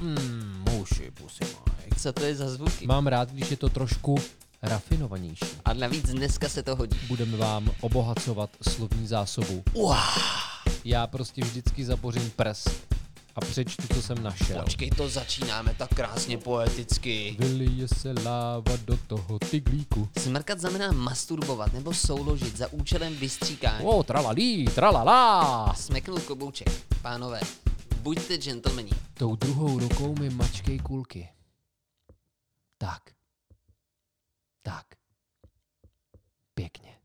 Mm, 0.00 0.64
muši, 0.70 1.10
pusy 1.10 1.44
Mike. 1.44 2.00
Co 2.00 2.12
to 2.12 2.24
je 2.24 2.34
za 2.36 2.50
zvuky? 2.50 2.86
Mám 2.86 3.06
rád, 3.06 3.30
když 3.32 3.50
je 3.50 3.56
to 3.56 3.68
trošku 3.68 4.14
rafinovanější. 4.62 5.44
A 5.64 5.72
navíc 5.74 6.10
dneska 6.10 6.48
se 6.48 6.62
to 6.62 6.76
hodí. 6.76 6.98
Budeme 7.08 7.36
vám 7.36 7.70
obohacovat 7.80 8.50
slovní 8.68 9.06
zásobu. 9.06 9.62
Uá, 9.72 10.04
Já 10.84 11.06
prostě 11.06 11.42
vždycky 11.42 11.84
zabořím 11.84 12.30
prs 12.36 12.64
a 13.36 13.40
přečtu, 13.40 13.82
co 13.94 14.02
jsem 14.02 14.22
našel. 14.22 14.62
počkej, 14.62 14.90
to 14.90 15.08
začínáme 15.08 15.74
tak 15.78 15.94
krásně 15.94 16.38
poeticky. 16.38 17.36
Vylije 17.38 17.88
se 17.88 18.12
láva 18.24 18.72
do 18.84 18.96
toho 19.06 19.38
tyglíku. 19.38 20.08
Smrkat 20.18 20.60
znamená 20.60 20.92
masturbovat 20.92 21.72
nebo 21.72 21.94
souložit 21.94 22.56
za 22.56 22.72
účelem 22.72 23.16
vystříkání. 23.16 23.84
O, 23.84 24.02
tralalí, 24.02 24.64
tralala. 24.74 25.74
Smeknul 25.76 26.20
klobouček. 26.20 26.68
Pánové, 27.02 27.40
buďte 28.00 28.38
gentlemani. 28.38 28.90
Tou 29.14 29.36
druhou 29.36 29.78
rukou 29.78 30.14
mi 30.20 30.30
mačkej 30.30 30.78
kulky. 30.78 31.28
Tak. 32.78 33.02
Tak. 34.62 34.86
Pěkně. 36.54 36.96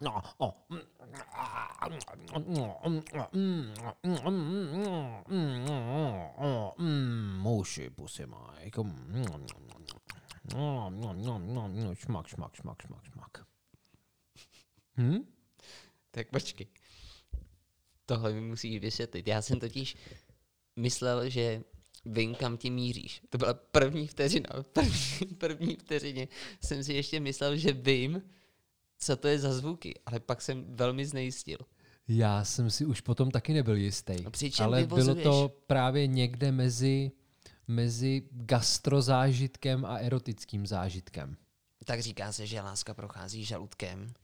No, 0.00 0.22
o. 0.38 0.54
Muši, 7.42 7.90
pusy, 7.90 8.26
Mike. 8.26 8.80
Šmak, 11.94 12.28
šmak, 12.28 12.56
šmak, 12.56 12.82
šmak, 12.82 13.04
šmak. 13.04 13.46
Hm? 14.96 15.18
Tak 16.10 16.30
počkej. 16.30 16.66
Tohle 18.06 18.32
mi 18.32 18.40
musíš 18.40 18.80
vysvětlit. 18.80 19.28
Já 19.28 19.42
jsem 19.42 19.60
totiž 19.60 19.96
myslel, 20.76 21.28
že 21.28 21.62
vím, 22.04 22.34
kam 22.34 22.56
ti 22.56 22.70
míříš. 22.70 23.22
To 23.30 23.38
byla 23.38 23.54
první 23.54 24.06
vteřina. 24.06 24.48
První, 24.72 25.26
první 25.38 25.76
vteřině 25.76 26.28
jsem 26.64 26.84
si 26.84 26.94
ještě 26.94 27.20
myslel, 27.20 27.56
že 27.56 27.72
vím, 27.72 28.22
co 28.98 29.16
to 29.16 29.28
je 29.28 29.38
za 29.38 29.52
zvuky, 29.52 29.94
ale 30.06 30.20
pak 30.20 30.42
jsem 30.42 30.76
velmi 30.76 31.06
znejistil. 31.06 31.58
Já 32.08 32.44
jsem 32.44 32.70
si 32.70 32.84
už 32.84 33.00
potom 33.00 33.30
taky 33.30 33.52
nebyl 33.52 33.76
jistý. 33.76 34.16
No 34.24 34.30
ale 34.58 34.86
bylo 34.86 35.14
to 35.14 35.56
právě 35.66 36.06
někde 36.06 36.52
mezi, 36.52 37.12
mezi 37.68 38.28
gastrozážitkem 38.30 39.84
a 39.84 39.96
erotickým 39.96 40.66
zážitkem. 40.66 41.36
Tak 41.84 42.00
říká 42.00 42.32
se, 42.32 42.46
že 42.46 42.60
láska 42.60 42.94
prochází 42.94 43.44
žaludkem. 43.44 44.14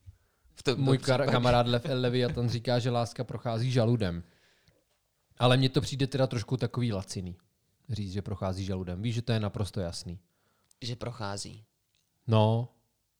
V 0.55 0.63
tom 0.63 0.81
Můj 0.81 0.99
kar- 0.99 1.31
kamarád 1.31 1.67
Lev 1.67 1.87
El 1.87 2.01
Leviathan 2.01 2.49
říká, 2.49 2.79
že 2.79 2.91
láska 2.91 3.25
prochází 3.25 3.71
žaludem. 3.71 4.23
Ale 5.39 5.57
mně 5.57 5.69
to 5.69 5.81
přijde 5.81 6.07
teda 6.07 6.27
trošku 6.27 6.57
takový 6.57 6.93
laciný. 6.93 7.37
Říct, 7.89 8.13
že 8.13 8.23
prochází 8.23 8.65
žaludem. 8.65 9.03
Víš, 9.03 9.15
že 9.15 9.23
to 9.23 9.33
je 9.33 9.41
naprosto 9.41 9.81
jasný. 9.81 10.19
Že 10.83 10.97
prochází. 10.97 11.65
No, 12.27 12.69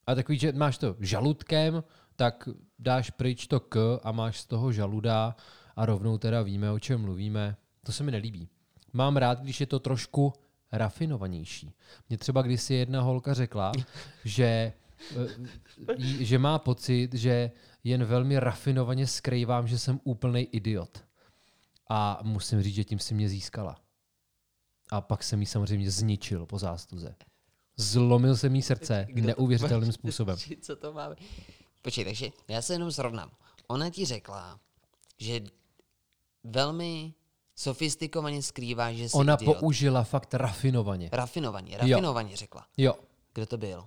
a 0.07 0.15
takový, 0.15 0.39
že 0.39 0.53
máš 0.53 0.79
to 0.79 0.97
žaludkem, 1.01 1.85
tak 2.17 2.49
dáš 2.79 3.11
pryč 3.11 3.47
to 3.47 3.61
k 3.61 4.01
a 4.03 4.13
máš 4.13 4.41
z 4.41 4.47
toho 4.47 4.73
žaluda 4.73 5.37
a 5.77 5.87
rovnou 5.87 6.19
teda 6.19 6.43
víme, 6.43 6.71
o 6.71 6.79
čem 6.79 7.01
mluvíme. 7.01 7.57
To 7.87 7.93
se 7.93 8.03
mi 8.03 8.11
nelíbí. 8.11 8.49
Mám 8.93 9.17
rád, 9.17 9.41
když 9.41 9.61
je 9.61 9.67
to 9.67 9.79
trošku 9.79 10.33
rafinovanější. 10.73 11.75
Mně 12.09 12.19
třeba 12.19 12.43
kdysi 12.43 12.75
jedna 12.75 13.01
holka 13.01 13.35
řekla, 13.35 13.73
že, 14.25 14.73
eh, 15.17 15.95
že 15.99 16.39
má 16.39 16.59
pocit, 16.59 17.15
že 17.15 17.51
jen 17.85 18.05
velmi 18.05 18.39
rafinovaně 18.41 19.07
skrývám, 19.07 19.69
že 19.69 19.79
jsem 19.79 20.01
úplný 20.05 20.41
idiot. 20.43 21.05
A 21.89 22.21
musím 22.23 22.63
říct, 22.63 22.75
že 22.75 22.85
tím 22.85 22.99
si 22.99 23.15
mě 23.15 23.29
získala. 23.29 23.81
A 24.93 25.01
pak 25.01 25.23
jsem 25.23 25.41
jí 25.41 25.47
samozřejmě 25.47 25.91
zničil 25.91 26.47
po 26.47 26.59
zástuze. 26.59 27.15
Zlomil 27.77 28.37
se 28.37 28.49
mi 28.49 28.63
srdce 28.63 29.07
Kdo 29.09 29.23
to- 29.23 29.27
neuvěřitelným 29.27 29.93
způsobem. 29.99 30.37
Co 30.61 30.77
to 30.77 30.93
máme? 30.93 31.17
Počkej, 31.83 32.05
takže 32.05 32.31
já 32.49 32.63
se 32.63 32.73
jenom 32.73 32.93
srovnám. 32.93 33.31
Ona 33.67 33.91
ti 33.91 34.05
řekla, 34.05 34.61
že 35.19 35.41
velmi 36.45 37.15
sofistikovaně 37.61 38.43
skrývá, 38.43 38.93
že 38.93 39.09
jsi 39.09 39.17
Ona 39.17 39.35
idiot. 39.35 39.59
použila 39.59 40.03
fakt 40.05 40.35
rafinovaně. 40.35 41.09
Rafinovaně, 41.13 41.79
rafinovaně 41.79 42.37
řekla. 42.37 42.67
Jo, 42.77 42.95
Kdo 43.35 43.47
to 43.47 43.59
byl? 43.59 43.87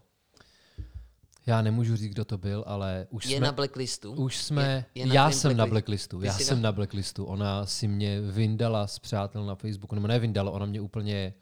já 1.45 1.61
nemůžu 1.61 1.95
říct, 1.95 2.11
kdo 2.11 2.25
to 2.25 2.37
byl, 2.37 2.63
ale 2.67 3.07
už 3.09 3.25
Je 3.25 3.37
jsme... 3.37 3.45
na 3.45 3.51
blacklistu? 3.51 4.11
Už 4.13 4.37
jsme, 4.37 4.85
Je- 4.95 5.01
je 5.01 5.05
na 5.05 5.13
já 5.13 5.31
jsem 5.31 5.57
na 5.57 5.65
blackli- 5.65 5.69
blacklistu, 5.69 6.19
Ty 6.19 6.25
já 6.25 6.33
jsem 6.33 6.57
na- 6.61 6.67
na 6.67 6.71
blacklistu. 6.71 7.25
Ona 7.25 7.65
si 7.65 7.87
mě 7.87 8.21
vyndala 8.21 8.87
z 8.87 8.99
přátel 8.99 9.45
na 9.45 9.55
Facebooku, 9.55 9.95
nebo 9.95 10.07
ne 10.07 10.19
vyndala, 10.19 10.51
ona 10.51 10.65
mě 10.65 10.81
úplně 10.81 11.33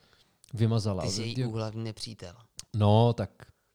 vymazala. 0.54 1.04
Ty 1.04 1.10
jsi 1.10 1.22
její 1.22 1.46
úhlavní 1.46 1.84
nepřítel. 1.84 2.34
No, 2.76 3.14
tak, 3.14 3.30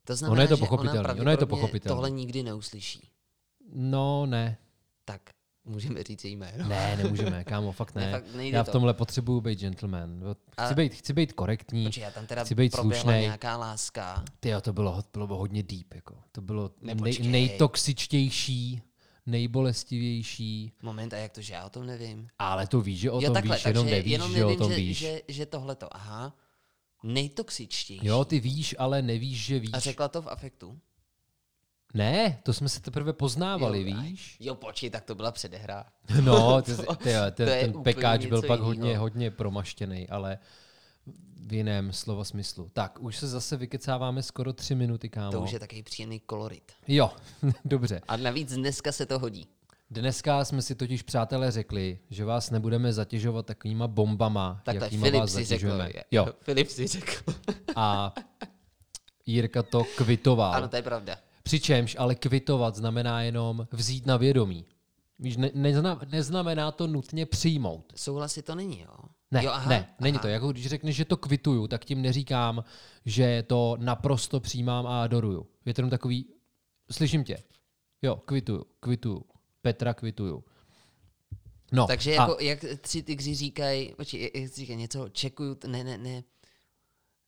To 0.05 0.17
znamená, 0.17 0.33
Ono 0.33 0.43
je 0.43 0.49
to 0.49 0.57
že 0.57 0.61
pochopitelný, 0.61 1.01
ona 1.11 1.21
ono 1.21 1.31
je 1.31 1.37
to 1.37 1.47
pochopitelný. 1.47 1.95
tohle 1.97 2.11
nikdy 2.11 2.43
neuslyší. 2.43 3.09
no 3.75 4.27
ne, 4.27 4.59
Tak, 5.05 5.21
můžeme 5.67 6.03
říct 6.03 6.25
její 6.25 6.37
jméno. 6.37 6.69
ne, 6.69 6.97
nemůžeme, 6.97 7.45
kámo, 7.45 7.73
fakt 7.73 7.95
Ne, 7.95 8.07
ne. 8.07 8.13
fakt 8.13 8.25
já 8.35 8.63
v 8.63 8.67
to. 8.67 8.73
tomhle 8.73 8.95
potřebuju 8.95 9.41
být 9.41 9.59
gentleman. 9.61 10.23
Jo, 10.23 10.35
Chci, 10.35 10.73
A- 10.73 10.75
být, 10.75 10.95
chci 10.95 11.13
být 11.13 11.33
korektní, 11.33 11.85
Počkej, 11.85 12.03
já 12.03 12.11
tam 12.11 12.27
teda 12.27 12.45
chci 12.45 12.55
být 12.55 12.75
slušnej. 12.75 13.21
nějaká 13.23 13.57
láska. 13.57 14.25
Ty 14.41 14.49
to 14.61 14.73
bylo, 14.73 15.03
bylo 15.13 15.39
hodně 15.39 15.63
deep, 15.63 15.95
jako. 15.95 16.15
To 16.33 16.41
bylo 16.41 16.71
nej, 16.83 17.19
nejtoxičtější, 17.23 18.83
nejbolestivější, 19.27 20.73
Moment, 20.83 21.13
a 21.13 21.17
jak 21.17 21.33
to, 21.33 21.41
že 21.41 21.55
já 21.55 21.67
o 21.67 21.71
tom 21.71 21.87
nevím? 21.87 22.29
ale 22.39 22.67
to 22.67 22.81
víš, 22.81 23.01
že 23.01 23.11
o 23.11 23.15
jo, 23.21 23.21
tom 23.27 23.35
takhle, 23.35 23.57
víš, 23.57 23.65
jenom 23.65 23.85
takže 23.85 23.97
nevíš, 23.97 24.13
jenom 24.13 24.33
že 24.33 24.45
o 24.45 24.49
nevím, 24.49 24.59
tom 24.59 24.71
že, 24.71 24.77
víš. 24.77 24.99
Že, 24.99 25.21
že 25.29 25.47
tohle 25.47 25.75
to, 25.77 25.97
aha, 25.97 26.37
nejtoxičtější. 27.03 28.07
Jo, 28.07 28.25
ty 28.25 28.41
víš, 28.41 28.75
ale 28.79 29.03
nevíš, 29.03 29.45
že 29.45 29.59
víš. 29.59 29.71
A 29.75 29.79
řekla 29.79 30.09
to 30.09 30.23
v 30.23 30.29
afektu? 30.29 30.79
Ne, 31.95 32.39
to 32.43 32.53
jsme 32.53 32.69
se 32.69 32.81
teprve 32.81 33.13
poznávali, 33.13 33.91
Jo, 33.91 33.97
víš? 34.01 34.37
Jo, 34.41 34.55
počkej, 34.55 34.91
tak 34.91 35.05
to 35.05 35.15
byla 35.15 35.33
předehra. 35.33 35.85
No, 36.25 36.63
ty, 36.63 36.73
ty, 36.77 36.83
To- 36.83 36.95
ty, 36.97 37.13
to 37.45 37.45
ten 37.45 37.83
pekáč 37.83 38.27
byl 38.27 38.43
pak 38.43 38.51
jinýho. 38.61 38.67
hodně, 38.67 38.99
hodně 38.99 39.31
promaštěný, 39.31 40.09
ale 40.09 40.39
v 41.47 41.53
jiném 41.53 41.93
slova 41.93 42.25
smyslu. 42.25 42.71
Tak, 42.73 42.99
už 43.01 43.17
se 43.17 43.29
zase 43.29 43.57
vykecáváme 43.57 44.23
skoro 44.23 44.53
tři 44.53 44.75
minuty, 44.75 45.09
kámo. 45.09 45.33
To 45.33 45.41
už 45.41 45.53
je 45.53 45.59
takový 45.59 45.83
příjemný 45.83 46.21
kolorit. 46.21 46.73
Jo, 46.89 47.11
dobře. 47.65 48.01
A 48.09 48.17
navíc 48.17 48.55
dneska 48.55 48.93
se 48.93 49.07
to 49.07 49.19
hodí. 49.19 49.47
Dneska 49.91 50.45
jsme 50.45 50.63
si 50.63 50.75
totiž, 50.75 51.03
přátelé, 51.03 51.51
řekli, 51.51 51.99
že 52.11 52.25
vás 52.25 52.51
nebudeme 52.51 52.93
zatěžovat 52.93 53.47
takovýma 53.47 53.89
bombama, 53.89 54.61
Takhle, 54.65 54.87
jakýma 54.87 55.05
Filip 55.07 55.21
vás 55.21 55.31
si 55.31 55.35
řekl. 55.37 55.49
zatěžujeme. 55.49 55.91
je- 55.95 56.05
Jo, 56.11 56.27
Filip 56.41 56.69
si 56.69 56.87
řekl. 56.87 57.35
a 57.77 58.15
Jirka 59.27 59.63
to 59.63 59.85
kvitoval. 59.97 60.55
ano, 60.55 60.69
to 60.69 60.77
je 60.77 60.83
pravda. 60.83 61.17
Přičemž 61.47 61.97
ale 61.99 62.15
kvitovat 62.15 62.77
znamená 62.77 63.23
jenom 63.23 63.67
vzít 63.73 64.07
na 64.07 64.17
vědomí. 64.17 64.65
Víš, 65.19 65.37
ne, 65.37 65.51
nezna, 65.55 66.01
neznamená 66.11 66.73
to 66.73 66.87
nutně 66.87 67.27
přijmout. 67.27 67.93
Souhlasy 67.97 68.43
to 68.43 68.55
není, 68.55 68.81
jo? 68.81 68.97
Ne, 69.31 69.45
jo, 69.45 69.51
aha, 69.51 69.71
ne, 69.71 69.95
není 70.01 70.15
aha. 70.17 70.23
to. 70.23 70.29
Jako 70.29 70.53
když 70.53 70.67
řekneš, 70.67 70.97
že 70.97 71.05
to 71.05 71.17
kvituju, 71.17 71.67
tak 71.67 71.85
tím 71.85 72.03
neříkám, 72.03 72.65
že 73.05 73.43
to 73.47 73.77
naprosto 73.81 74.41
přijímám 74.41 74.87
a 74.87 75.03
adoruju. 75.03 75.47
Je 75.67 75.75
to 75.75 75.81
jenom 75.81 75.91
takový, 75.91 76.27
slyším 76.91 77.25
tě. 77.25 77.39
Jo, 78.03 78.17
kvituju, 78.17 78.67
kvituju. 78.81 79.25
Petra 79.63 79.95
kvituju. 79.95 80.45
No, 81.73 81.87
Takže 81.87 82.11
a 82.11 82.15
jako, 82.15 82.37
jak 82.41 82.65
tři 82.81 83.03
tygři 83.03 83.35
říkají, 83.35 83.95
počkej, 83.97 84.31
jak 84.35 84.53
říkají 84.53 84.79
něco, 84.79 85.09
čekuju, 85.09 85.57
ne, 85.67 85.85
ne, 85.85 85.99
ne, 85.99 86.23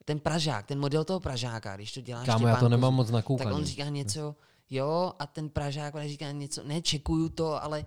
ten 0.09 0.21
Pražák, 0.21 0.67
ten 0.67 0.79
model 0.81 1.05
toho 1.05 1.21
Pražáka, 1.21 1.77
když 1.77 1.93
to 1.93 2.01
děláš 2.01 2.27
kámo, 2.27 2.47
já 2.49 2.57
to 2.57 2.69
nemám 2.69 2.95
moc 2.95 3.07
tak 3.07 3.15
nakoukaný. 3.15 3.53
on 3.53 3.65
říká 3.65 3.89
něco, 3.89 4.35
jo, 4.71 5.13
a 5.19 5.27
ten 5.27 5.49
Pražák 5.49 5.95
on 5.95 6.09
říká 6.09 6.33
něco, 6.33 6.65
ne, 6.65 6.83
čekuju 6.83 7.29
to, 7.29 7.63
ale 7.63 7.85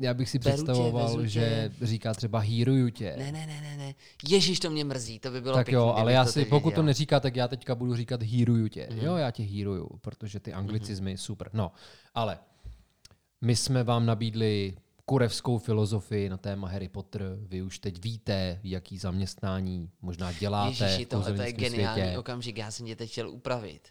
Já 0.00 0.14
bych 0.14 0.30
si 0.30 0.38
beru 0.38 0.56
tě, 0.56 0.62
představoval, 0.62 1.20
tě. 1.20 1.28
že 1.28 1.72
říká 1.82 2.14
třeba 2.14 2.38
hýruju 2.38 2.90
tě. 2.90 3.14
ne, 3.18 3.32
ne, 3.32 3.46
ne, 3.46 3.60
ne, 3.60 3.76
ne, 3.76 3.94
ježíš, 4.28 4.60
to 4.60 4.70
mě 4.70 4.84
mrzí, 4.84 5.18
to 5.18 5.30
by 5.30 5.40
bylo 5.40 5.54
tak 5.54 5.66
pěkný, 5.66 5.74
jo, 5.74 5.94
ale 5.96 6.12
já 6.12 6.24
to 6.24 6.32
si, 6.32 6.44
pokud 6.44 6.60
to 6.60 6.68
věděl. 6.70 6.82
neříká, 6.84 7.20
tak 7.20 7.36
já 7.36 7.48
teďka 7.48 7.74
budu 7.74 7.96
říkat 7.96 8.22
hýruju 8.22 8.68
tě. 8.68 8.88
Mhm. 8.90 9.00
Jo, 9.00 9.16
já 9.16 9.30
tě 9.30 9.42
hýruju, 9.42 9.88
protože 10.00 10.40
ty 10.40 10.52
anglicizmy, 10.52 11.18
super. 11.18 11.50
No, 11.52 11.72
ale 12.14 12.38
my 13.40 13.56
jsme 13.56 13.84
vám 13.84 14.06
nabídli 14.06 14.76
kurevskou 15.04 15.58
filozofii 15.58 16.28
na 16.28 16.36
téma 16.36 16.68
Harry 16.68 16.88
Potter. 16.88 17.22
Vy 17.40 17.62
už 17.62 17.78
teď 17.78 18.02
víte, 18.02 18.60
jaký 18.62 18.98
zaměstnání 18.98 19.90
možná 20.02 20.32
děláte 20.32 20.84
Ježiši, 20.84 21.06
tohle 21.06 21.32
to 21.32 21.42
je 21.42 21.52
geniální 21.52 22.02
světě. 22.02 22.18
okamžik, 22.18 22.58
já 22.58 22.70
jsem 22.70 22.86
tě 22.86 22.96
teď 22.96 23.10
chtěl 23.10 23.30
upravit. 23.30 23.88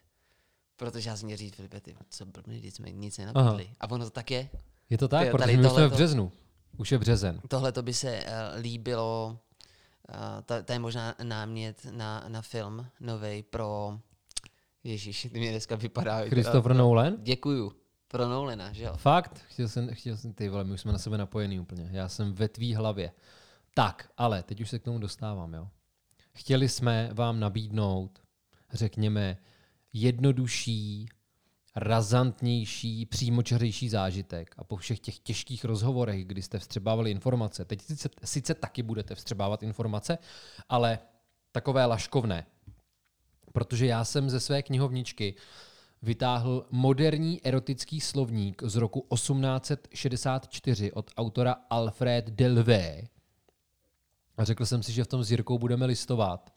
Protože 0.75 1.10
já 1.10 1.18
jsem 1.18 1.25
měl 1.25 1.38
říct, 1.38 1.56
Filipe, 1.56 1.81
ty, 1.81 1.95
co 2.10 2.25
blbný, 2.25 2.60
když 2.60 2.74
jsme 2.74 2.92
nic 2.92 3.18
nenabídli. 3.18 3.69
A 3.80 3.92
ono 3.92 4.06
to 4.06 4.12
tak 4.12 4.31
je. 4.31 4.50
Je 4.89 4.98
to 4.98 5.07
tak, 5.07 5.21
Tyjo, 5.21 5.38
protože 5.38 5.57
my 5.57 5.65
už 5.65 5.71
jsme 5.71 5.88
v 5.88 5.92
březnu. 5.92 6.31
Už 6.77 6.92
je 6.92 6.98
březen. 6.98 7.42
Tohle 7.48 7.71
to 7.71 7.81
by 7.81 7.94
se 7.94 8.24
uh, 8.24 8.62
líbilo, 8.62 9.39
uh, 10.10 10.15
to, 10.45 10.63
to 10.63 10.74
je 10.74 10.80
možná 10.80 11.15
námět 11.24 11.88
na, 11.92 12.25
na 12.27 12.42
film 12.42 12.88
nový 13.00 13.44
pro, 13.44 14.00
Ježíš, 14.83 15.27
ty 15.31 15.39
mě 15.39 15.51
dneska 15.51 15.75
vypadá. 15.75 16.25
Christopher 16.25 16.75
Nolan? 16.75 17.15
Děkuju. 17.19 17.83
Pro 18.13 18.27
Nolana, 18.27 18.74
že 18.74 18.83
jo? 18.83 18.94
Fakt? 18.98 19.45
Chtěl 19.48 19.68
jsem, 19.68 19.95
chtěl 19.95 20.18
jsem, 20.18 20.33
ty 20.33 20.50
vole, 20.50 20.63
my 20.63 20.74
už 20.74 20.81
jsme 20.81 20.92
na 20.92 20.98
sebe 20.98 21.18
napojený 21.18 21.60
úplně. 21.60 21.89
Já 21.92 22.10
jsem 22.10 22.33
ve 22.33 22.48
tvý 22.48 22.75
hlavě. 22.75 23.12
Tak, 23.74 24.12
ale 24.18 24.44
teď 24.44 24.62
už 24.62 24.69
se 24.69 24.80
k 24.80 24.83
tomu 24.83 25.00
dostávám, 25.00 25.54
jo. 25.54 25.69
Chtěli 26.33 26.69
jsme 26.69 27.10
vám 27.13 27.39
nabídnout, 27.39 28.21
řekněme, 28.74 29.38
jednodušší, 29.94 31.10
razantnější, 31.75 33.06
přímočařejší 33.06 33.89
zážitek. 33.89 34.56
A 34.57 34.63
po 34.63 34.77
všech 34.77 35.00
těch 35.00 35.19
těžkých 35.19 35.65
rozhovorech, 35.65 36.25
kdy 36.25 36.42
jste 36.42 36.60
vstřebávali 36.60 37.12
informace, 37.12 37.65
teď 37.65 37.81
sice, 37.81 38.10
sice 38.24 38.54
taky 38.54 38.83
budete 38.83 39.15
vstřebávat 39.15 39.63
informace, 39.63 40.18
ale 40.69 41.00
takové 41.51 41.86
laškovné. 41.86 42.45
Protože 43.54 43.86
já 43.86 44.06
jsem 44.06 44.30
ze 44.30 44.39
své 44.39 44.63
knihovničky 44.63 45.36
vytáhl 46.04 46.66
moderní 46.72 47.46
erotický 47.46 48.02
slovník 48.02 48.62
z 48.66 48.76
roku 48.76 49.08
1864 49.14 50.92
od 50.92 51.12
autora 51.18 51.56
Alfred 51.70 52.30
Delvé. 52.30 53.02
A 54.38 54.44
řekl 54.44 54.66
jsem 54.66 54.84
si, 54.84 54.92
že 54.92 55.04
v 55.04 55.08
tom 55.08 55.24
s 55.24 55.32
Jirkou 55.32 55.58
budeme 55.58 55.86
listovat 55.86 56.54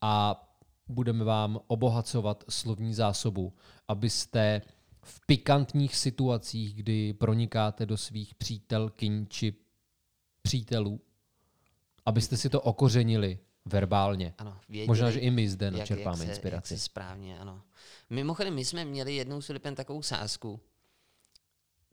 a 0.00 0.44
budeme 0.88 1.24
vám 1.24 1.60
obohacovat 1.66 2.44
slovní 2.48 2.94
zásobu, 2.94 3.52
abyste 3.88 4.62
v 5.02 5.26
pikantních 5.26 5.96
situacích, 5.96 6.74
kdy 6.74 7.12
pronikáte 7.12 7.86
do 7.86 7.96
svých 7.96 8.34
přítelkyň 8.34 9.26
či 9.28 9.54
přítelů, 10.42 11.00
abyste 12.06 12.36
si 12.36 12.48
to 12.48 12.60
okořenili 12.60 13.38
verbálně. 13.64 14.34
Ano, 14.38 14.60
věděli, 14.68 14.88
Možná, 14.88 15.10
že 15.10 15.20
i 15.20 15.30
my 15.30 15.48
zde 15.48 15.66
jak, 15.66 15.74
načerpáme 15.74 16.18
jak 16.18 16.26
se, 16.26 16.32
inspiraci. 16.32 16.74
Jak 16.74 16.80
se 16.80 16.84
správně, 16.84 17.38
ano. 17.38 17.62
Mimochodem, 18.10 18.54
my 18.54 18.64
jsme 18.64 18.84
měli 18.84 19.14
jednou 19.14 19.42
s 19.42 19.46
Filipem 19.46 19.74
takovou 19.74 20.02
sázku. 20.02 20.60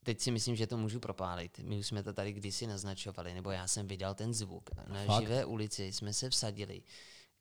Teď 0.04 0.20
si 0.22 0.32
myslím, 0.32 0.56
že 0.56 0.68
to 0.68 0.78
můžu 0.78 1.00
propálit. 1.00 1.60
My 1.60 1.78
už 1.78 1.88
jsme 1.88 2.04
to 2.04 2.14
tady 2.14 2.34
kdysi 2.34 2.68
naznačovali, 2.68 3.34
nebo 3.34 3.52
já 3.52 3.68
jsem 3.68 3.88
vydal 3.88 4.16
ten 4.16 4.34
zvuk. 4.34 4.70
Na 4.88 5.04
Fakt? 5.06 5.22
živé 5.22 5.46
ulici 5.46 5.94
jsme 5.94 6.14
se 6.14 6.30
vsadili. 6.30 6.82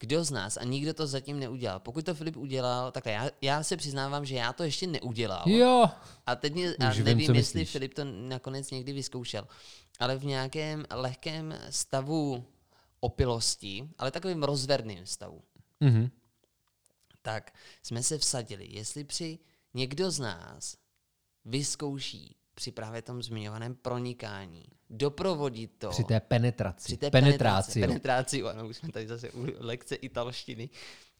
Kdo 0.01 0.25
z 0.25 0.31
nás, 0.31 0.57
a 0.57 0.65
nikdo 0.65 0.95
to 0.95 1.07
zatím 1.07 1.39
neudělal. 1.39 1.81
Pokud 1.81 2.05
to 2.05 2.15
Filip 2.15 2.37
udělal, 2.37 2.93
tak 2.93 3.07
já, 3.07 3.31
já 3.43 3.63
se 3.63 3.77
přiznávám, 3.77 4.25
že 4.25 4.35
já 4.35 4.53
to 4.53 4.65
ještě 4.65 4.87
neudělal. 4.87 5.49
Jo, 5.49 5.91
A 6.27 6.37
teď 6.37 6.55
mě, 6.55 6.75
a 6.81 6.91
Už 6.91 6.97
vím, 6.97 7.05
nevím, 7.05 7.27
co 7.27 7.33
jestli 7.33 7.61
myslíš. 7.61 7.73
Filip 7.73 7.95
to 7.95 8.05
nakonec 8.05 8.71
někdy 8.71 8.93
vyzkoušel, 8.93 9.49
ale 9.99 10.17
v 10.17 10.25
nějakém 10.25 10.85
lehkém 10.91 11.55
stavu 11.71 12.45
opilosti, 13.00 13.89
ale 13.99 14.11
takovým 14.11 14.43
rozverným 14.43 15.06
stavu, 15.06 15.43
mhm. 15.81 16.11
tak 17.23 17.55
jsme 17.83 18.03
se 18.03 18.19
vsadili, 18.19 18.67
jestli 18.71 19.05
při 19.05 19.39
někdo 19.75 20.11
z 20.11 20.19
nás 20.19 20.77
vyzkouší 21.45 22.37
při 22.55 22.73
právě 22.73 23.03
tom 23.03 23.23
zmiňovaném 23.23 23.75
pronikání, 23.75 24.65
doprovodit 24.91 25.71
to 25.79 25.91
při 25.91 26.05
té 26.05 26.21
penetraci. 26.21 26.85
při 26.85 26.97
té 26.97 27.11
penetráci. 27.11 27.81
penetraci, 27.81 28.43
ano, 28.43 28.69
už 28.69 28.77
jsme 28.77 28.93
tady 28.93 29.09
zase 29.09 29.31
u 29.31 29.47
lekce 29.59 29.95
italštiny, 29.95 30.71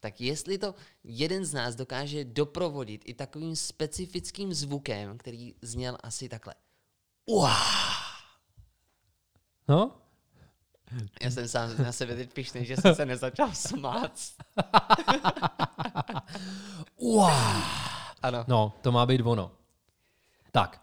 tak 0.01 0.21
jestli 0.21 0.59
to 0.59 0.75
jeden 1.05 1.45
z 1.45 1.53
nás 1.53 1.75
dokáže 1.75 2.25
doprovodit 2.25 3.03
i 3.05 3.15
takovým 3.15 3.57
specifickým 3.57 4.55
zvukem, 4.55 5.19
který 5.19 5.55
zněl 5.63 5.99
asi 6.03 6.29
takhle. 6.29 6.55
Uá! 7.27 7.57
No, 9.69 9.97
Já 11.23 11.31
jsem 11.31 11.49
sám 11.49 11.71
na 11.85 11.93
sebe 11.93 12.15
teď 12.17 12.33
pišný, 12.33 12.65
že 12.65 12.77
jsem 12.77 12.95
se 12.95 13.07
nezačal 13.07 13.51
smát. 13.55 14.13
Uá. 16.97 17.63
Ano. 18.23 18.45
no, 18.49 18.73
to 18.83 18.93
má 18.93 19.07
být 19.07 19.21
ono. 19.25 19.51
Tak. 20.53 20.81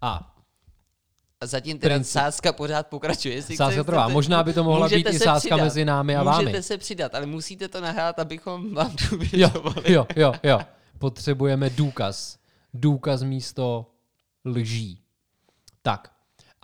A 0.00 0.34
zatím 1.44 1.78
teda 1.78 1.94
Princip. 1.94 2.12
sázka 2.12 2.52
pořád 2.52 2.86
pokračuje. 2.86 3.34
Jestli 3.34 3.56
Sázka 3.56 3.72
chcete- 3.72 3.84
trvá. 3.86 4.08
Možná 4.08 4.42
by 4.42 4.52
to 4.52 4.64
mohla 4.64 4.88
být 4.88 5.06
i 5.08 5.18
sázka 5.18 5.38
přidat. 5.38 5.56
mezi 5.64 5.84
námi 5.84 6.16
a 6.16 6.22
vámi. 6.22 6.44
Můžete 6.44 6.62
se 6.62 6.78
přidat, 6.78 7.14
ale 7.14 7.26
musíte 7.26 7.68
to 7.68 7.80
nahrát, 7.80 8.18
abychom 8.18 8.74
vám 8.74 8.90
jo, 9.00 9.08
důvěřovali. 9.10 9.92
jo, 9.92 10.06
jo, 10.16 10.32
jo. 10.42 10.58
Potřebujeme 10.98 11.70
důkaz. 11.70 12.38
Důkaz 12.74 13.22
místo 13.22 13.86
lží. 14.44 15.00
Tak. 15.82 16.13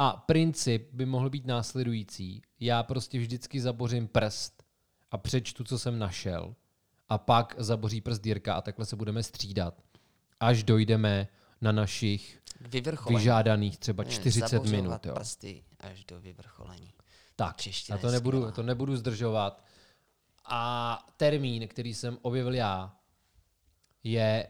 A 0.02 0.12
princip 0.12 0.88
by 0.92 1.06
mohl 1.06 1.30
být 1.30 1.46
následující. 1.46 2.42
Já 2.60 2.82
prostě 2.82 3.18
vždycky 3.18 3.60
zabořím 3.60 4.08
prst 4.08 4.62
a 5.10 5.18
přečtu, 5.18 5.64
co 5.64 5.78
jsem 5.78 5.98
našel. 5.98 6.54
A 7.08 7.18
pak 7.18 7.54
zaboří 7.58 8.00
prst 8.00 8.26
Jirka 8.26 8.54
a 8.54 8.60
takhle 8.60 8.86
se 8.86 8.96
budeme 8.96 9.22
střídat. 9.22 9.82
Až 10.40 10.62
dojdeme 10.62 11.28
na 11.60 11.72
našich 11.72 12.40
Vyvrcholení. 12.60 13.18
vyžádaných 13.18 13.78
třeba 13.78 14.04
Ne, 14.04 14.10
40 14.10 14.48
zabořovat 14.48 14.72
minut. 14.72 15.06
Jo. 15.06 15.14
prsty 15.14 15.64
až 15.80 16.04
do 16.04 16.20
vyvrcholení. 16.20 16.92
Tak, 17.36 17.56
Čeština 17.56 17.98
a 17.98 18.00
to 18.00 18.10
nebudu, 18.10 18.50
to 18.50 18.62
nebudu 18.62 18.96
zdržovat. 18.96 19.64
A 20.44 21.08
termín, 21.16 21.68
který 21.68 21.94
jsem 21.94 22.18
objevil 22.22 22.54
já, 22.54 22.96
je 24.04 24.48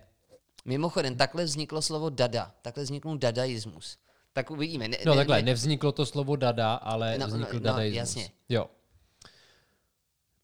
Mimochodem, 0.64 1.16
takhle 1.16 1.44
vzniklo 1.44 1.82
slovo 1.82 2.10
dada. 2.10 2.54
Takhle 2.62 2.84
vzniknul 2.84 3.18
dadaismus. 3.18 3.98
Tak 4.32 4.50
uvidíme. 4.50 4.88
Ne, 4.88 4.96
No 5.06 5.12
ne, 5.12 5.16
takhle, 5.16 5.36
ne, 5.36 5.42
nevzniklo 5.42 5.92
to 5.92 6.06
slovo 6.06 6.36
dada, 6.36 6.74
ale 6.74 7.18
No, 7.18 7.26
no, 7.26 7.26
no, 7.26 7.36
vznikl 7.36 7.54
no, 7.54 7.60
dadaismus. 7.60 7.96
jasně. 7.96 8.30
Jo. 8.48 8.66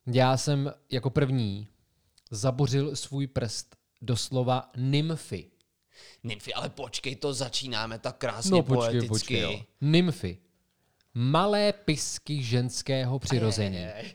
Já 0.07 0.37
jsem 0.37 0.71
jako 0.91 1.11
zabořil 2.31 2.95
svůj 2.95 3.27
prst 3.27 3.75
do 4.01 4.17
slova 4.17 4.71
nymfy. 4.77 5.51
Nymfy, 6.23 6.53
ale 6.53 6.69
počkej, 6.69 7.15
to 7.15 7.33
začínáme 7.33 7.99
tak 7.99 8.17
krásně 8.17 8.51
No 8.51 8.63
počkej, 8.63 8.79
poeticky. 8.85 9.07
počkej. 9.07 9.39
Jo. 9.41 9.59
Nymfy. 9.81 10.37
Malé 11.13 11.73
pisky 11.73 12.43
ženského 12.43 13.19
přirození. 13.19 13.77
Ej, 13.77 14.13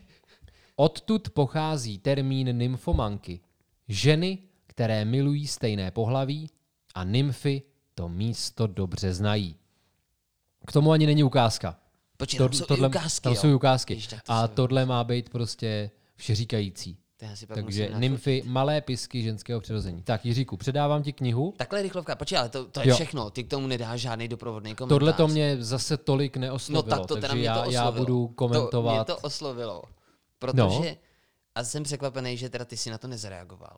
Odtud 0.75 1.29
pochází 1.29 1.97
termín 1.99 2.57
nymfomanky. 2.57 3.39
Ženy, 3.87 4.37
které 4.67 5.05
milují 5.05 5.47
stejné 5.47 5.91
pohlaví 5.91 6.49
a 6.95 7.03
nymfy 7.03 7.61
to 7.95 8.09
místo 8.09 8.67
dobře 8.67 9.13
znají. 9.13 9.55
K 10.67 10.71
tomu 10.71 10.91
ani 10.91 11.05
není 11.05 11.23
ukázka. 11.23 11.75
Počkej, 12.17 12.37
To- 12.37 12.43
tam 12.49 12.53
jsou 12.53 12.65
tohle, 12.65 12.87
ukázky, 12.87 13.23
tam 13.23 13.33
jo? 13.33 13.39
jsou 13.41 13.55
ukázky. 13.55 13.93
Ježiš, 13.93 14.07
tak 14.07 14.23
to 14.23 14.31
A 14.31 14.47
jsou- 14.47 14.53
tohle 14.53 14.85
má 14.85 15.03
být 15.03 15.29
prostě 15.29 15.91
všeříkající. 16.15 16.97
To 17.47 17.53
Takže 17.55 17.91
nymfy, 17.97 18.43
malé 18.45 18.81
pisky 18.81 19.23
ženského 19.23 19.61
přirození. 19.61 20.03
Tak 20.03 20.25
Jiříku, 20.25 20.57
předávám 20.57 21.03
ti 21.03 21.13
knihu. 21.13 21.53
Takhle 21.57 21.81
rychlovka, 21.81 22.15
počkej, 22.15 22.37
ale 22.37 22.49
to, 22.49 22.65
to 22.65 22.79
je 22.79 22.87
Jo. 22.89 22.95
všechno. 22.95 23.29
Ty 23.29 23.43
k 23.43 23.49
tomu 23.49 23.67
nedáš 23.67 24.01
žádný 24.01 24.27
doprovodný 24.27 24.75
komentář. 24.75 24.99
Tohle 24.99 25.13
to 25.13 25.27
mě 25.27 25.57
zase 25.59 25.97
tolik 25.97 26.37
No 26.37 26.41
neoslovilo, 26.41 26.83
tak 26.97 27.07
to 27.07 27.15
teda 27.15 27.27
takže 27.27 27.39
mě 27.39 27.49
to 27.49 27.55
já, 27.55 27.61
oslovilo. 27.61 27.83
já 27.85 27.91
budu 27.91 28.27
komentovat. 28.27 28.91
To, 29.07 29.13
mě 29.13 29.17
to 29.21 29.27
oslovilo. 29.27 29.83
Protože, 30.39 30.61
No. 30.89 30.95
a 31.55 31.63
jsem 31.63 31.83
překvapený, 31.83 32.37
že 32.37 32.49
teda 32.49 32.65
ty 32.65 32.77
si 32.77 32.89
na 32.89 32.97
to 32.97 33.07
nezareagoval. 33.07 33.77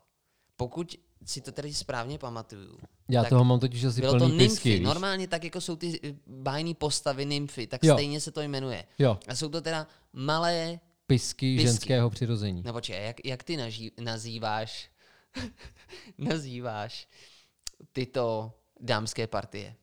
Pokud 0.56 0.94
si 1.26 1.40
to 1.40 1.52
tady 1.52 1.74
správně 1.74 2.18
pamatuju, 2.18 2.78
já 3.08 3.22
tak 3.22 3.30
toho 3.30 3.44
mám 3.44 3.60
totiž 3.60 3.84
asi 3.84 4.00
bylo 4.00 4.12
to 4.12 4.18
plný 4.18 4.36
nymfy. 4.36 4.48
pisky? 4.54 4.80
Normálně 4.80 5.28
tak, 5.28 5.44
jako 5.44 5.60
jsou 5.60 5.76
ty 5.76 6.00
eh, 6.04 6.14
bájné 6.26 6.74
postavy 6.74 7.24
nymfy, 7.24 7.66
tak 7.66 7.84
Jo. 7.84 7.94
stejně 7.94 8.20
se 8.20 8.30
to 8.30 8.40
jmenuje. 8.40 8.84
Jo, 8.98 9.18
A 9.28 9.34
jsou 9.34 9.48
to 9.48 9.60
teda 9.60 9.86
malé, 10.12 10.80
pisky, 11.06 11.56
Pisky. 11.56 11.62
ženského 11.68 12.10
přirození. 12.10 12.62
nebo 12.62 12.80
či, 12.80 12.92
jak, 12.92 13.16
jak 13.24 13.42
ty 13.42 13.56
naží, 13.56 13.92
nazýváš, 14.00 14.90
nazýváš 16.18 17.08
tyto 17.92 18.52
dámské 18.80 19.26
partie? 19.26 19.74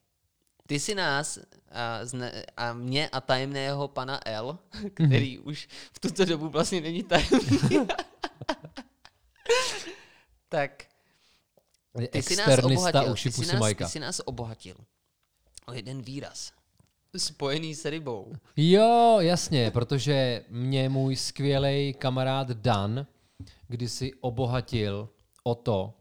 Ty 0.68 0.80
si 0.80 0.96
nás 0.96 1.40
a, 1.72 2.06
zne, 2.06 2.44
a 2.58 2.74
mě 2.74 3.10
a 3.10 3.22
tajemného 3.22 3.88
pana 3.88 4.20
L, 4.26 4.58
který 4.94 5.40
už 5.40 5.68
v 5.94 6.00
tuto 6.00 6.26
dobu 6.26 6.50
vlastně 6.50 6.82
není 6.82 7.04
tajemný, 7.04 7.88
tak 10.50 10.84
ty 12.12 12.22
si 12.22 12.36
nás 12.36 12.48
Externista 12.48 13.04
uši 13.04 13.30
ty 13.30 13.34
si 13.34 13.42
pusy 13.42 13.54
nás, 13.54 13.60
Majka. 13.60 13.86
ty 13.86 13.92
si 13.92 14.00
nás 14.00 14.22
obohatil 14.26 14.76
o 15.68 15.74
jeden 15.74 16.02
výraz. 16.02 16.52
Spojený 17.18 17.76
s 17.76 17.86
rybou. 17.86 18.34
Jo, 18.58 19.18
jasně, 19.20 19.72
protože 19.72 20.46
mě 20.50 20.90
můj 20.90 21.16
skvělý 21.16 21.94
kamarád 21.94 22.48
Dan 22.52 23.08
kdysi 23.68 24.14
obohatil 24.22 25.10
o 25.44 25.56
to, 25.56 25.94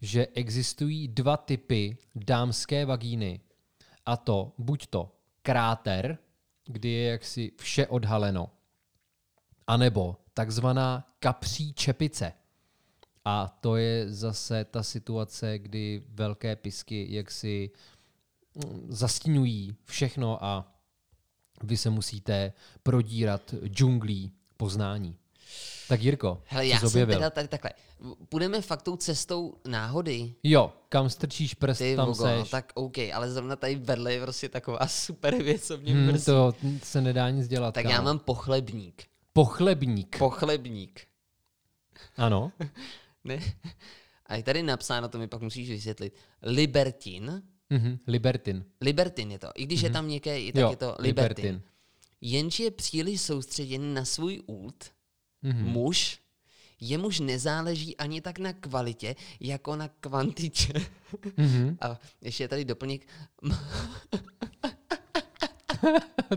že 0.00 0.26
existují 0.34 1.08
dva 1.08 1.36
typy 1.36 1.96
dámské 2.14 2.86
vagíny. 2.86 3.40
A 4.06 4.16
to 4.16 4.52
buď 4.58 4.86
to 4.86 5.12
kráter, 5.42 6.18
kdy 6.66 6.88
je 6.88 7.10
jaksi 7.10 7.52
vše 7.56 7.86
odhaleno, 7.86 8.50
anebo 9.66 10.16
takzvaná 10.34 11.14
kapří 11.18 11.72
čepice. 11.72 12.32
A 13.30 13.48
to 13.60 13.76
je 13.76 14.12
zase 14.12 14.64
ta 14.64 14.82
situace, 14.82 15.58
kdy 15.58 16.02
velké 16.08 16.56
pisky 16.56 17.06
jaksi 17.10 17.70
mm, 18.54 18.86
zastínují 18.88 19.74
všechno 19.84 20.44
a 20.44 20.72
vy 21.62 21.76
se 21.76 21.90
musíte 21.90 22.52
prodírat 22.82 23.54
džunglí 23.64 24.32
poznání. 24.56 25.16
Tak 25.88 26.02
Jirko, 26.02 26.42
Hele, 26.46 26.66
já 26.66 26.78
jsem 26.80 27.06
teda 27.08 27.30
tady 27.30 27.48
takhle. 27.48 27.70
Půjdeme 28.28 28.60
fakt 28.62 28.82
tou 28.82 28.96
cestou 28.96 29.54
náhody. 29.66 30.34
Jo, 30.42 30.72
kam 30.88 31.10
strčíš 31.10 31.54
prst, 31.54 31.78
Ty 31.78 31.96
tam 31.96 32.08
vogo, 32.08 32.26
no, 32.26 32.40
seš. 32.40 32.50
tak 32.50 32.72
OK, 32.74 32.98
ale 33.14 33.30
zrovna 33.30 33.56
tady 33.56 33.74
vedle 33.76 34.12
je 34.12 34.20
prostě 34.22 34.48
taková 34.48 34.78
super 34.86 35.42
věc, 35.42 35.66
co 35.66 35.76
mě 35.78 35.92
Hmm, 35.92 36.06
mrzí. 36.06 36.24
to 36.24 36.54
se 36.82 37.00
nedá 37.00 37.30
nic 37.30 37.48
dělat. 37.48 37.74
tak 37.74 37.82
kámo. 37.82 37.94
já 37.94 38.00
mám 38.02 38.18
pochlebník. 38.18 39.02
Pochlebník. 39.32 40.18
Pochlebník. 40.18 41.06
Ano. 42.16 42.52
Ne? 43.24 43.38
A 44.26 44.36
je 44.36 44.42
tady 44.42 44.62
napsáno, 44.62 45.08
to 45.08 45.18
mi 45.18 45.28
pak 45.28 45.42
musíš 45.42 45.70
vysvětlit. 45.70 46.14
Libertin. 46.42 47.42
Mhm. 47.70 47.98
Libertin. 48.06 48.64
Libertin 48.80 49.30
je 49.30 49.38
to. 49.38 49.48
I 49.54 49.66
když 49.66 49.80
je 49.80 49.90
tam 49.90 50.04
měkké, 50.04 50.52
tak 50.52 50.60
Jo, 50.62 50.70
je 50.70 50.76
to 50.76 50.96
Libertin. 50.98 51.44
Libertin. 51.44 51.62
Jenže 52.20 52.64
je 52.64 52.70
příliš 52.70 53.20
soustředěn 53.20 53.94
na 53.94 54.04
svůj 54.04 54.42
ult, 54.46 54.90
Mhm. 55.42 55.64
muž, 55.64 56.18
jemuž 56.80 57.20
nezáleží 57.20 57.96
ani 57.96 58.20
tak 58.20 58.38
na 58.38 58.52
kvalitě, 58.52 59.16
jako 59.40 59.76
na 59.76 59.88
kvantiče. 59.88 60.72
Mhm. 61.36 61.76
A 61.80 62.00
ještě 62.20 62.44
je 62.44 62.48
tady 62.48 62.64
doplněk, 62.64 63.06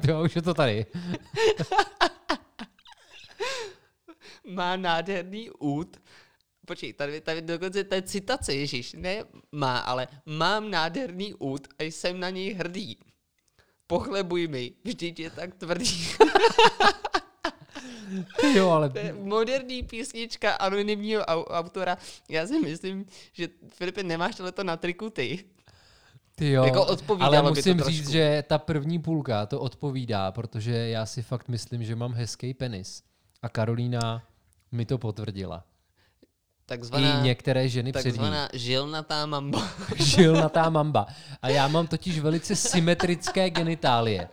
jo, 0.08 0.24
už 0.24 0.36
je 0.36 0.42
to 0.42 0.54
tady. 0.54 0.86
má 4.48 4.76
nádherný 4.76 5.50
út. 5.50 5.98
Počkej, 6.66 6.94
tady, 6.94 7.22
tady 7.22 7.42
dokonce 7.42 7.84
to 7.84 7.96
je 7.96 8.02
citace, 8.02 8.54
Ježíš. 8.56 8.94
Ne 8.94 9.24
má, 9.52 9.78
ale 9.80 10.08
mám 10.26 10.72
nádherný 10.72 11.34
út 11.34 11.68
a 11.80 11.84
jsem 11.84 12.20
na 12.20 12.30
něj 12.30 12.54
hrdý. 12.54 12.98
Pochlebuj 13.88 14.48
mi, 14.48 14.72
vždyť 14.84 15.20
je 15.20 15.30
tak 15.30 15.56
tvrdý. 15.56 16.08
Jo, 18.56 18.70
ale 18.70 18.90
To 18.90 18.98
je 18.98 19.14
moderní 19.14 19.84
písnička 19.84 20.52
anonymního 20.54 21.22
au- 21.24 21.46
autora. 21.48 21.98
Já 22.30 22.48
si 22.48 22.60
myslím, 22.60 23.06
že 23.34 23.48
Filipe, 23.68 24.04
nemáš 24.04 24.36
tohleto 24.36 24.64
na 24.64 24.78
triku 24.78 25.10
ty. 25.10 25.46
Ty 26.36 26.52
jo, 26.52 26.64
Jako 26.64 26.86
ale 27.20 27.42
by 27.42 27.44
to 27.44 27.50
musím 27.50 27.78
trošku. 27.78 27.92
říct, 27.92 28.10
že 28.10 28.44
ta 28.48 28.58
první 28.58 29.00
půlka 29.00 29.46
to 29.46 29.60
odpovídá, 29.60 30.32
protože 30.32 30.72
já 30.76 31.06
si 31.06 31.22
fakt 31.22 31.48
myslím, 31.50 31.84
že 31.84 31.96
mám 31.96 32.14
hezký 32.14 32.54
penis. 32.54 33.04
A 33.42 33.50
Karolína 33.50 34.24
mi 34.72 34.86
to 34.86 34.98
potvrdila. 34.98 35.64
Takzvaná, 36.66 37.20
I 37.20 37.24
některé 37.24 37.70
ženy 37.70 37.92
před 37.92 38.06
ní. 38.06 38.12
takzvaná 38.12 38.50
žilnatá 38.54 39.26
mamba. 39.26 39.68
Žilnatá 39.96 40.70
mamba. 40.70 41.08
A 41.42 41.50
já 41.50 41.68
mám 41.68 41.88
totiž 41.88 42.20
velice 42.20 42.56
symetrické 42.56 43.50
genitálie. 43.50 44.30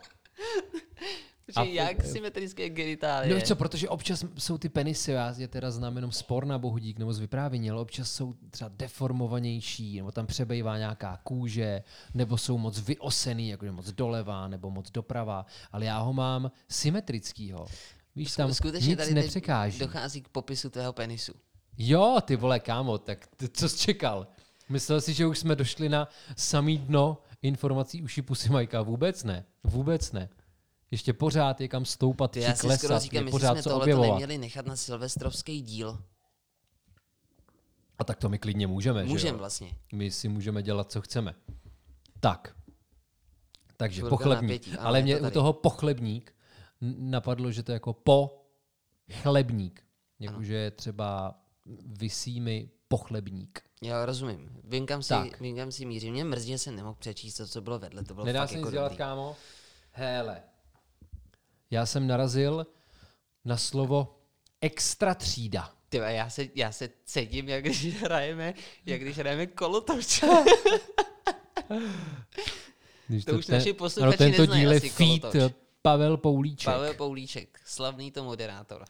A- 1.55 1.63
jak 1.63 2.05
symetrické 2.05 2.69
genitálie? 2.69 3.35
No 3.35 3.41
co, 3.41 3.55
protože 3.55 3.89
občas 3.89 4.25
jsou 4.37 4.57
ty 4.57 4.69
penisy, 4.69 5.11
já 5.11 5.33
je 5.37 5.47
teda 5.47 5.71
znám 5.71 5.95
jenom 5.95 6.11
spor 6.11 6.45
na 6.45 6.57
bohudík 6.59 6.99
nebo 6.99 7.13
z 7.13 7.19
vyprávění, 7.19 7.71
ale 7.71 7.81
občas 7.81 8.11
jsou 8.11 8.35
třeba 8.51 8.71
deformovanější, 8.77 9.97
nebo 9.97 10.11
tam 10.11 10.27
přebejvá 10.27 10.77
nějaká 10.77 11.19
kůže, 11.23 11.83
nebo 12.13 12.37
jsou 12.37 12.57
moc 12.57 12.79
vyosený, 12.79 13.49
jako 13.49 13.65
moc 13.65 13.91
doleva, 13.91 14.47
nebo 14.47 14.71
moc 14.71 14.91
doprava, 14.91 15.45
ale 15.71 15.85
já 15.85 15.99
ho 15.99 16.13
mám 16.13 16.51
symetrickýho. 16.69 17.65
Víš, 18.15 18.35
tam 18.35 18.53
Skutečně 18.53 18.89
nic 18.89 18.97
tady 18.99 19.13
nepřekáží. 19.13 19.79
dochází 19.79 20.21
k 20.21 20.27
popisu 20.27 20.69
tvého 20.69 20.93
penisu. 20.93 21.33
Jo, 21.83 22.17
ty 22.25 22.35
vole, 22.35 22.59
kámo, 22.59 22.97
tak 22.97 23.27
ty, 23.27 23.49
co 23.49 23.69
jsi 23.69 23.77
čekal? 23.77 24.27
Myslel 24.69 25.01
si, 25.01 25.13
že 25.13 25.25
už 25.27 25.39
jsme 25.39 25.55
došli 25.55 25.89
na 25.89 26.07
samý 26.37 26.77
dno 26.77 27.17
informací 27.41 28.03
uši 28.03 28.21
pusy 28.21 28.49
Majka? 28.49 28.81
Vůbec 28.81 29.23
ne, 29.23 29.45
vůbec 29.63 30.11
ne. 30.11 30.29
Ještě 30.91 31.13
pořád 31.13 31.61
je 31.61 31.67
kam 31.67 31.85
stoupat 31.85 32.31
Ty 32.31 32.39
či 32.39 32.45
já 32.45 32.51
si 32.51 32.57
skoro 32.57 32.77
klesat, 32.77 33.01
říkám, 33.01 33.25
je 33.25 33.31
pořád 33.31 33.53
jsme 33.53 33.63
co 33.63 33.75
objevovat. 33.81 34.09
neměli 34.09 34.37
nechat 34.37 34.65
na 34.65 34.75
silvestrovský 34.75 35.61
díl. 35.61 35.99
A 37.99 38.03
tak 38.03 38.17
to 38.19 38.29
my 38.29 38.39
klidně 38.39 38.67
můžeme, 38.67 39.03
že 39.05 39.09
Můžem 39.09 39.33
jo? 39.33 39.37
vlastně. 39.39 39.71
My 39.93 40.11
si 40.11 40.27
můžeme 40.29 40.63
dělat, 40.63 40.91
co 40.91 41.01
chceme. 41.01 41.35
Tak. 42.19 42.55
Takže 43.77 44.01
Chvilka 44.01 44.09
pochlebník. 44.09 44.51
napětí, 44.51 44.77
Ale 44.77 45.01
mě 45.01 45.19
to 45.19 45.27
u 45.27 45.31
toho 45.31 45.53
pochlebník 45.53 46.35
napadlo, 46.97 47.51
že 47.51 47.63
to 47.63 47.71
je 47.71 47.73
jako 47.73 47.93
po 47.93 48.45
chlebník. 49.11 49.83
Jakože 50.19 50.55
je 50.55 50.71
třeba 50.71 51.40
vysí 51.85 52.39
mi 52.41 52.69
pochlebník. 52.87 53.61
Já 53.81 54.05
rozumím. 54.05 54.49
Vím, 54.63 54.85
kam 54.85 55.03
si, 55.03 55.09
Tak. 55.09 55.39
vím, 55.41 55.55
kam 55.55 55.71
si 55.71 55.85
mířím. 55.85 56.13
Mě 56.13 56.23
mrzí, 56.25 56.51
že 56.51 56.57
jsem 56.57 56.75
nemohl 56.75 56.95
přečíst 56.99 57.33
to, 57.35 57.47
co 57.47 57.61
bylo 57.61 57.79
vedle. 57.79 58.03
To 58.03 58.13
bylo 58.13 58.25
Nedá 58.25 58.47
se 58.47 58.53
jako 58.55 58.65
nic 58.65 58.71
dělat, 58.73 58.83
dobrý. 58.87 58.97
kámo? 58.97 59.35
Hele. 59.91 60.41
Já 61.71 61.85
jsem 61.85 62.07
narazil 62.07 62.67
na 63.45 63.57
slovo 63.57 64.19
extra 64.61 65.15
třída. 65.15 65.73
Ty, 65.89 65.97
vole, 65.97 66.13
já 66.13 66.29
se, 66.29 66.47
já 66.55 66.71
se 66.71 66.89
cítím, 67.05 67.49
jak 67.49 67.63
když 67.63 67.85
hrajeme, 68.01 68.53
jak 68.85 69.01
když 69.01 69.17
hrajeme 69.17 69.47
kolotoč. 69.47 70.23
Když 73.07 73.25
To 73.25 73.33
už 73.33 73.47
naši 73.47 73.69
ano, 73.69 73.77
posluchači 73.77 74.17
tento 74.17 74.41
neznají 74.41 74.61
díl 74.61 74.71
je 74.71 74.77
asi 74.77 74.89
feed. 74.89 75.53
Pavel 75.81 76.17
Poulíček. 76.17 76.73
Pavel 76.73 76.93
Poulíček, 76.93 77.59
slavný 77.65 78.11
to 78.11 78.23
moderátor. 78.23 78.85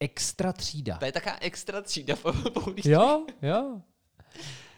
Extra 0.00 0.52
třída. 0.52 0.96
To 0.96 1.04
je 1.04 1.12
taká 1.12 1.38
extra 1.40 1.82
třída. 1.82 2.16
Jo, 2.84 3.26
jo. 3.42 3.82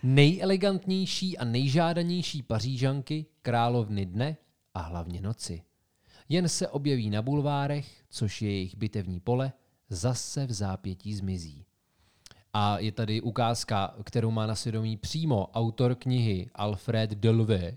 Nejelegantnější 0.02 1.38
a 1.38 1.44
nejžádanější 1.44 2.42
pařížanky, 2.42 3.26
královny 3.42 4.06
dne 4.06 4.36
a 4.74 4.80
hlavně 4.80 5.20
noci. 5.20 5.62
Jen 6.28 6.48
se 6.48 6.68
objeví 6.68 7.10
na 7.10 7.22
bulvárech, 7.22 8.04
což 8.10 8.42
je 8.42 8.50
jejich 8.50 8.76
bitevní 8.76 9.20
pole, 9.20 9.52
zase 9.88 10.46
v 10.46 10.52
zápětí 10.52 11.14
zmizí. 11.14 11.64
A 12.52 12.78
je 12.78 12.92
tady 12.92 13.20
ukázka, 13.20 13.94
kterou 14.04 14.30
má 14.30 14.46
na 14.46 14.54
svědomí 14.54 14.96
přímo 14.96 15.46
autor 15.46 15.94
knihy 15.94 16.50
Alfred 16.54 17.10
Delvaux. 17.10 17.74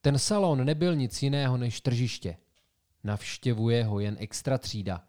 Ten 0.00 0.18
salon 0.18 0.64
nebyl 0.64 0.96
nic 0.96 1.22
jiného 1.22 1.56
než 1.56 1.80
tržiště. 1.80 2.36
Navštěvuje 3.04 3.84
ho 3.84 4.00
jen 4.00 4.16
extra 4.20 4.58
třída. 4.58 5.04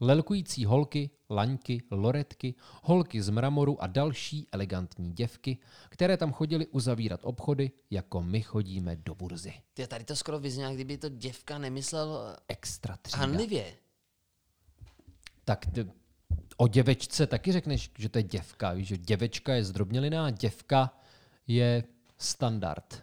Lelkující 0.00 0.64
holky, 0.64 1.10
laňky, 1.30 1.82
loretky, 1.90 2.54
holky 2.82 3.22
z 3.22 3.28
mramoru 3.30 3.82
a 3.82 3.86
další 3.86 4.48
elegantní 4.52 5.12
děvky, 5.12 5.58
které 5.88 6.16
tam 6.16 6.32
chodily 6.32 6.66
uzavírat 6.66 7.20
obchody, 7.24 7.70
jako 7.90 8.22
my 8.22 8.42
chodíme 8.42 8.96
do 8.96 9.14
burzy. 9.14 9.52
Ty, 9.74 9.86
tady 9.86 10.04
to 10.04 10.16
skoro 10.16 10.38
vyznělo, 10.38 10.68
jak 10.70 10.74
kdyby 10.76 10.98
to 10.98 11.08
děvka 11.08 11.58
nemyslel 11.58 12.36
Extra 12.48 12.96
třída. 12.96 13.18
hanlivě. 13.18 13.74
Tak 15.44 15.66
d- 15.66 15.90
o 16.56 16.68
děvečce 16.68 17.26
taky 17.26 17.52
řekneš, 17.52 17.90
že 17.98 18.08
to 18.08 18.18
je 18.18 18.22
děvka. 18.22 18.72
Víš, 18.72 18.88
že 18.88 18.96
děvečka 18.98 19.54
je 19.54 19.64
zdrobněliná, 19.64 20.30
děvka 20.30 20.98
je 21.46 21.84
standard. 22.18 23.02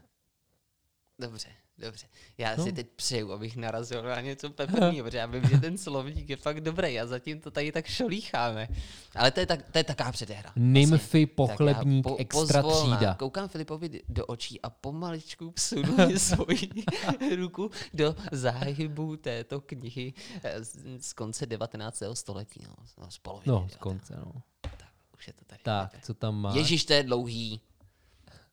Dobře, 1.20 1.50
dobře. 1.82 2.08
Já 2.38 2.56
No. 2.56 2.64
si 2.64 2.72
teď 2.74 2.88
přeju, 2.96 3.32
abych 3.32 3.56
narazil 3.56 4.04
na 4.04 4.22
něco 4.22 4.50
peprního, 4.50 5.06
protože 5.06 5.18
já 5.18 5.26
vím, 5.26 5.44
že 5.50 5.58
ten 5.60 5.78
slovník 5.78 6.30
je 6.30 6.36
fakt 6.38 6.62
dobrý 6.62 7.00
a 7.00 7.06
zatím 7.06 7.40
to 7.42 7.52
tady 7.52 7.72
tak 7.72 7.88
šolícháme. 7.88 8.68
Ale 9.16 9.32
to 9.32 9.40
je, 9.40 9.46
tak, 9.46 9.72
to 9.72 9.78
je 9.78 9.84
taká 9.84 10.12
předehra. 10.12 10.52
Nymfy, 10.56 11.22
já 11.22 11.28
pochlebník, 11.36 12.04
po- 12.04 12.16
extra 12.20 12.62
pozvolna 12.62 12.96
třída. 12.98 13.14
Koukám 13.14 13.48
Filipovi 13.50 14.02
do 14.10 14.26
očí 14.26 14.62
a 14.62 14.70
pomaličku 14.70 15.52
psunu 15.52 15.98
svoji 16.18 16.70
ruku 17.36 17.72
do 17.94 18.16
záhybu 18.32 19.16
této 19.18 19.62
knihy 19.62 20.14
eh, 20.44 20.64
z, 20.64 20.78
z 21.00 21.14
konce 21.14 21.46
19. 21.46 22.04
století. 22.14 22.60
No, 22.68 22.76
no 22.98 23.12
z 23.12 23.18
poloviny. 23.18 23.52
No, 23.52 23.58
z 23.58 23.78
19. 23.78 23.80
konce, 23.80 24.14
no. 24.26 24.32
Tak, 24.62 24.90
už 25.18 25.28
je 25.28 25.34
to 25.34 25.46
tady. 25.46 25.62
Tak, 25.64 26.02
co 26.02 26.14
tam 26.14 26.42
má? 26.42 26.56
Ježíš, 26.56 26.86
to 26.86 26.94
je 26.94 27.04
dlouhý. 27.04 27.62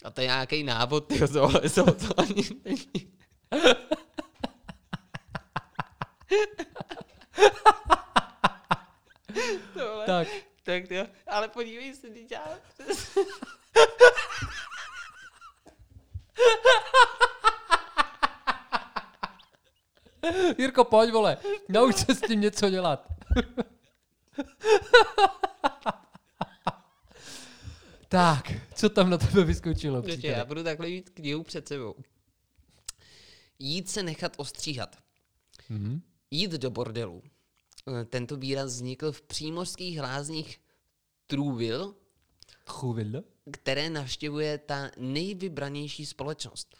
A 0.04 0.10
to 0.10 0.20
je 0.20 0.26
nějaký 0.26 0.62
návod, 0.62 1.06
tyjo, 1.06 1.28
tohle 1.28 1.60
to, 1.60 1.84
to 1.92 2.20
ani 2.20 2.42
není. 2.64 3.12
Tohle, 9.74 10.06
Tak, 10.06 10.28
tak 10.62 10.90
jo, 10.90 11.06
ale 11.26 11.48
podívej 11.48 11.94
se, 11.94 12.08
teď 12.10 12.30
já... 12.32 12.58
Jirko, 20.58 20.84
pojď, 20.84 21.12
vole. 21.12 21.36
Nauč 21.68 21.96
se 21.96 22.14
s 22.14 22.20
tím 22.20 22.40
něco 22.40 22.70
dělat. 22.70 23.06
tak, 28.08 28.44
co 28.74 28.90
tam 28.90 29.10
na 29.10 29.18
tebe 29.18 29.44
vyskočilo? 29.44 30.02
Příteli? 30.02 30.32
já 30.32 30.44
budu 30.44 30.64
takhle 30.64 30.86
mít 30.86 31.10
knihu 31.10 31.42
před 31.42 31.68
sebou. 31.68 31.94
Jít 33.58 33.88
se 33.90 34.02
nechat 34.02 34.32
ostříhat. 34.36 34.96
Mhm. 35.68 36.02
Jít 36.30 36.50
do 36.52 36.70
bordelu. 36.70 37.22
Eh, 38.00 38.04
Tento 38.04 38.36
výraz 38.36 38.72
vznikl 38.74 39.12
v 39.12 39.22
přímořských 39.22 40.00
lázních 40.00 40.60
Trouville, 41.26 41.94
Chuvil. 42.66 43.24
které 43.52 43.90
navštěvuje 43.90 44.58
ta 44.58 44.90
nejvybranější 44.96 46.06
společnost. 46.06 46.76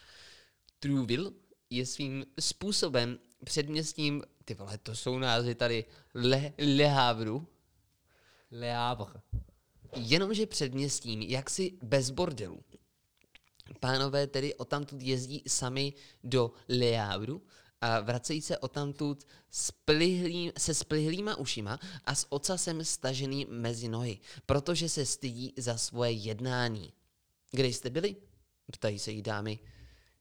Trouville 0.79 1.31
je 1.69 1.85
svým 1.85 2.25
způsobem 2.39 3.19
předměstím, 3.45 4.23
ty 4.45 4.53
vole, 4.53 4.77
to 4.77 4.95
jsou 4.95 5.19
názvy 5.19 5.55
tady, 5.55 5.85
Le, 6.13 6.53
Le 6.77 6.87
Havru, 6.87 7.47
Le 8.51 8.73
Havre. 8.73 9.21
Jenomže 9.95 10.45
předměstím, 10.45 11.21
jaksi 11.21 11.77
bez 11.83 12.09
bordelů. 12.09 12.63
Pánové 13.79 14.27
tedy 14.27 14.55
odtamtud 14.55 15.01
jezdí 15.01 15.43
sami 15.47 15.93
do 16.23 16.51
Le 16.69 16.97
Havre 16.97 17.33
a 17.81 17.99
vracejí 17.99 18.41
se 18.41 18.57
odtamtud 18.57 19.27
splihlým, 19.49 20.51
se 20.57 20.73
splihlýma 20.73 21.35
ušima 21.35 21.79
a 22.05 22.15
s 22.15 22.31
ocasem 22.31 22.85
staženým 22.85 23.47
mezi 23.49 23.87
nohy, 23.87 24.19
protože 24.45 24.89
se 24.89 25.05
stydí 25.05 25.53
za 25.57 25.77
svoje 25.77 26.11
jednání. 26.11 26.93
Kde 27.51 27.67
jste 27.67 27.89
byli? 27.89 28.15
Ptají 28.71 28.99
se 28.99 29.11
jí 29.11 29.21
dámy. 29.21 29.59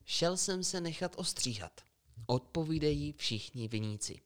Šel 0.05 0.37
jsem 0.37 0.65
se 0.65 0.81
nechat 0.81 1.15
ostříhat. 1.17 1.81
Odpovídají 2.27 3.13
všichni 3.13 3.69
viníci. 3.69 4.21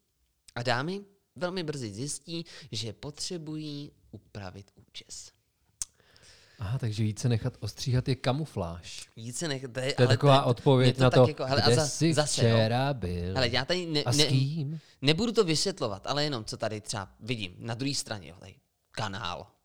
A 0.54 0.62
dámy 0.62 1.04
velmi 1.36 1.62
brzy 1.62 1.92
zjistí, 1.92 2.44
že 2.72 2.92
potřebují 2.92 3.92
upravit 4.10 4.70
účes. 4.74 5.32
Aha, 6.62 6.78
takže 6.78 7.02
více 7.02 7.28
nechat 7.28 7.56
ostříhat 7.60 8.08
je 8.08 8.14
kamufláž. 8.14 9.06
Více 9.16 9.48
nech... 9.48 9.62
To 9.62 9.80
je, 9.80 9.92
To 9.92 10.02
je 10.02 10.06
ale 10.06 10.16
taková 10.16 10.40
to, 10.40 10.46
odpověď 10.46 10.96
mě 10.96 11.04
na 11.04 11.10
to, 11.10 11.28
jako, 11.28 11.44
hele, 11.44 11.62
a 11.62 11.66
kde 11.66 11.76
za, 11.76 11.86
jsi 11.86 12.14
zase, 12.14 12.48
jo. 12.48 12.56
včera 12.56 12.94
byl. 12.94 13.34
Hele, 13.34 13.48
já 13.48 13.64
tady 13.64 13.86
ne, 13.86 14.02
a 14.02 14.12
s 14.12 14.16
ne, 14.16 14.24
kým? 14.24 14.80
nebudu 15.02 15.32
to 15.32 15.44
vysvětlovat, 15.44 16.06
ale 16.06 16.24
jenom, 16.24 16.44
co 16.44 16.56
tady 16.56 16.80
třeba 16.80 17.08
vidím. 17.20 17.54
Na 17.58 17.74
druhé 17.74 17.94
straně, 17.94 18.28
jo, 18.28 18.36
tady 18.40 18.54
kanál. 18.90 19.46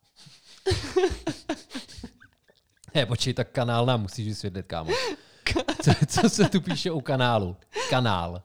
Ne, 2.96 3.06
počkej, 3.06 3.34
tak 3.34 3.52
kanál 3.52 3.86
nám 3.86 4.02
musíš 4.02 4.28
vysvětlit, 4.28 4.66
kámo. 4.68 4.92
Co, 5.84 5.92
co 6.08 6.30
se 6.30 6.50
tu 6.50 6.62
píše 6.62 6.92
u 6.92 7.02
kanálu? 7.02 7.58
Kanál. 7.90 8.44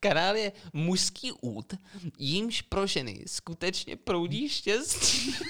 Kanál 0.00 0.36
je 0.36 0.52
mužský 0.72 1.32
út, 1.32 1.74
jímž 2.18 2.62
pro 2.62 2.86
ženy 2.86 3.24
skutečně 3.26 3.96
proudí 3.96 4.48
štěstí. 4.48 5.34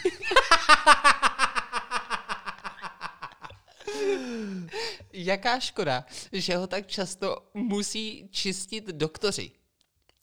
Jaká 5.13 5.61
škoda, 5.61 6.05
že 6.33 6.57
ho 6.57 6.67
tak 6.67 6.87
často 6.87 7.51
musí 7.55 8.29
čistit 8.31 8.85
doktoři. 8.87 9.51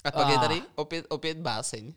A 0.03 0.11
pak 0.11 0.29
je 0.29 0.35
Ah. 0.37 0.41
tady 0.41 0.61
opět, 0.75 1.05
opět 1.09 1.37
báseň. 1.37 1.93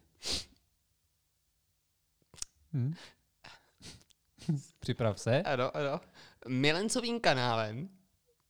Připrav 4.79 5.21
se. 5.21 5.43
Ano, 5.43 5.76
ano. 5.76 6.00
Milencovým 6.49 7.21
kanálem 7.21 7.88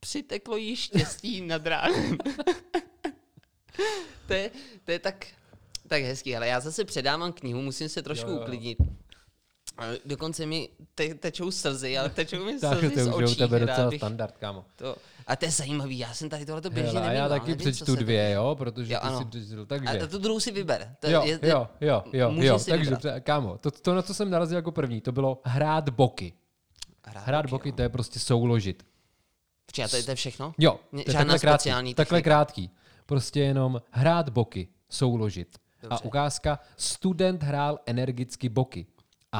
přiteklo 0.01 0.57
jí 0.57 0.77
štěstí 0.77 1.41
nad 1.41 1.67
ránem. 1.67 2.19
to, 4.27 4.33
je, 4.33 4.51
to 4.85 4.91
je 4.93 4.99
tak, 4.99 5.27
tak 5.89 6.03
hezký, 6.03 6.37
ale 6.37 6.49
já 6.49 6.61
zase 6.61 6.85
předávám 6.85 7.33
knihu, 7.33 7.63
musím 7.63 7.89
se 7.89 8.03
trošku 8.03 8.31
Jo, 8.31 8.37
jo. 8.37 8.43
uklidnit. 8.43 8.79
A 9.79 9.85
Dokonce 10.05 10.47
mi 10.47 10.69
te, 10.95 11.15
tečou 11.15 11.51
slzy, 11.51 11.99
ale 11.99 12.11
tečou 12.11 12.45
mi 12.45 12.59
Tak 12.61 12.79
slzy 12.79 12.91
to 12.91 13.01
z 13.01 13.07
je 13.07 13.13
u 13.15 13.17
očí. 13.25 13.37
tebe 13.37 13.61
docela 13.61 13.91
bych 13.91 14.01
standard, 14.01 14.37
kámo. 14.39 14.65
to, 14.77 14.97
a 15.27 15.37
to 15.37 15.45
je 15.45 15.51
zajímavý, 15.51 15.99
já 15.99 16.15
jsem 16.15 16.29
tady 16.29 16.47
tohleto 16.47 16.71
běžně 16.71 17.01
neměl, 17.01 17.15
já 17.23 17.29
taky 17.29 17.51
nevím, 17.51 17.73
přečtu 17.73 17.97
dvě, 17.97 18.31
jo, 18.31 18.55
protože 18.59 18.93
Jo, 18.95 19.01
ty 19.03 19.07
ano. 19.09 19.19
si 19.19 19.25
přečetl, 19.25 19.63
A, 19.63 19.67
takže. 19.67 20.01
a 20.01 20.07
tu 20.07 20.19
druhou 20.19 20.41
si 20.41 20.51
vyber. 20.53 20.97
To 21.01 21.11
Jo, 21.11 21.23
je, 21.25 21.39
jo, 21.43 21.69
jo, 21.81 22.03
jo, 22.13 22.33
jo, 22.37 22.59
si 22.59 22.71
takže 22.71 22.91
vybrat. 22.91 23.21
kámo, 23.23 23.59
to, 23.59 23.71
to, 23.71 23.95
na 23.95 24.03
co 24.03 24.15
jsem 24.15 24.31
narazil 24.31 24.57
jako 24.57 24.73
první, 24.73 25.01
to 25.01 25.13
bylo 25.13 25.41
hrát 25.45 25.89
boky. 25.89 26.33
Hrát, 27.07 27.27
Hrát 27.27 27.47
boky, 27.51 27.73
to 27.73 27.83
je 27.83 27.89
prostě 27.89 28.19
souložit. 28.19 28.87
Počkej, 29.67 29.85
a 29.85 29.89
to 29.89 29.97
je, 29.97 30.03
to 30.03 30.15
všechno? 30.15 30.55
Jo, 30.59 30.81
to 30.91 30.97
je 30.97 31.05
žádná 31.09 31.19
takhle 31.19 31.39
krátký, 31.39 31.61
speciální 31.63 31.95
takhle 31.95 32.19
technika. 32.19 32.31
krátký. 32.31 32.71
Prostě 33.07 33.41
jenom 33.41 33.83
hrát 33.91 34.29
boky, 34.29 34.69
souložit. 34.89 35.59
Dobře. 35.83 35.99
A 36.03 36.05
ukázka, 36.05 36.59
student 36.77 37.43
hrál 37.43 37.79
energicky 37.87 38.49
boky. 38.49 38.87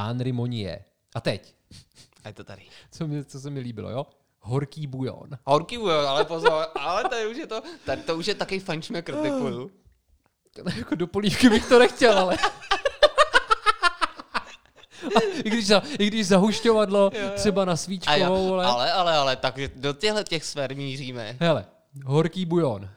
Henri 0.03 0.33
Monnier. 0.33 0.85
A 1.15 1.21
teď, 1.21 1.55
A 2.25 2.29
je 2.29 2.35
to 2.35 2.45
tady. 2.45 2.63
co, 2.91 3.07
mě, 3.07 3.25
co 3.25 3.41
se 3.41 3.51
mi 3.51 3.61
líbilo, 3.61 3.91
jo? 3.91 4.07
Horký 4.41 4.87
bujon. 4.87 5.29
Horký 5.45 5.79
bujon, 5.79 6.07
ale 6.07 6.25
pozor, 6.25 6.67
ale 6.75 7.09
tady 7.09 7.27
už 7.27 7.37
je 7.37 7.47
to, 7.47 7.63
tady 7.85 8.03
to 8.03 8.17
už 8.17 8.27
je 8.27 8.35
taky 8.35 8.61
fančmekr 8.61 9.15
typu. 9.15 9.71
jako 10.77 10.95
do 10.95 11.07
polívky 11.07 11.49
bych 11.49 11.69
to 11.69 11.79
nechtěl, 11.79 12.19
ale... 12.19 12.37
A 15.17 15.21
I 15.45 15.51
když, 15.51 15.67
za, 15.67 15.83
I 15.99 16.07
když 16.07 16.27
zahušťovadlo 16.27 17.11
třeba 17.37 17.65
na 17.65 17.73
A 17.73 17.73
jo, 17.73 17.77
svíčkovou, 17.77 18.55
ale... 18.55 18.65
ale, 18.67 18.93
ale, 18.93 19.17
ale, 19.17 19.37
tak 19.37 19.59
do 19.77 19.93
těchto 19.93 20.23
těch 20.23 20.45
sfér 20.45 20.77
míříme. 20.77 21.37
Hele, 21.41 21.67
horký 22.05 22.47
bujon. 22.47 22.89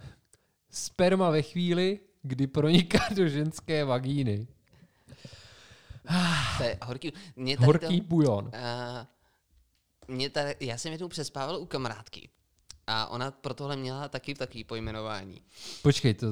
Sperma 0.71 1.29
ve 1.29 1.41
chvíli, 1.41 1.99
kdy 2.21 2.47
proniká 2.47 2.99
do 3.15 3.27
ženské 3.27 3.85
vagíny. 3.85 4.47
To 6.57 6.63
je 6.63 6.77
horký. 6.85 7.13
Mě 7.35 7.57
tady 7.57 7.65
Horký 7.65 8.01
to, 8.01 8.07
bujon. 8.07 8.45
uh, 8.45 8.51
mě 10.15 10.29
tady, 10.29 10.55
já 10.59 10.77
jsem 10.77 10.91
jednou 10.91 11.07
přespával 11.07 11.57
u 11.59 11.65
kamarádky. 11.65 12.29
A 12.87 13.07
ona 13.07 13.31
pro 13.31 13.53
tohle 13.53 13.75
měla 13.75 14.07
taky 14.09 14.35
takový 14.35 14.63
pojmenování. 14.63 15.41
Počkej, 15.81 16.13
to, 16.13 16.27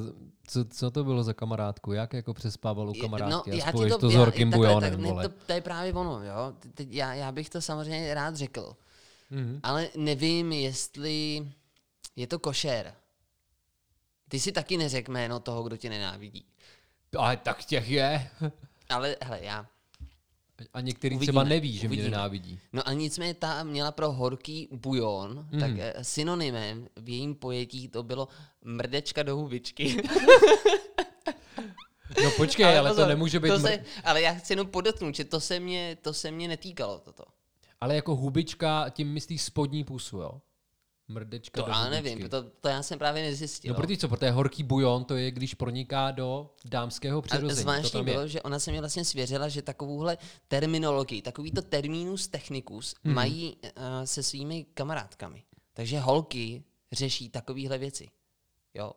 co, 0.48 0.66
co 0.66 0.92
to 0.92 1.04
bylo 1.04 1.24
za 1.24 1.34
kamarádku? 1.34 1.92
Jak 1.94 2.14
jako 2.14 2.34
přespával 2.34 2.90
u 2.90 2.94
kamarádky? 2.94 3.32
no, 3.32 3.44
a 3.54 3.56
já 3.56 3.66
ti 3.66 3.72
spoješ 3.72 3.94
to, 3.94 4.00
to 4.00 4.10
s 4.10 4.14
já- 4.14 4.20
horkým 4.20 4.52
takhle, 4.52 4.68
bujonem, 4.68 4.92
tak, 4.92 5.00
ne, 5.00 5.08
vole. 5.08 5.30
to, 5.30 5.36
to, 5.46 5.54
je 5.54 5.62
právě 5.62 5.94
ono, 5.94 6.24
jo. 6.24 6.54
Teď 6.74 6.88
já, 6.92 7.14
já 7.14 7.32
bych 7.32 7.50
to 7.50 7.62
samozřejmě 7.62 8.14
rád 8.14 8.36
řekl. 8.36 8.76
Mhm. 9.30 9.60
Ale 9.64 9.90
nevím, 9.96 10.52
jestli 10.52 11.48
je 12.16 12.28
to 12.28 12.40
košer. 12.40 12.94
Ty 14.30 14.40
si 14.40 14.52
taky 14.52 14.78
neřek 14.78 15.10
jméno 15.10 15.40
toho, 15.40 15.64
kdo 15.64 15.78
tě 15.78 15.90
nenávidí. 15.90 16.46
Ale 17.18 17.38
tak 17.38 17.66
těch 17.66 17.90
je. 17.90 18.30
Ale 18.90 19.16
hele, 19.22 19.40
já. 19.42 19.68
A 20.74 20.82
některý 20.82 21.16
Uvidíme, 21.16 21.32
třeba 21.32 21.44
neví, 21.44 21.74
že 21.74 21.88
uvidíme. 21.88 22.08
mě 22.08 22.12
nenávidí. 22.12 22.60
No 22.74 22.88
a 22.88 22.94
nicméně 22.94 23.34
ta 23.34 23.64
měla 23.64 23.92
pro 23.92 24.12
horký 24.12 24.68
bujon, 24.72 25.48
mm. 25.52 25.60
Tak 25.60 25.72
eh, 25.78 25.94
synonymem 26.02 26.88
v 26.96 27.10
jejím 27.10 27.36
pojetí 27.36 27.88
to 27.88 28.04
bylo 28.04 28.28
mrdečka 28.64 29.24
do 29.24 29.36
hubičky. 29.36 30.02
No 32.24 32.32
počkej, 32.38 32.66
ale, 32.66 32.90
to 32.90 32.96
pozor, 32.96 33.08
nemůže 33.08 33.40
být... 33.40 33.50
To 33.50 33.58
mr- 33.58 33.62
se, 33.62 33.86
ale 34.04 34.22
já 34.22 34.34
chci 34.34 34.54
jenom 34.54 34.68
podotknout, 34.68 35.16
že 35.16 35.24
to 35.24 35.40
se 35.40 35.60
mě, 35.60 35.98
to 36.02 36.14
se 36.14 36.32
mě 36.32 36.48
netýkalo 36.48 37.00
toto. 37.00 37.24
Ale 37.82 37.96
jako 37.96 38.16
hubička, 38.16 38.90
tím 38.90 39.14
myslíš 39.14 39.42
spodní 39.42 39.84
pusu, 39.84 40.18
jo? 40.18 40.42
Mrdečka 41.08 41.64
To 41.64 41.70
já 41.70 41.90
nevím, 41.90 42.30
to, 42.30 42.44
to 42.44 42.68
já 42.68 42.84
jsem 42.84 43.00
právě 43.00 43.24
nezjistil. 43.24 43.74
No 43.74 43.82
protože 43.82 43.98
co, 43.98 44.08
protože 44.10 44.32
horký 44.32 44.64
bujon, 44.64 45.06
to 45.06 45.16
je, 45.16 45.32
když 45.32 45.54
proniká 45.54 46.12
do 46.12 46.54
dámského 46.66 47.20
A 47.20 47.22
přirození. 47.22 47.50
to 47.50 47.62
zvláštní 47.62 48.04
bylo, 48.04 48.22
je. 48.22 48.28
že 48.28 48.42
ona 48.42 48.60
se 48.60 48.72
mi 48.72 48.80
vlastně 48.80 49.06
svěřila, 49.06 49.50
že 49.50 49.62
takovouhle 49.62 50.18
terminologii, 50.48 51.22
takovýto 51.22 51.62
terminus 51.62 52.28
technicus 52.28 52.96
Mhm. 53.04 53.16
mají 53.16 53.56
uh, 53.64 53.70
se 54.06 54.24
svými 54.24 54.66
kamarádkami. 54.74 55.44
Takže 55.74 56.00
holky 56.00 56.64
řeší 56.92 57.30
takovéhle 57.30 57.78
věci. 57.78 58.10
Jo. 58.74 58.92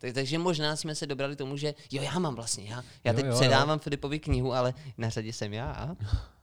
Tak, 0.00 0.12
takže 0.12 0.38
možná 0.38 0.76
jsme 0.76 0.94
se 0.94 1.06
dobrali 1.06 1.36
tomu, 1.36 1.56
že 1.56 1.74
jo, 1.92 2.02
já 2.02 2.18
mám 2.18 2.34
vlastně, 2.34 2.64
já, 2.64 2.84
já 3.04 3.12
Jo, 3.12 3.16
teď 3.16 3.24
jo, 3.24 3.30
jo. 3.32 3.40
předávám 3.40 3.78
Filipovi 3.78 4.18
knihu, 4.18 4.52
ale 4.52 4.74
na 4.98 5.08
řadě 5.10 5.32
jsem 5.32 5.52
já. 5.52 5.96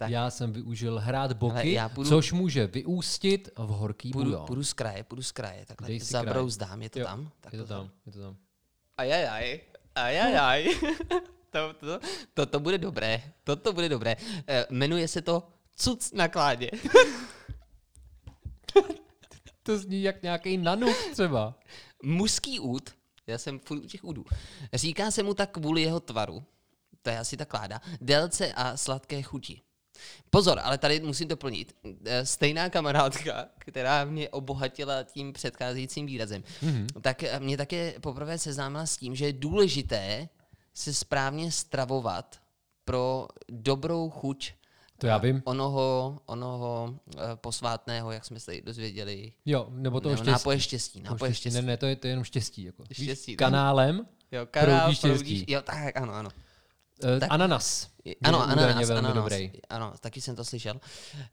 Tak. 0.00 0.10
Já 0.10 0.30
jsem 0.30 0.52
využil 0.52 0.98
hrát 0.98 1.32
boky, 1.32 1.54
Ale 1.54 1.68
já 1.68 1.88
půjdu- 1.88 2.08
což 2.10 2.32
může 2.32 2.66
vyústit 2.66 3.48
v 3.56 3.68
horký 3.68 4.10
Půjdu, 4.10 4.30
bujon. 4.30 4.46
půjdu 4.46 4.64
z 4.64 4.72
kraje, 4.72 5.04
půjdu 5.04 5.22
z 5.22 5.32
kraje, 5.32 5.64
takhle 5.66 5.88
Dej 5.88 6.00
si 6.00 6.06
zabrouzdám, 6.06 6.82
je 6.82 6.90
to 6.90 6.98
Jo, 6.98 7.06
tam? 7.06 7.30
Tak 7.40 7.52
je 7.52 7.58
to 7.58 7.66
tam, 7.66 7.90
je 8.06 8.12
to 8.12 8.20
tam. 8.20 8.36
Ajajaj, 8.96 9.60
ajajaj. 9.94 10.66
to, 11.50 11.72
to, 11.80 12.00
to, 12.34 12.46
to 12.46 12.60
bude 12.60 12.78
dobré, 12.78 13.22
to, 13.44 13.56
to 13.56 13.72
bude 13.72 13.88
dobré. 13.88 14.16
Eh, 14.46 14.66
jmenuje 14.70 15.08
se 15.08 15.22
to 15.22 15.48
Cuc 15.76 16.12
na 16.12 16.28
kládě. 16.28 16.70
To 19.62 19.78
zní 19.78 20.02
jak 20.02 20.22
nějaký 20.22 20.56
nanuk 20.56 20.96
třeba. 21.12 21.54
Mužský 22.02 22.60
út, 22.60 22.90
já 23.26 23.38
jsem 23.38 23.58
furt 23.58 23.78
u 23.78 23.86
těch 23.86 24.04
údů, 24.04 24.24
říká 24.74 25.10
se 25.10 25.22
mu 25.22 25.34
tak 25.34 25.50
kvůli 25.50 25.82
jeho 25.82 26.00
tvaru, 26.00 26.44
to 27.02 27.10
je 27.10 27.18
asi 27.18 27.36
ta 27.36 27.44
kláda, 27.44 27.80
délce 28.00 28.52
a 28.52 28.76
sladké 28.76 29.22
chuti. 29.22 29.60
Pozor, 30.30 30.60
ale 30.62 30.78
tady 30.78 31.00
musím 31.00 31.28
doplnit. 31.28 31.76
Eh, 32.04 32.26
Stejná 32.26 32.70
kamarádka, 32.70 33.46
která 33.58 34.04
mě 34.04 34.28
obohatila 34.28 35.02
tím 35.02 35.32
předcházejícím 35.32 36.06
výrazem, 36.06 36.42
Mhm. 36.62 36.72
mm-hmm. 36.86 37.00
tak 37.00 37.22
eh, 37.22 37.40
mě 37.40 37.56
také 37.56 37.94
poprvé 38.00 38.38
seznámila 38.38 38.86
s 38.86 38.96
tím, 38.96 39.14
že 39.16 39.26
je 39.26 39.32
důležité 39.32 40.28
se 40.74 40.94
správně 40.94 41.52
stravovat 41.52 42.40
pro 42.84 43.28
dobrou 43.48 44.10
chuť 44.10 44.52
To 44.98 45.06
já 45.06 45.18
vím. 45.18 45.42
onoho, 45.44 46.18
onoho 46.26 46.94
eh, 47.16 47.18
posvátného, 47.34 48.12
jak 48.12 48.24
jsme 48.24 48.40
se 48.40 48.52
dozvěděli. 48.64 49.32
Jo, 49.46 49.66
nebo 49.70 50.00
Nebo 50.00 50.10
štěstí. 50.16 50.30
nápoje 50.30 50.60
štěstí. 50.60 51.02
Nápoje 51.02 51.34
štěstí. 51.34 51.40
štěstí. 51.50 51.66
Ne, 51.66 51.72
ne, 51.72 51.76
to 51.76 51.86
je, 51.86 51.96
to 51.96 52.06
je 52.06 52.10
jenom 52.12 52.24
štěstí. 52.24 52.62
Jako. 52.64 52.82
Víš, 52.88 53.02
Štěstí, 53.02 53.32
no. 53.32 53.36
kanálem 53.36 54.06
Jo, 54.32 54.46
kanál, 54.50 54.80
proudí 54.80 54.96
štěstí. 54.96 55.14
proudíš- 55.24 55.44
Jo, 55.48 55.62
tak, 55.62 55.96
ano, 55.96 56.12
ano. 56.14 56.30
Uh, 57.04 57.18
Tak- 57.20 57.32
ananas. 57.32 57.90
Ano, 58.22 58.42
ananas, 58.42 58.88
velmi 58.88 59.08
ananas. 59.08 59.14
dobrý. 59.14 59.52
Ano, 59.68 59.92
taky 60.00 60.20
jsem 60.20 60.36
to 60.36 60.44
slyšel. 60.44 60.80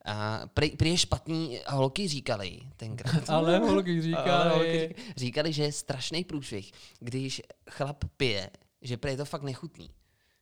A 0.06 0.42
prý, 0.54 0.70
prý 0.70 0.90
je 0.90 0.98
špatný, 0.98 1.60
holky 1.68 2.08
říkali 2.08 2.60
tenkrát. 2.78 3.30
Ale 3.30 3.58
holky 3.58 3.92
Ale 3.92 4.02
říkali. 4.02 4.50
holky 4.50 4.96
řík- 4.98 5.14
říkali, 5.18 5.54
že 5.54 5.64
je 5.64 5.72
strašný 5.72 6.24
průšvih, 6.24 6.72
když 7.00 7.42
chlap 7.70 8.04
pije, 8.18 8.50
že 8.82 8.98
prý 8.98 9.12
je 9.12 9.18
to 9.18 9.26
fakt 9.26 9.44
nechutný. 9.44 9.90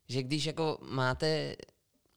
Že 0.09 0.23
když 0.23 0.45
jako 0.45 0.77
máte 0.89 1.55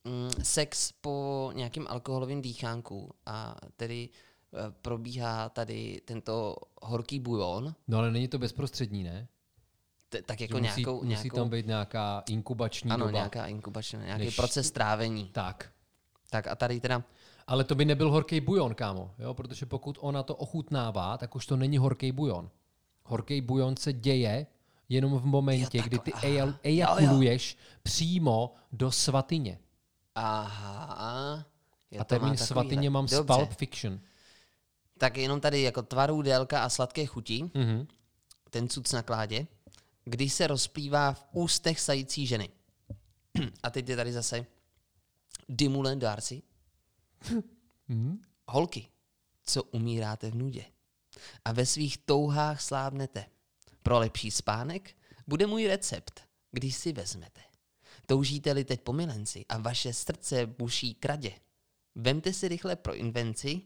mm, 0.05 0.31
sex 0.43 0.93
po 0.93 1.51
nějakém 1.55 1.87
alkoholovém 1.89 2.43
dýchánku 2.43 3.11
a 3.27 3.57
tedy 3.77 4.09
eh, 4.55 4.57
probíhá 4.83 5.49
tady 5.49 6.01
tento 6.05 6.57
horký 6.83 7.21
bujon, 7.21 7.75
No 7.89 7.99
ale 7.99 8.11
není 8.11 8.29
to 8.29 8.39
bezprostřední, 8.39 9.03
ne? 9.03 9.29
T- 10.09 10.23
tak 10.23 10.41
jako 10.41 10.59
musí, 10.59 10.81
nějakou, 10.81 10.97
musí 10.97 11.09
nějakou 11.09 11.37
tam 11.37 11.49
být 11.51 11.67
nějaká 11.67 12.23
inkubační 12.29 12.91
ano, 12.91 13.07
doba. 13.07 13.19
nějaká 13.19 13.47
inkubační, 13.47 13.99
nějaký 13.99 14.25
než- 14.25 14.37
proces 14.37 14.71
trávení. 14.71 15.29
Tak. 15.33 15.71
Tak 16.31 16.47
a 16.47 16.55
tady 16.55 16.81
teda, 16.81 17.03
Ale 17.47 17.65
to 17.65 17.75
by 17.75 17.85
nebyl 17.85 18.11
horký 18.11 18.41
bujon, 18.41 18.75
kámo, 18.75 19.15
jo? 19.19 19.35
protože 19.35 19.67
pokud 19.67 19.99
ona 20.01 20.23
to 20.23 20.35
ochutnává, 20.37 21.19
tak 21.19 21.35
už 21.37 21.47
to 21.47 21.57
není 21.57 21.79
horký 21.79 22.13
bujon. 22.13 22.51
Horký 23.05 23.41
bujon 23.41 23.77
se 23.77 23.93
děje 23.93 24.47
jenom 24.89 25.19
v 25.19 25.25
momentě, 25.25 25.79
Jo, 25.79 25.85
kdy 25.87 25.99
ty 25.99 26.13
aha. 26.13 26.55
ejakuluješ 26.63 27.57
přímo 27.83 28.55
do 28.73 28.91
svatyně. 28.93 29.59
aha, 30.15 31.45
jo, 31.91 32.01
A 32.01 32.05
termín 32.05 32.37
svatyně 32.37 32.91
mám 32.91 33.09
z 33.09 33.11
Dobře. 33.11 33.35
Pulp 33.35 33.51
Fiction. 33.53 34.01
Tak 34.99 35.17
jenom 35.17 35.41
tady 35.41 35.63
jako 35.63 35.83
tvaru, 35.83 36.23
délka 36.23 36.63
a 36.65 36.69
sladké 36.69 37.07
chuti, 37.07 37.51
Mhm. 37.55 37.87
ten 38.51 38.69
cuc 38.69 38.93
na 38.93 39.03
kládě, 39.03 39.47
když 40.09 40.33
se 40.33 40.47
rozplývá 40.47 41.13
v 41.13 41.27
ústech 41.33 41.81
sající 41.81 42.27
ženy. 42.27 42.49
A 43.63 43.71
teď 43.71 43.89
je 43.89 43.97
tady 43.97 44.13
zase 44.13 44.47
Dimulen 45.49 45.99
Darcy. 45.99 46.43
Mhm. 47.89 48.23
Holky, 48.49 48.89
co 49.45 49.63
umíráte 49.63 50.31
v 50.31 50.35
nudě 50.35 50.65
a 51.45 51.53
ve 51.53 51.67
svých 51.67 51.99
touhách 51.99 52.61
slábnete. 52.61 53.27
Pro 53.83 53.99
lepší 53.99 54.31
spánek 54.31 54.97
bude 55.27 55.47
můj 55.47 55.67
recept, 55.67 56.21
když 56.53 56.77
si 56.77 56.93
vezmete. 56.93 57.41
Toužíte-li 58.07 58.65
teď 58.65 58.81
po 58.81 58.93
milenci 58.93 59.45
a 59.49 59.59
vaše 59.59 59.93
srdce 59.93 60.47
buší 60.47 60.95
kradě, 60.95 61.33
vemte 61.95 62.33
si 62.33 62.49
rychle 62.49 62.77
pro 62.77 62.95
invenci 62.95 63.61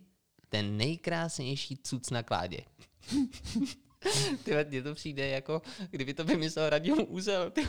ten 0.48 0.76
nejkrásnější 0.76 1.76
cuc 1.76 2.10
na 2.10 2.22
kládě. 2.22 2.64
Ty 4.44 4.64
mně 4.68 4.82
to 4.82 4.94
přijde 4.94 5.28
jako, 5.28 5.62
kdyby 5.90 6.14
to 6.14 6.24
vymyslel 6.24 6.70
Radim 6.70 6.96
Úzel. 7.08 7.50
Ty. 7.50 7.68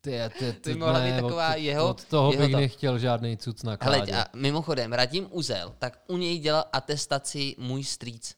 Ty, 0.00 0.18
ty, 0.38 0.52
ty, 0.52 0.72
by 0.72 0.78
mohla 0.78 1.00
být 1.00 1.10
ne, 1.10 1.22
taková 1.22 1.50
od, 1.50 1.58
jeho- 1.58 1.88
od 1.90 2.04
toho 2.04 2.32
jeho 2.32 2.42
bych 2.44 2.52
to. 2.52 2.60
nechtěl 2.60 2.98
žádný 2.98 3.36
cuc 3.36 3.62
na 3.62 3.76
Hele, 3.82 4.02
a 4.02 4.24
mimochodem, 4.36 4.92
Radim 4.92 5.26
Uzel, 5.30 5.74
tak 5.78 5.98
u 6.08 6.16
něj 6.16 6.38
dělal 6.38 6.64
atestaci 6.72 7.54
můj 7.58 7.84
strýc. 7.84 8.34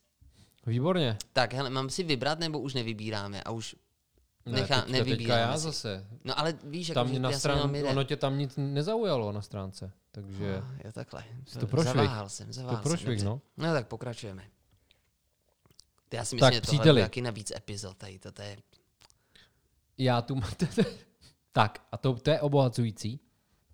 Výborně. 0.66 1.16
Tak, 1.32 1.52
hele, 1.54 1.70
mám 1.70 1.90
si 1.90 2.02
vybrat, 2.02 2.38
nebo 2.38 2.58
už 2.60 2.74
nevybíráme 2.74 3.42
a 3.42 3.50
už 3.50 3.76
Ne, 4.46 4.52
nechá, 4.52 4.66
teďka, 4.66 4.80
teďka 4.80 4.92
nevybíráme 4.98 5.40
já 5.42 5.56
si. 5.56 5.62
zase. 5.62 6.06
No 6.24 6.38
ale 6.38 6.54
víš, 6.64 6.88
jako, 6.88 7.00
Tam 7.00 7.06
že 7.06 7.10
mě 7.10 7.20
na 7.20 7.30
jeden. 7.30 7.86
ono 7.92 8.04
tě 8.04 8.16
tam 8.16 8.38
nic 8.38 8.52
nezaujalo 8.56 9.32
na 9.32 9.42
stránce, 9.42 9.90
takže 10.10 10.58
Ah, 10.62 10.74
Jo, 10.84 10.92
takhle. 10.92 11.24
to 11.60 11.66
prošvih. 11.66 11.94
Zaváhal 11.94 12.28
jsem, 12.28 12.52
zaváhal 12.52 12.82
to 12.82 12.88
prošvih, 12.88 13.18
jsem. 13.18 13.26
no. 13.28 13.40
No 13.56 13.72
tak 13.72 13.86
pokračujeme. 13.88 14.42
Já 16.12 16.24
si 16.24 16.34
myslím, 16.36 16.40
Tak, 16.40 16.54
že 16.54 16.60
tohle 16.60 16.78
příteli. 16.78 17.00
taky 17.02 17.22
na 17.22 17.30
víc 17.30 17.52
epizod 17.56 17.96
tady, 17.96 18.18
to, 18.18 18.32
to 18.32 18.42
je... 18.42 18.56
Já 19.98 20.22
tu... 20.22 20.40
tak, 21.52 21.86
a 21.92 21.96
to, 21.96 22.14
to 22.14 22.30
je 22.30 22.40
obohacující. 22.40 23.20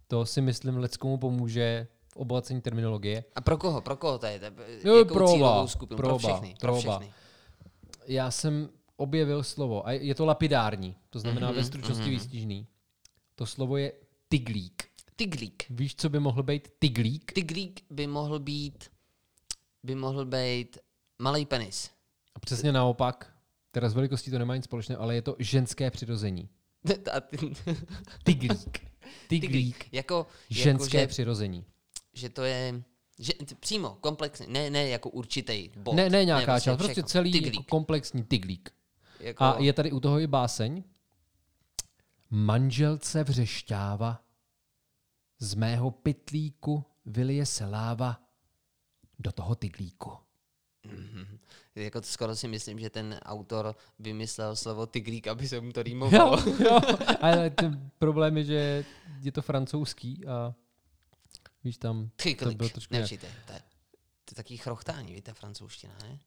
To 0.09 0.27
si 0.27 0.41
myslím, 0.41 0.77
leckomu 0.77 1.19
pomůže 1.19 1.87
v 2.13 2.17
obohacení 2.17 2.61
terminologie. 2.61 3.25
A 3.35 3.41
pro 3.41 3.59
koho, 3.59 3.81
pro 3.81 3.97
koho 3.97 4.19
to 4.19 4.27
je? 4.27 4.41
Jo, 4.85 4.97
jakou 4.97 5.15
pro 5.15 5.33
oba, 5.33 5.67
skupinu? 5.67 5.97
pro 5.97 6.07
Pro 6.07 6.17
oba, 6.17 6.29
všechny, 6.29 6.55
pro 6.61 6.73
pro 6.73 6.81
všechny. 6.81 7.13
Já 8.07 8.31
jsem 8.31 8.69
objevil 8.97 9.43
slovo, 9.43 9.87
a 9.87 9.93
je 9.93 10.15
to 10.15 10.25
lapidární, 10.25 10.97
to 11.11 11.19
znamená 11.19 11.47
Mhm, 11.49 11.57
ve 11.57 11.65
stručnosti 11.65 12.11
výstižný. 12.11 12.67
To 13.35 13.47
slovo 13.47 13.77
je 13.77 13.93
tyglík. 14.29 14.83
Tyglík. 15.17 15.65
Víš, 15.71 15.95
co 15.97 16.09
by 16.09 16.21
mohl 16.21 16.43
být 16.43 16.69
tyglík? 16.79 17.33
Tyglík 17.33 17.81
by 17.91 18.07
mohl 18.07 18.39
být, 18.39 18.91
by 19.83 19.95
mohl 19.95 20.25
být 20.25 20.79
malý 21.19 21.47
penis. 21.47 21.91
Přesně 22.45 22.73
naopak, 22.73 23.33
teda 23.71 23.89
s 23.89 23.95
velikostí 23.95 24.31
to 24.31 24.39
nemá 24.39 24.57
nic 24.57 24.65
společného, 24.65 25.03
ale 25.03 25.15
je 25.15 25.23
to 25.23 25.37
ženské 25.39 25.91
přirození. 25.91 26.49
Tyglík. 28.25 28.79
Tyglík. 29.29 29.87
Jako, 29.93 30.27
Ženské 30.51 30.99
jako 30.99 31.09
že, 31.09 31.13
přirození. 31.13 31.65
že 32.13 32.29
to 32.29 32.43
je 32.43 32.83
že, 33.19 33.33
přímo, 33.61 33.97
komplexně, 34.01 34.47
ne, 34.47 34.71
ne 34.71 34.89
jako 34.89 35.11
určitý 35.11 35.71
bod. 35.77 35.95
Ne, 35.95 36.11
ne 36.11 36.25
nějaká 36.25 36.53
prostě 36.53 36.71
část, 36.71 36.79
prostě 36.79 37.03
celý 37.03 37.33
Tyglík. 37.33 37.55
jako 37.55 37.65
komplexní 37.71 38.25
tyglík. 38.25 38.71
Jako, 39.21 39.45
A 39.45 39.57
je 39.59 39.73
tady 39.73 39.93
u 39.93 40.01
toho 40.01 40.21
i 40.21 40.27
báseň. 40.27 40.85
Manželce 42.31 43.25
vřešťáva, 43.25 44.23
z 45.39 45.55
mého 45.55 45.91
pytlíku 45.91 46.85
vylije 47.07 47.47
se 47.47 47.67
láva 47.67 48.21
do 49.19 49.33
toho 49.33 49.55
tyglíku. 49.55 50.13
Jako 51.77 52.01
to 52.01 52.07
skoro 52.07 52.37
si 52.37 52.49
myslím, 52.49 52.79
že 52.79 52.91
ten 52.91 53.21
autor 53.23 53.77
vymyslel 53.99 54.57
slovo 54.57 54.87
tyglík, 54.87 55.27
aby 55.27 55.49
se 55.49 55.61
mu 55.61 55.73
to 55.73 55.81
Jo, 55.81 55.85
rýmovalo. 55.85 56.39
jo, 56.65 56.81
ale 57.21 57.51
ten 57.51 57.91
problém 57.99 58.37
je, 58.37 58.45
že 58.45 58.85
je 59.21 59.33
to 59.33 59.43
francouzský 59.43 60.27
a 60.27 60.55
víš 61.65 61.77
tam, 61.79 62.07
to 62.17 62.23
Tyglík, 62.23 62.57
bylo 62.57 62.69
trošku 62.69 62.95
nepřijde. 62.95 63.29
To 63.47 63.53
je, 63.53 63.59
to 64.25 64.31
je 64.33 64.35
taký 64.35 64.57
chrochtání, 64.57 65.15
víte, 65.15 65.35
francouzština, 65.35 65.95
ne? 66.03 66.19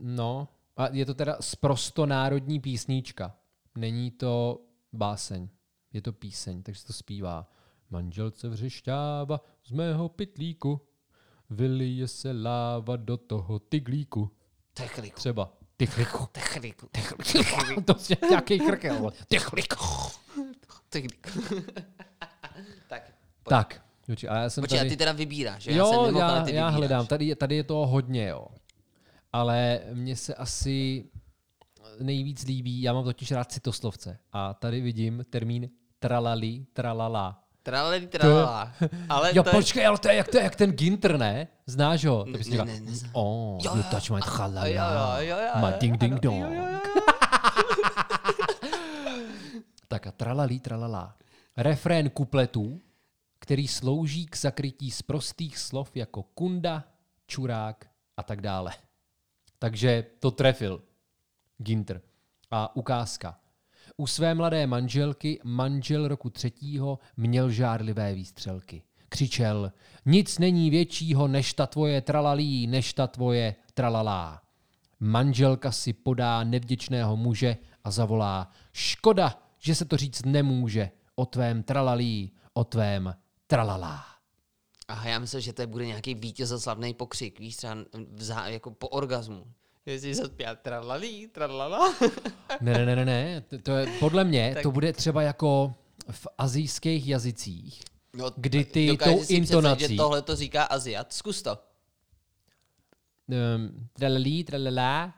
No, 0.00 0.48
a 0.76 0.88
je 0.88 1.06
to 1.06 1.14
teda 1.14 1.36
sprosto 1.40 2.06
národní 2.06 2.60
písnička. 2.60 3.36
Není 3.78 4.10
to 4.10 4.60
báseň, 4.92 5.48
je 5.92 6.02
to 6.02 6.12
píseň, 6.12 6.62
takže 6.62 6.80
se 6.80 6.86
to 6.86 6.92
zpívá. 6.92 7.50
Manželce 7.90 8.48
vřešťáva 8.48 9.40
z 9.64 9.70
mého 9.70 10.08
pytlíku, 10.08 10.80
vylije 11.50 12.08
se 12.08 12.32
láva 12.32 12.96
do 12.96 13.16
toho 13.16 13.58
tyglíku. 13.58 14.30
Techliku. 14.74 15.16
Třeba. 15.16 15.52
Tychlíku. 15.76 16.28
Techliku. 16.32 16.88
to 17.84 17.94
je 18.08 18.16
nějaký 18.30 18.58
krkel. 18.58 19.12
Tychlíku. 19.28 19.76
Techliku. 20.88 21.30
tak, 22.88 23.02
Tak, 23.48 23.84
počkej, 24.06 24.30
a 24.30 24.36
já 24.36 24.50
jsem 24.50 24.62
počkej, 24.62 24.78
a 24.78 24.80
tady... 24.80 24.90
ty 24.90 24.96
teda 24.96 25.12
vybíráš, 25.12 25.62
že? 25.62 25.72
já 25.72 25.84
jsem 25.84 25.94
Jo, 25.94 26.06
nemohl, 26.06 26.24
ale 26.24 26.38
já, 26.38 26.44
ty 26.44 26.54
já 26.54 26.68
hledám. 26.68 27.06
Tady, 27.06 27.24
je- 27.24 27.36
tady 27.36 27.56
je 27.56 27.64
toho 27.64 27.86
hodně, 27.86 28.28
jo. 28.28 28.46
Ale 29.32 29.80
mně 29.92 30.16
se 30.16 30.34
asi 30.34 31.04
nejvíc 32.00 32.44
líbí, 32.44 32.82
já 32.82 32.92
mám 32.92 33.04
totiž 33.04 33.32
rád 33.32 33.52
citoslovce. 33.52 34.18
A 34.32 34.54
tady 34.54 34.80
vidím 34.80 35.24
termín 35.30 35.70
tralali, 35.98 36.66
tralala. 36.72 37.43
Tralali, 37.64 38.06
tralala. 38.06 38.72
Ale 39.08 39.32
Jo, 39.32 39.42
to 39.42 39.50
počkej, 39.50 39.86
ale 39.86 39.98
to 39.98 40.08
je 40.08 40.14
jak, 40.14 40.28
to 40.28 40.36
je 40.36 40.44
jak 40.44 40.56
ten 40.56 40.70
Ginter, 40.72 41.18
ne? 41.18 41.48
Znáš 41.66 42.04
ho? 42.04 42.24
To 42.24 42.30
bys 42.30 42.46
Ne, 42.46 42.52
říkal, 42.52 42.66
ne, 42.66 42.80
oh, 43.12 43.58
Jo, 43.64 43.76
you 43.76 43.82
touch 43.90 44.10
my 44.10 44.20
jo, 44.20 44.84
jo, 45.18 45.36
jo, 45.38 45.66
my 45.66 45.72
ding 45.80 45.96
ding 45.96 46.20
dong. 46.20 46.44
Tak 49.88 50.06
a 50.06 50.12
tralalí, 50.12 50.60
tralala. 50.60 51.16
Refrén 51.56 52.10
kupletů, 52.10 52.80
který 53.38 53.68
slouží 53.68 54.26
k 54.26 54.36
zakrytí 54.36 54.90
z 54.90 55.02
prostých 55.02 55.58
slov 55.58 55.96
jako 55.96 56.22
kunda, 56.22 56.84
čurák 57.26 57.86
a 58.16 58.22
tak 58.22 58.40
dále. 58.40 58.72
Takže 59.58 60.04
to 60.20 60.30
trefil 60.30 60.82
Ginter. 61.58 62.00
A 62.50 62.76
ukázka. 62.76 63.38
U 63.96 64.06
své 64.06 64.34
mladé 64.34 64.66
manželky 64.66 65.40
manžel 65.44 66.08
roku 66.08 66.30
třetího 66.30 66.98
měl 67.16 67.50
žárlivé 67.50 68.14
výstřelky. 68.14 68.82
Křičel, 69.08 69.72
nic 70.06 70.38
není 70.38 70.70
většího 70.70 71.28
než 71.28 71.54
ta 71.54 71.66
tvoje 71.66 72.00
tralalí, 72.00 72.66
než 72.66 72.92
ta 72.92 73.06
tvoje 73.06 73.54
tralalá. 73.74 74.42
Manželka 75.00 75.72
si 75.72 75.92
podá 75.92 76.44
nevděčného 76.44 77.16
muže 77.16 77.56
a 77.84 77.90
zavolá, 77.90 78.50
škoda, 78.72 79.42
že 79.58 79.74
se 79.74 79.84
to 79.84 79.96
říct 79.96 80.24
nemůže 80.24 80.90
o 81.14 81.26
tvém 81.26 81.62
tralalí, 81.62 82.32
o 82.52 82.64
tvém 82.64 83.14
tralalá. 83.46 84.04
Aha, 84.88 85.08
já 85.08 85.18
myslel, 85.18 85.40
že 85.40 85.52
to 85.52 85.66
bude 85.66 85.86
nějaký 85.86 86.14
vítězoslavný 86.14 86.94
pokřik, 86.94 87.40
víš, 87.40 87.56
třeba 87.56 87.76
v 88.12 88.22
zá, 88.22 88.46
jako 88.46 88.70
po 88.70 88.88
orgazmu. 88.88 89.46
Jestli 89.86 90.14
zaspěl 90.14 90.56
tralalí, 90.62 91.26
tralala. 91.26 91.94
Ne, 92.60 92.72
ne, 92.72 92.86
ne, 92.86 92.96
ne, 92.96 93.04
ne. 93.04 93.40
To, 93.40 93.58
to 93.58 93.72
je, 93.76 93.86
podle 94.00 94.24
mě 94.24 94.56
to 94.62 94.70
bude 94.70 94.92
třeba 94.92 95.22
jako 95.22 95.74
v 96.10 96.26
azijských 96.38 97.08
jazycích, 97.08 97.80
No, 98.16 98.30
kdy 98.36 98.64
ty 98.64 98.86
tou 98.96 99.04
si 99.04 99.16
představit, 99.16 99.36
intonací, 99.38 99.88
že 99.88 99.96
tohle 99.96 100.22
to 100.22 100.36
říká 100.36 100.64
Aziat. 100.64 101.12
Zkus 101.12 101.42
to. 101.42 101.58
um, 103.56 103.88
tralalí, 103.92 104.44
tralalá, 104.44 105.14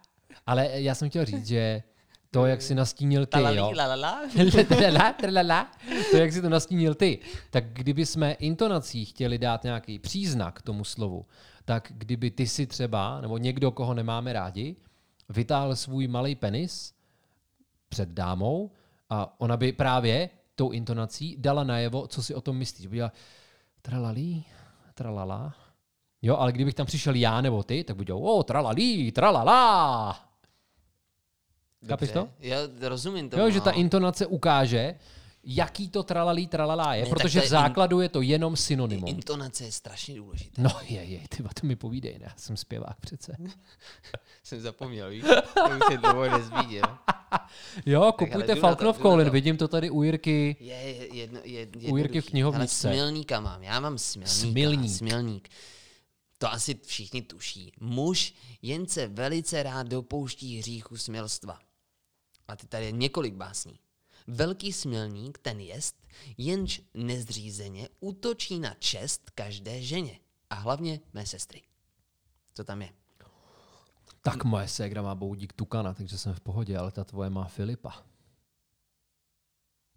ale 0.47 0.71
já 0.75 0.95
jsem 0.95 1.09
chtěl 1.11 1.25
říct, 1.25 1.47
že 1.47 1.83
to, 2.31 2.47
jak 2.47 2.63
si 2.63 2.75
nastínil 2.75 3.27
ty, 3.27 3.31
Talalí, 3.31 3.57
jo, 3.57 3.73
lalala. 3.77 4.21
Tralala, 4.69 5.13
tralala. 5.13 5.71
to, 6.11 6.17
jak 6.17 6.33
si 6.33 6.43
to 6.43 6.49
nastínil 6.49 6.95
ty, 6.95 7.19
tak 7.51 7.65
kdyby 7.73 8.07
jsme 8.07 8.33
intonací 8.33 9.05
chtěli 9.05 9.39
dát 9.39 9.65
nějaký 9.65 9.99
příznak 9.99 10.63
tomu 10.63 10.85
slovu, 10.85 11.27
tak 11.67 11.93
kdyby 11.95 12.31
ty 12.31 12.47
si 12.47 12.67
třeba, 12.67 13.21
nebo 13.21 13.39
někdo, 13.39 13.71
koho 13.71 13.95
nemáme 13.95 14.33
rádi, 14.33 14.77
vytáhl 15.29 15.77
svůj 15.77 16.09
malý 16.09 16.35
penis 16.35 16.95
před 17.89 18.09
dámou 18.09 18.71
a 19.11 19.41
ona 19.41 19.57
by 19.57 19.73
právě 19.73 20.31
tou 20.55 20.71
intonací 20.71 21.37
dala 21.39 21.65
najevo, 21.65 22.07
co 22.07 22.23
si 22.23 22.35
o 22.35 22.41
tom 22.41 22.57
myslí. 22.57 22.83
Že 22.83 22.89
by 22.89 22.97
dělala, 22.97 23.13
Tralalí, 23.83 24.45
tralala. 24.95 25.55
Jo, 26.23 26.37
ale 26.37 26.53
kdybych 26.53 26.75
tam 26.75 26.87
přišel 26.87 27.15
já 27.15 27.41
nebo 27.41 27.63
ty, 27.63 27.85
tak 27.85 27.97
budou, 27.97 28.21
o, 28.21 28.43
tralalí, 28.43 29.13
tralala. 29.13 30.17
Chápeš 31.89 32.11
to? 32.11 32.29
Já 32.39 32.59
rozumím 32.81 33.31
tomu. 33.31 33.43
Jo, 33.43 33.51
že 33.51 33.61
ta 33.61 33.71
no. 33.71 33.79
intonace 33.79 34.27
ukáže, 34.27 34.95
jaký 35.47 35.89
to 35.89 36.03
tralalí, 36.03 36.47
tralala 36.47 36.95
je, 36.95 37.05
Ne, 37.05 37.11
protože 37.11 37.39
to 37.39 37.41
v 37.41 37.43
je 37.43 37.47
in- 37.47 37.51
základu 37.51 38.01
je 38.01 38.09
to 38.09 38.21
jenom 38.21 38.57
synonymum. 38.57 39.09
Intonace 39.09 39.65
je 39.65 39.73
strašně 39.73 40.15
důležitá. 40.15 40.63
No 40.63 40.71
je, 40.89 41.05
je, 41.05 41.21
ty 41.29 41.43
to 41.61 41.67
mi 41.67 41.77
povídej, 41.77 42.19
ne? 42.19 42.27
já 42.29 42.33
jsem 42.37 42.57
zpěvák 42.57 43.01
přece. 43.01 43.37
Jsem 44.43 44.61
zapomněl, 44.61 45.11
víš? 45.11 45.25
To 45.55 45.71
už 45.77 45.83
se 45.93 45.99
dlouho. 45.99 46.25
Jo, 47.87 48.13
kupujte 48.19 48.55
Falknov 48.55 48.99
Colin, 48.99 49.31
vidím 49.31 49.57
to 49.57 49.69
tady 49.69 49.91
u 49.91 50.03
Jirky. 50.03 50.57
Je, 50.61 50.75
je, 50.75 51.15
jedno, 51.17 51.41
je, 51.45 51.69
U 51.91 51.97
Jirky 51.97 52.21
v 52.21 52.27
knihovničce. 52.31 52.89
Ale 52.89 52.97
smilníka 52.97 53.41
mám, 53.41 53.63
já 53.63 53.81
mám 53.81 53.99
smilníka. 53.99 54.35
Smilník. 54.35 54.91
Smilník. 54.91 55.49
To 56.39 56.53
asi 56.53 56.81
všichni 56.87 57.23
tuší. 57.23 57.73
Muž 57.81 58.35
jen 58.63 58.87
se 58.87 59.07
velice 59.07 59.63
rád 59.63 59.87
dopouští 59.87 60.59
hříchu 60.59 60.97
smilstva. 60.97 61.59
A 62.49 62.57
ty 62.57 62.67
tady 62.67 62.85
je 62.85 62.93
několik 62.93 63.35
básní. 63.35 63.79
Velký 64.27 64.73
smilník, 64.73 65.39
ten 65.39 65.61
jest, 65.61 66.07
jenž 66.39 66.83
nezdřízeně 66.95 67.89
útočí 68.01 68.59
na 68.59 68.75
čest 68.75 69.31
každé 69.31 69.83
ženě. 69.83 70.21
A 70.51 70.55
hlavně 70.55 71.01
mé 71.13 71.27
sestry. 71.27 71.63
Co 72.55 72.65
tam 72.65 72.83
je? 72.83 72.93
Tak 74.23 74.45
moje 74.45 74.69
ségra 74.69 75.03
má 75.03 75.15
boudík 75.15 75.53
tukana, 75.53 75.95
takže 75.95 76.19
jsem 76.19 76.35
v 76.35 76.41
pohodě, 76.41 76.79
ale 76.79 76.93
ta 76.93 77.05
tvoje 77.05 77.31
má 77.31 77.45
Filipa. 77.45 78.07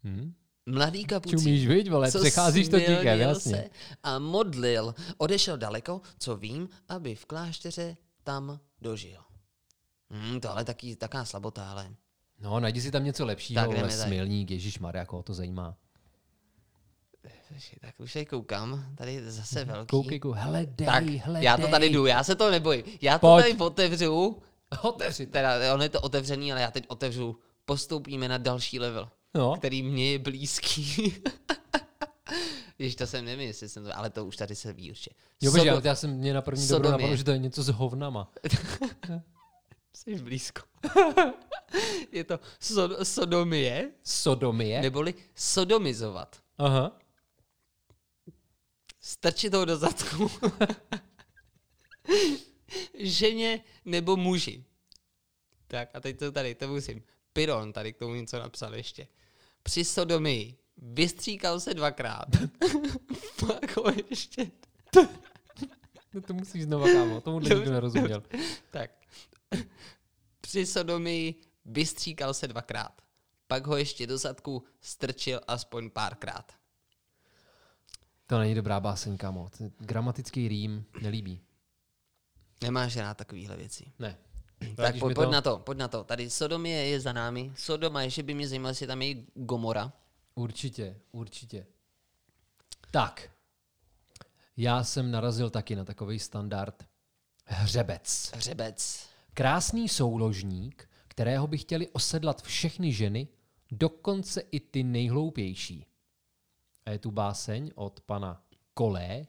Hm? 0.04 0.34
Mladý 0.66 1.06
kapucín. 1.06 1.40
Čumíš, 1.40 1.68
viď, 1.68 1.90
vole, 1.90 2.12
co 2.12 2.20
přecházíš 2.20 2.70
to 2.70 2.80
díkem, 2.80 3.20
jasně. 3.20 3.52
se 3.56 3.70
a 4.04 4.20
modlil. 4.20 4.96
Odešel 5.18 5.58
daleko, 5.58 6.02
co 6.20 6.38
vím, 6.38 6.70
aby 6.88 7.16
v 7.16 7.26
klášteře 7.26 7.98
tam 8.24 8.60
dožil. 8.82 9.22
Hmm, 10.10 10.40
to 10.42 10.52
ale 10.52 10.66
taky 10.66 10.96
taká 10.96 11.26
slabota, 11.26 11.72
ale 11.72 11.96
No, 12.42 12.60
najdi 12.60 12.82
si 12.82 12.92
tam 12.92 13.04
něco 13.04 13.26
lepšího, 13.26 13.68
Tak 13.74 13.92
smilník, 13.92 14.52
Ježíš 14.52 14.80
Maria, 14.80 15.06
koho 15.06 15.24
to 15.24 15.34
zajímá. 15.34 15.76
tak 17.82 18.00
už 18.00 18.14
tady 18.14 18.26
koukám, 18.26 18.86
tady 18.96 19.14
je 19.14 19.32
zase 19.32 19.66
velký. 19.66 19.80
Mhm. 19.80 19.86
Koukej, 20.04 20.20
koukej, 20.20 20.42
hele, 20.42 20.66
dej, 20.66 20.88
tak, 20.88 21.04
hele, 21.04 21.44
já 21.44 21.58
to 21.58 21.68
tady 21.68 21.90
jdu, 21.90 22.06
já 22.06 22.24
se 22.24 22.36
to 22.36 22.52
nebojím. 22.52 22.84
Já 23.02 23.14
to 23.20 23.28
Pojď. 23.28 23.46
tady 23.46 23.58
otevřu, 23.58 24.42
Otevři 24.84 25.28
teda 25.28 25.74
on 25.74 25.82
je 25.82 25.90
to 25.90 26.02
otevřený, 26.02 26.52
ale 26.52 26.62
já 26.62 26.72
teď 26.72 26.86
otevřu, 26.88 27.40
postoupíme 27.66 28.28
na 28.28 28.38
další 28.38 28.80
level, 28.80 29.10
No, 29.36 29.56
který 29.56 29.84
mě 29.84 30.12
je 30.12 30.20
blízký. 30.20 31.14
Když 32.78 32.96
to 32.96 33.08
jsem 33.08 33.26
nevím, 33.26 33.48
jestli 33.48 33.70
jsem 33.70 33.84
to, 33.84 33.98
ale 33.98 34.10
to 34.10 34.26
už 34.26 34.36
tady 34.38 34.56
se 34.56 34.74
ví 34.74 34.90
určitě. 34.92 35.16
jo, 35.42 35.52
Sodo- 35.52 35.82
já, 35.84 35.96
jsem 35.96 36.10
mě 36.10 36.34
na 36.34 36.42
první 36.42 36.68
dobro 36.68 36.78
Sodomie. 36.88 36.92
napadlo, 37.02 37.16
že 37.16 37.24
to 37.24 37.32
je 37.32 37.38
něco 37.38 37.64
s 37.64 37.68
hovnama. 37.70 38.32
Jsi 40.00 40.16
blízko. 40.16 40.62
je 42.12 42.24
to 42.24 42.40
so- 42.62 43.06
sodomie, 43.06 43.92
Sodomie? 44.04 44.82
neboli 44.82 45.14
sodomizovat. 45.36 46.42
Aha. 46.58 47.00
Strčit 49.00 49.54
ho 49.54 49.66
do 49.66 49.78
zadku. 49.78 50.30
Ženě 53.00 53.64
nebo 53.86 54.18
muži. 54.18 54.64
Tak 55.68 55.90
a 55.94 56.00
teď 56.00 56.20
to 56.20 56.32
tady, 56.32 56.56
to 56.56 56.68
musím. 56.68 57.04
Piron 57.34 57.74
tady 57.74 57.94
k 57.94 57.98
tomu 57.98 58.14
něco 58.14 58.40
napsal 58.40 58.76
ještě. 58.76 59.08
Při 59.64 59.86
sodomii 59.86 60.58
vystříkal 60.78 61.60
se 61.60 61.74
dvakrát. 61.74 62.28
Pak 63.48 63.78
ho 63.78 63.84
ještě. 64.10 64.52
No 66.14 66.22
to 66.22 66.34
musíš 66.34 66.64
znova, 66.64 66.88
kámo, 66.94 67.22
tomu 67.22 67.40
nikdo 67.40 67.72
nerozuměl. 67.72 68.24
Tak. 68.72 68.99
Při 70.42 70.66
sodomii 70.66 71.42
vystříkal 71.66 72.34
se 72.34 72.48
dvakrát. 72.48 73.02
Pak 73.48 73.68
ho 73.68 73.78
ještě 73.78 74.08
do 74.08 74.18
zadku 74.18 74.64
strčil 74.82 75.42
aspoň 75.48 75.90
párkrát. 75.90 76.52
To 78.28 78.40
není 78.40 78.56
dobrá 78.56 78.80
báseň, 78.80 79.18
kámo. 79.18 79.50
Ten 79.58 79.72
Gramatický 79.80 80.48
rým 80.48 80.86
nelíbí. 81.02 81.42
Nemáš 82.64 82.98
rád 82.98 83.18
takovýhle 83.18 83.58
věci. 83.58 83.92
Ne. 84.00 84.18
Tak 84.60 84.78
Vrátíš 84.78 85.00
pojď, 85.00 85.16
to? 85.16 85.32
na 85.32 85.42
to, 85.42 85.60
pojď 85.60 85.78
na 85.78 85.88
to. 85.88 86.04
Tady 86.04 86.30
Sodomie 86.30 86.88
je 86.88 87.00
za 87.00 87.14
námi. 87.14 87.52
Sodoma, 87.56 88.02
ještě 88.02 88.24
by 88.24 88.34
mě 88.34 88.48
zajímalo, 88.48 88.70
jestli 88.70 88.88
tam 88.88 89.02
je 89.02 89.08
i 89.10 89.28
Gomora. 89.36 89.94
Určitě, 90.36 91.00
určitě. 91.12 91.66
Tak. 92.92 93.30
Já 94.58 94.84
jsem 94.84 95.12
narazil 95.12 95.50
taky 95.50 95.76
na 95.76 95.86
takový 95.86 96.20
standard. 96.20 96.86
Hřebec. 97.46 98.32
Hřebec. 98.36 99.09
Krásný 99.40 99.90
souložník, 99.90 100.90
kterého 101.08 101.48
by 101.48 101.58
chtěli 101.58 101.88
osedlat 101.88 102.42
všechny 102.42 102.94
ženy, 102.94 103.28
dokonce 103.72 104.42
i 104.42 104.60
ty 104.60 104.84
nejhloupější. 104.84 105.86
A 106.86 106.92
je 106.92 107.00
tu 107.00 107.12
báseň 107.12 107.72
od 107.76 108.02
pana 108.02 108.44
Kolé. 108.74 109.26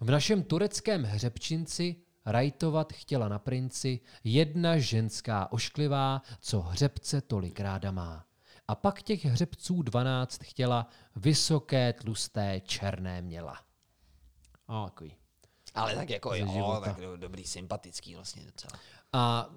V 0.00 0.10
našem 0.10 0.42
tureckém 0.42 1.02
hřebčinci 1.02 1.96
rajtovat 2.26 2.92
chtěla 2.92 3.28
na 3.28 3.38
princi 3.38 4.00
jedna 4.24 4.78
ženská 4.78 5.52
ošklivá, 5.52 6.22
co 6.40 6.60
hřebce 6.60 7.20
tolik 7.20 7.60
ráda 7.60 7.90
má. 7.90 8.26
A 8.68 8.74
pak 8.74 9.02
těch 9.02 9.24
hřebců 9.24 9.82
dvanáct 9.82 10.42
chtěla 10.42 10.88
vysoké, 11.16 11.92
tlusté, 11.92 12.60
černé 12.64 13.22
měla. 13.22 13.60
A 14.68 14.84
takový. 14.84 15.19
Ale 15.74 15.94
tak 15.94 16.10
jako 16.10 16.34
jo, 16.34 16.46
života. 16.52 16.80
tak 16.86 17.00
do, 17.00 17.16
dobrý, 17.16 17.44
sympatický 17.44 18.14
vlastně 18.14 18.44
docela. 18.44 18.72
A 19.12 19.50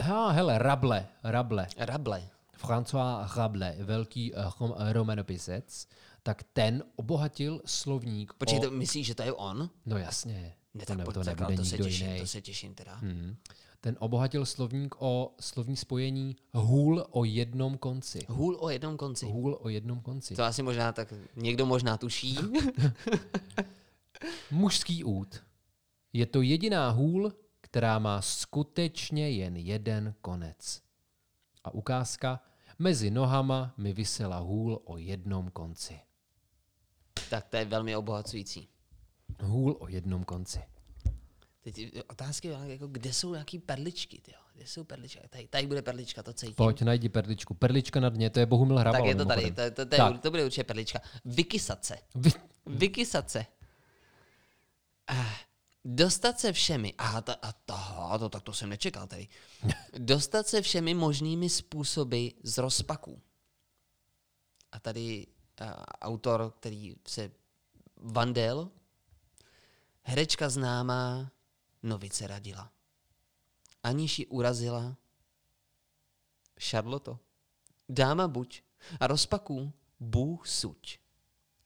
ha, 0.00 0.30
hele, 0.30 0.58
Rable, 0.58 1.06
Rable, 1.24 1.66
Rable. 1.78 2.28
François 2.58 3.36
Rable, 3.36 3.76
velký 3.80 4.32
rom, 4.60 4.74
romanopisec, 4.78 5.88
tak 6.22 6.42
ten 6.52 6.84
obohatil 6.96 7.60
slovník 7.66 8.32
Počkej, 8.32 8.58
o... 8.58 8.62
to 8.62 8.70
myslíš, 8.70 9.06
že 9.06 9.14
to 9.14 9.22
je 9.22 9.32
on? 9.32 9.70
No 9.86 9.98
jasně, 9.98 10.54
Ne, 10.74 10.86
to, 10.86 10.94
ne, 10.94 11.04
to 11.04 11.24
tak, 11.24 11.38
to 11.56 11.64
se 11.64 11.78
těším, 11.78 12.06
jiný. 12.06 12.20
to 12.20 12.26
se 12.26 12.40
těším 12.40 12.74
teda. 12.74 12.94
Hmm. 12.94 13.36
Ten 13.80 13.96
obohatil 13.98 14.46
slovník 14.46 14.94
o 14.98 15.34
slovní 15.40 15.76
spojení 15.76 16.36
hůl 16.54 17.06
o 17.10 17.24
jednom 17.24 17.78
konci. 17.78 18.26
Hůl 18.28 18.56
o 18.60 18.70
jednom 18.70 18.96
konci. 18.96 19.26
Hůl 19.26 19.58
o 19.62 19.68
jednom 19.68 20.00
konci. 20.00 20.34
To 20.34 20.44
asi 20.44 20.62
možná 20.62 20.92
tak, 20.92 21.14
někdo 21.36 21.66
možná 21.66 21.96
tuší. 21.96 22.38
Mužský 24.50 25.04
út. 25.04 25.42
Je 26.12 26.26
to 26.26 26.42
jediná 26.42 26.90
hůl, 26.90 27.32
která 27.60 27.98
má 27.98 28.22
skutečně 28.22 29.30
jen 29.30 29.56
jeden 29.56 30.14
konec. 30.20 30.82
A 31.64 31.74
ukázka, 31.74 32.40
mezi 32.78 33.10
nohama 33.10 33.74
mi 33.76 33.92
vysela 33.92 34.38
hůl 34.38 34.80
o 34.84 34.96
jednom 34.98 35.48
konci. 35.50 36.00
tak 37.30 37.48
to 37.48 37.56
je 37.56 37.64
velmi 37.64 37.96
obohacující. 37.96 38.68
Hůl 39.42 39.76
o 39.80 39.88
jednom 39.88 40.24
konci. 40.24 40.62
Teď 41.60 42.00
otázky, 42.10 42.48
jako, 42.64 42.86
kde 42.88 43.12
jsou 43.12 43.32
nějaký 43.32 43.58
perličky, 43.58 44.20
tyjo? 44.20 44.36
Kde 44.54 44.66
jsou 44.66 44.84
perličky? 44.84 45.20
Tady, 45.30 45.48
tady 45.48 45.66
bude 45.66 45.82
perlička, 45.82 46.22
to 46.22 46.32
cítím. 46.32 46.54
Pojď, 46.54 46.82
najdi 46.82 47.08
perličku. 47.08 47.54
Perlička 47.54 48.00
na 48.00 48.08
dně, 48.08 48.30
to 48.30 48.40
je 48.40 48.46
Bohumil 48.46 48.78
Hrabal. 48.78 49.00
tak 49.00 49.08
je 49.08 49.14
to 49.14 49.24
tady, 49.24 49.50
to, 49.50 49.62
to, 49.70 49.86
to, 49.86 49.96
Tak. 49.96 50.12
je, 50.12 50.18
to 50.18 50.30
bude 50.30 50.44
určitě 50.44 50.64
perlička. 50.64 51.00
Vykysat 51.24 51.84
se. 51.84 51.98
Vy... 52.14 52.30
Vykysat 52.66 53.30
se. 53.30 53.46
Eh, 55.12 55.36
Dostat 55.84 56.40
se 56.40 56.52
všemi, 56.52 56.94
aha, 56.98 57.20
ta, 57.20 57.32
a 57.42 57.52
ta, 57.52 58.18
to, 58.18 58.28
tak 58.28 58.42
to 58.42 58.52
jsem 58.52 58.68
nečekal 58.68 59.06
tady. 59.06 59.28
Dostat 59.98 60.46
se 60.46 60.62
všemi 60.62 60.94
možnými 60.94 61.50
způsoby 61.50 62.28
z 62.42 62.58
rozpaků. 62.58 63.22
A 64.72 64.80
tady 64.80 65.26
uh, 65.60 65.66
autor, 66.00 66.54
který 66.58 66.94
se 67.08 67.30
Vandel, 67.96 68.70
herečka 70.02 70.48
známá, 70.48 71.32
novice 71.82 72.26
radila. 72.26 72.72
Aniž 73.82 74.18
ji 74.18 74.26
urazila, 74.26 74.96
Šarloto, 76.58 77.18
dáma 77.88 78.28
buď 78.28 78.62
a 79.00 79.06
rozpaků 79.06 79.72
Bůh 80.00 80.48
suď. 80.48 80.98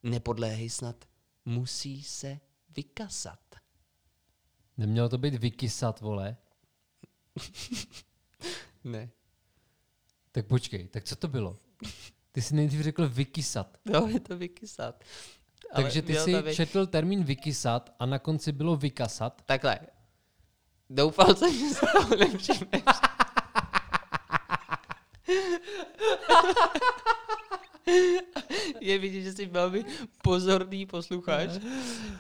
Nepodléhej 0.03 0.71
snad, 0.71 1.05
musí 1.45 2.03
se 2.03 2.41
vykasat. 2.77 3.41
Nemělo 4.77 5.09
to 5.09 5.19
být 5.19 5.35
vykysat, 5.35 6.01
vole. 6.01 6.37
Ne. 8.85 9.11
Tak 10.33 10.47
počkej, 10.47 10.89
tak 10.89 11.05
co 11.05 11.17
to 11.17 11.29
bylo? 11.29 11.59
Ty 12.33 12.43
jsi 12.43 12.55
nejdřív 12.55 12.81
řekl 12.81 13.09
vykysat. 13.09 13.79
No, 13.85 14.07
je 14.07 14.21
to 14.21 14.37
vykysat. 14.37 15.05
Takže 15.75 16.03
ty 16.03 16.17
jsi 16.17 16.43
být- 16.43 16.55
četl 16.55 16.87
termín 16.87 17.25
vykysat 17.25 17.95
a 17.99 18.07
na 18.07 18.19
konci 18.19 18.53
bylo 18.53 18.77
vykasat. 18.77 19.43
Takhle. 19.47 19.79
Doufal 20.91 21.35
jsem, 21.35 21.53
že 21.59 21.75
se 21.75 21.87
toho 21.93 22.17
nevšimneš. 22.17 22.83
je 28.87 28.99
vidět, 28.99 29.23
že 29.23 29.33
jsi 29.33 29.47
velmi 29.47 29.85
pozorný 30.23 30.87
posluchač. 30.87 31.51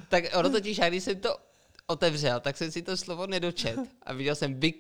Tak 0.08 0.24
ono 0.34 0.50
totiž, 0.50 0.78
já 0.78 0.88
když 0.88 1.04
jsem 1.04 1.20
to 1.20 1.36
otevřel, 1.86 2.40
tak 2.40 2.56
jsem 2.56 2.72
si 2.72 2.82
to 2.82 2.96
slovo 2.96 3.26
nedočet 3.26 3.78
a 4.02 4.12
viděl 4.12 4.34
jsem 4.34 4.60
Vic. 4.60 4.76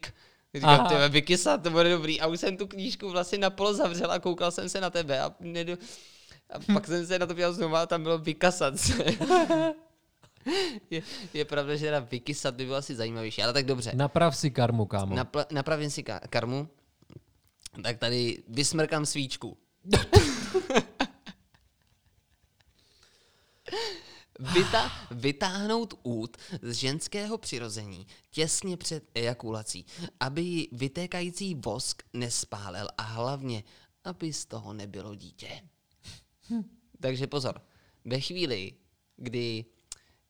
Říkám, 0.54 0.86
tyhle, 0.86 1.08
Vikisa, 1.08 1.58
to 1.58 1.70
bude 1.70 1.90
dobrý. 1.90 2.20
A 2.20 2.26
už 2.26 2.40
jsem 2.40 2.56
tu 2.56 2.66
knížku 2.66 3.10
vlastně 3.10 3.38
napolo 3.38 3.74
zavřel 3.74 4.12
a 4.12 4.18
koukal 4.18 4.50
jsem 4.50 4.68
se 4.68 4.80
na 4.80 4.90
tebe 4.90 5.20
a, 5.20 5.34
nedo... 5.40 5.76
a 6.50 6.72
pak 6.72 6.86
jsem 6.86 7.06
se 7.06 7.18
na 7.18 7.26
to 7.26 7.34
dělal 7.34 7.52
znovu 7.52 7.76
a 7.76 7.86
tam 7.86 8.02
bylo 8.02 8.18
vykasat 8.18 8.78
se. 8.78 9.04
je, 10.90 11.02
je, 11.34 11.44
pravda, 11.44 11.76
že 11.76 11.84
teda 11.84 12.00
vykysat 12.00 12.54
by 12.54 12.64
bylo 12.64 12.76
asi 12.76 12.94
zajímavější, 12.94 13.42
ale 13.42 13.52
tak 13.52 13.66
dobře. 13.66 13.92
Naprav 13.94 14.36
si 14.36 14.50
karmu, 14.50 14.86
kámo. 14.86 15.16
Napla- 15.16 15.46
napravím 15.50 15.90
si 15.90 16.02
ka- 16.02 16.20
karmu, 16.30 16.68
tak 17.82 17.98
tady 17.98 18.42
vysmrkám 18.48 19.06
svíčku. 19.06 19.56
Vyta- 24.40 24.90
vytáhnout 25.10 25.94
út 26.02 26.36
z 26.62 26.72
ženského 26.72 27.38
přirození 27.38 28.06
těsně 28.30 28.76
před 28.76 29.04
ejakulací, 29.14 29.86
aby 30.20 30.42
ji 30.42 30.68
vytékající 30.72 31.54
vosk 31.54 32.02
nespálil 32.12 32.88
a 32.98 33.02
hlavně, 33.02 33.64
aby 34.04 34.32
z 34.32 34.46
toho 34.46 34.72
nebylo 34.72 35.14
dítě. 35.14 35.62
Takže 37.00 37.26
pozor, 37.26 37.60
ve 38.04 38.20
chvíli, 38.20 38.72
kdy 39.16 39.64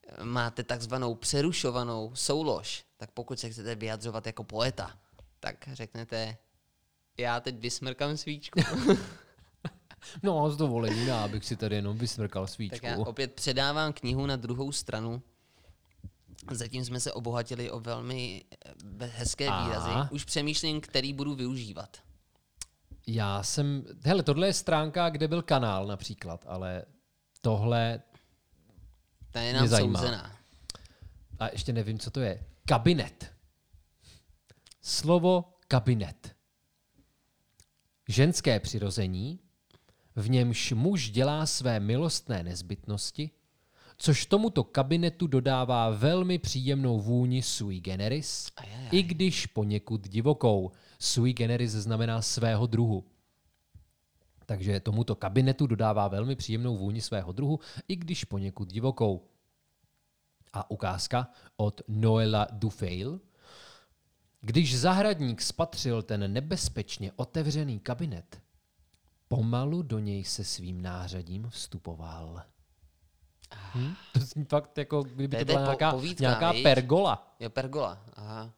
eh, 0.06 0.24
máte 0.24 0.62
takzvanou 0.64 1.14
přerušovanou 1.14 2.14
soulož, 2.14 2.84
tak 2.96 3.10
pokud 3.10 3.40
se 3.40 3.50
chcete 3.50 3.74
vyjadřovat 3.74 4.26
jako 4.26 4.44
poeta, 4.44 4.98
tak 5.40 5.68
řeknete, 5.72 6.36
já 7.18 7.40
teď 7.40 7.58
vysmrkám 7.58 8.16
svíčku. 8.16 8.60
No, 10.22 10.50
s 10.50 10.56
dovolením, 10.56 11.08
já 11.08 11.28
bych 11.28 11.44
si 11.44 11.56
tady 11.56 11.76
jenom 11.76 11.98
vysmrkal 11.98 12.46
svíčku. 12.46 12.76
tak 12.76 12.82
já 12.90 12.98
opět 12.98 13.32
předávám 13.34 13.92
knihu 13.92 14.26
na 14.26 14.36
druhou 14.36 14.72
stranu. 14.72 15.22
Zatím 16.50 16.84
jsme 16.84 17.00
se 17.00 17.12
obohatili 17.12 17.70
o 17.70 17.80
velmi 17.80 18.44
eh, 19.00 19.06
hezké 19.06 19.48
A? 19.48 19.64
výrazy. 19.66 19.90
Už 20.14 20.24
přemýšlím, 20.24 20.80
který 20.80 21.12
budu 21.12 21.34
využívat. 21.34 21.96
Já 23.06 23.42
jsem, 23.42 23.84
hele, 24.04 24.22
tohle 24.22 24.46
je 24.46 24.52
stránka, 24.52 25.10
kde 25.10 25.28
byl 25.28 25.42
kanál 25.42 25.86
například, 25.86 26.44
ale 26.48 26.84
tohle, 27.40 28.02
Ta 29.30 29.40
je 29.40 29.52
nám 29.52 29.68
souzená. 29.68 30.36
a 31.38 31.48
ještě 31.52 31.72
nevím, 31.72 31.98
co 31.98 32.10
to 32.10 32.20
je, 32.20 32.44
kabinet. 32.68 33.32
Slovo 34.82 35.44
kabinet. 35.68 36.36
Ženské 38.08 38.60
přirození, 38.60 39.40
v 40.16 40.30
němž 40.30 40.72
muž 40.72 41.10
dělá 41.10 41.46
své 41.46 41.80
milostné 41.80 42.42
nezbytnosti, 42.42 43.30
což 43.96 44.26
tomuto 44.26 44.64
kabinetu 44.64 45.26
dodává 45.26 45.90
velmi 45.90 46.38
příjemnou 46.38 47.00
vůni 47.00 47.42
sui 47.42 47.80
generis, 47.80 48.48
Ajajaj. 48.56 48.88
i 48.92 49.02
když 49.02 49.46
poněkud 49.46 50.08
divokou. 50.08 50.70
Sui 50.98 51.32
generis 51.32 51.70
znamená 51.70 52.22
svého 52.22 52.66
druhu. 52.66 53.04
Takže 54.46 54.80
tomuto 54.80 55.14
kabinetu 55.14 55.66
dodává 55.66 56.08
velmi 56.08 56.36
příjemnou 56.36 56.76
vůni 56.76 57.00
svého 57.00 57.32
druhu, 57.32 57.60
i 57.88 57.96
když 57.96 58.24
poněkud 58.24 58.72
divokou. 58.72 59.28
A 60.52 60.70
ukázka 60.70 61.30
od 61.56 61.80
Noela 61.88 62.46
Dufail. 62.52 63.20
Když 64.40 64.78
zahradník 64.78 65.42
spatřil 65.42 66.02
ten 66.02 66.32
nebezpečně 66.32 67.12
otevřený 67.16 67.80
kabinet, 67.80 68.40
pomalu 69.28 69.82
do 69.82 69.98
něj 69.98 70.24
se 70.24 70.44
svým 70.44 70.82
nářadím 70.82 71.48
vstupoval. 71.50 72.42
Hm? 73.74 73.94
To 74.12 74.20
zní 74.20 74.44
fakt 74.44 74.78
jako, 74.78 75.02
kdyby 75.02 75.36
To 75.36 75.44
byla 75.44 75.62
nějaká, 75.62 75.90
povídka, 75.90 76.20
nějaká 76.22 76.52
pergola. 76.62 77.34
Jo, 77.40 77.50
pergola. 77.50 78.02
Aha. 78.14 78.52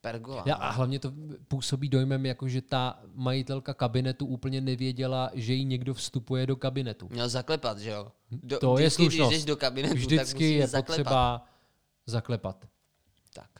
Pergola. 0.00 0.42
Ja, 0.46 0.54
a 0.54 0.70
hlavně 0.70 0.98
to 0.98 1.12
působí 1.48 1.88
dojmem, 1.88 2.26
jako 2.26 2.48
že 2.48 2.62
ta 2.62 3.00
majitelka 3.14 3.74
kabinetu 3.74 4.26
úplně 4.26 4.60
nevěděla, 4.60 5.30
že 5.34 5.52
jí 5.52 5.64
někdo 5.64 5.94
vstupuje 5.94 6.46
do 6.46 6.56
kabinetu. 6.56 7.08
Měl 7.08 7.28
zaklepat, 7.28 7.78
že 7.78 7.90
jo? 7.90 8.12
Do, 8.30 8.58
To 8.58 8.78
je 8.78 8.90
slušnost. 8.90 9.30
Když 9.30 9.38
jdeš 9.38 9.44
do 9.44 9.56
kabinetu, 9.56 9.94
tak 9.94 9.98
Vždycky 10.02 10.34
musíš 10.44 10.56
je 10.56 10.66
zaklepat. 10.66 10.86
potřeba 10.86 11.44
zaklepat. 12.06 12.64
Tak. 13.34 13.50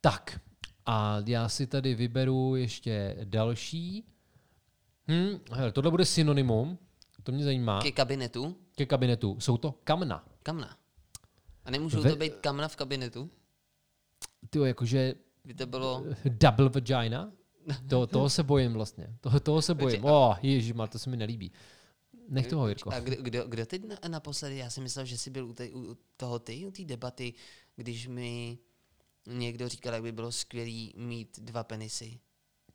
Tak, 0.00 0.40
a 0.86 1.16
já 1.26 1.48
si 1.48 1.66
tady 1.66 1.94
vyberu 1.94 2.56
ještě 2.56 3.16
další. 3.24 4.04
Hm, 5.08 5.40
hele, 5.52 5.72
tohle 5.72 5.90
bude 5.90 6.04
synonymum, 6.04 6.78
to 7.22 7.32
mě 7.32 7.44
zajímá, 7.44 7.82
Ke 7.82 7.92
kabinetu? 7.92 8.56
ke 8.76 8.86
kabinetu. 8.86 9.40
Jsou 9.40 9.56
to 9.56 9.72
kamna. 9.84 10.28
Kamna. 10.42 10.76
A 11.64 11.70
nemůžou 11.70 12.02
Ve- 12.02 12.10
to 12.10 12.16
být 12.16 12.34
kamna 12.36 12.68
v 12.68 12.76
kabinetu? 12.76 13.30
Ty 14.50 14.58
jakože 14.58 15.14
By 15.44 15.54
to 15.54 15.66
bylo... 15.66 16.04
double 16.24 16.68
vagina? 16.68 17.32
To, 17.88 18.06
toho 18.06 18.30
se 18.30 18.42
bojím 18.42 18.72
vlastně. 18.72 19.16
Toho, 19.20 19.40
toho 19.40 19.62
se 19.62 19.74
bojím. 19.74 20.04
Oh, 20.04 20.36
ježišmar, 20.42 20.88
to 20.88 20.98
se 20.98 21.10
mi 21.10 21.16
nelíbí. 21.16 21.52
Nech 22.28 22.46
toho, 22.46 22.68
Jirko. 22.68 22.90
A 22.90 23.00
kdo, 23.00 23.16
kdo, 23.22 23.44
kdo 23.48 23.66
teď 23.66 23.84
na, 23.84 23.96
naposledy? 24.08 24.56
Já 24.56 24.70
si 24.70 24.80
myslel, 24.80 25.04
že 25.04 25.18
jsi 25.18 25.30
byl 25.30 25.46
u, 25.46 25.52
tej, 25.52 25.74
u 25.74 25.96
toho 26.16 26.38
ty, 26.38 26.66
u 26.66 26.70
té 26.70 26.84
debaty, 26.84 27.34
když 27.76 28.06
mi 28.06 28.58
někdo 29.26 29.68
říkal, 29.68 29.94
jak 29.94 30.02
by 30.02 30.12
bylo 30.12 30.32
skvělý 30.32 30.94
mít 30.96 31.40
dva 31.40 31.64
penisy. 31.64 32.20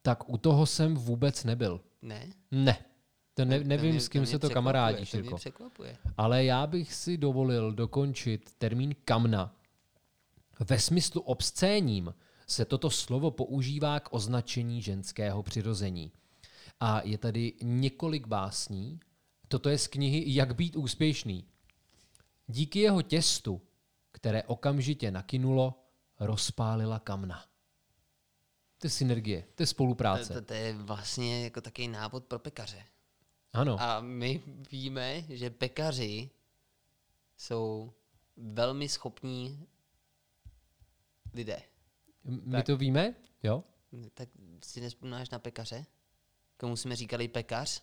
Tak 0.01 0.29
u 0.29 0.37
toho 0.37 0.65
jsem 0.65 0.95
vůbec 0.95 1.43
nebyl. 1.43 1.81
Ne? 2.01 2.27
Ne. 2.51 2.85
To 3.33 3.45
ne, 3.45 3.59
To 3.59 3.67
nevím, 3.67 3.91
mě- 3.91 4.01
s 4.01 4.09
kým 4.09 4.21
mě 4.21 4.27
se 4.31 4.39
to 4.39 4.49
kamarádíš, 4.49 5.11
To 5.11 5.17
mě 5.17 5.35
překvapuje. 5.35 5.97
Ale 6.17 6.43
já 6.45 6.67
bych 6.67 6.93
si 6.93 7.17
dovolil 7.17 7.71
dokončit 7.73 8.49
termín 8.57 8.95
kamna. 9.05 9.55
Ve 10.59 10.79
smyslu 10.79 11.21
obscéním 11.21 12.13
se 12.47 12.65
toto 12.65 12.89
slovo 12.89 13.31
používá 13.31 13.99
k 13.99 14.13
označení 14.13 14.81
ženského 14.81 15.43
přirození. 15.43 16.11
A 16.79 17.01
je 17.01 17.17
tady 17.17 17.53
několik 17.61 18.27
básní. 18.27 18.99
Toto 19.47 19.69
je 19.69 19.77
z 19.77 19.87
knihy 19.87 20.23
Jak 20.27 20.55
být 20.55 20.75
úspěšný. 20.75 21.45
Díky 22.47 22.79
jeho 22.79 23.01
těstu, 23.01 23.61
které 24.11 24.43
okamžitě 24.43 25.11
nakynulo, 25.11 25.83
rozpálila 26.19 26.99
kamna. 26.99 27.43
To 28.81 28.87
je 28.87 28.91
synergie, 28.91 29.41
to 29.55 29.63
je 29.63 29.67
To, 29.67 29.69
spolupráce. 29.69 30.33
to, 30.33 30.41
to 30.41 30.53
je 30.53 30.73
vlastně 30.73 31.43
jako 31.43 31.61
takový 31.61 31.87
návod 31.87 32.25
pro 32.25 32.39
pekaře. 32.39 32.83
Ano. 33.53 33.77
A 33.81 33.99
my 34.01 34.41
víme, 34.71 35.23
že 35.29 35.49
pekaři 35.49 36.29
jsou 37.37 37.93
velmi 38.37 38.89
schopní 38.89 39.67
lidé. 41.33 41.61
My 42.23 42.63
to 42.63 42.77
víme? 42.77 43.13
Jo? 43.43 43.63
Tak 44.13 44.29
si 44.65 44.81
nespomínáš 44.81 45.29
na 45.29 45.39
pekaře? 45.39 45.85
Komu 46.57 46.75
jsme 46.75 46.95
říkali 46.95 47.27
pekař? 47.27 47.81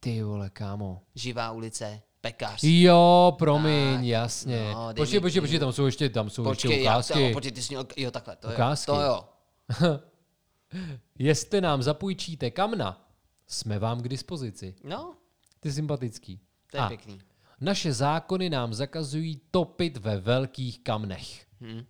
Ty 0.00 0.22
vole, 0.22 0.50
kámo. 0.50 1.02
Živá 1.14 1.52
ulice, 1.52 2.02
pekař. 2.20 2.60
Jo, 2.64 3.34
promiň, 3.38 3.94
Tak, 3.96 4.04
jasně. 4.04 4.70
no, 4.72 4.92
počkej, 4.96 5.20
počkej, 5.20 5.40
počkej, 5.40 5.58
tam 5.58 5.72
jsou 5.72 5.86
ještě, 5.86 6.08
tam 6.08 6.30
jsou 6.30 6.44
Počkej, 6.44 6.70
ještě 6.70 6.84
já, 6.84 6.92
ukázky. 6.96 7.28
to, 7.28 7.32
počkej, 7.32 7.52
ty 7.52 7.62
jsi 7.62 7.74
měl, 7.74 7.86
jo 7.96 8.10
takhle, 8.10 8.36
to 8.36 8.48
Ukázky. 8.48 8.90
jo. 8.90 8.96
To 8.96 9.02
jo. 9.02 9.24
Jestli 11.18 11.60
nám 11.60 11.82
zapůjčíte 11.82 12.50
kamna, 12.50 13.08
jsme 13.46 13.78
vám 13.78 14.00
k 14.02 14.08
dispozici. 14.08 14.74
No, 14.84 15.14
Ty 15.60 15.72
sympatický. 15.72 16.40
to 16.70 16.76
je 16.76 16.80
A 16.82 16.88
pěkný. 16.88 17.20
naše 17.60 17.92
zákony 17.92 18.50
nám 18.50 18.74
zakazují 18.74 19.40
topit 19.50 19.96
ve 19.96 20.20
velkých 20.20 20.80
kamnech. 20.80 21.46
Hm. 21.60 21.84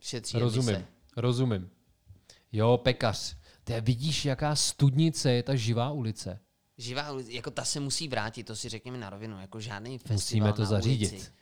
Šetří 0.00 0.38
Rozumím, 0.38 0.68
emise. 0.68 0.86
rozumím. 1.16 1.70
Jo, 2.52 2.78
pekař. 2.82 3.36
Ty 3.64 3.80
vidíš, 3.80 4.24
jaká 4.24 4.56
studnice 4.56 5.32
je 5.32 5.42
ta 5.42 5.54
živá 5.54 5.90
ulice. 5.90 6.40
Živá 6.78 7.12
ulice, 7.12 7.32
jako 7.32 7.50
ta 7.50 7.64
se 7.64 7.80
musí 7.80 8.08
vrátit, 8.08 8.44
to 8.44 8.56
si 8.56 8.68
řekněme 8.68 8.98
na 8.98 9.10
rovinu, 9.10 9.40
jako 9.40 9.60
žádný 9.60 9.98
festival 9.98 10.16
Musíme 10.48 10.52
to 10.52 10.62
na 10.62 10.68
zařídit. 10.68 11.12
Ulici. 11.12 11.32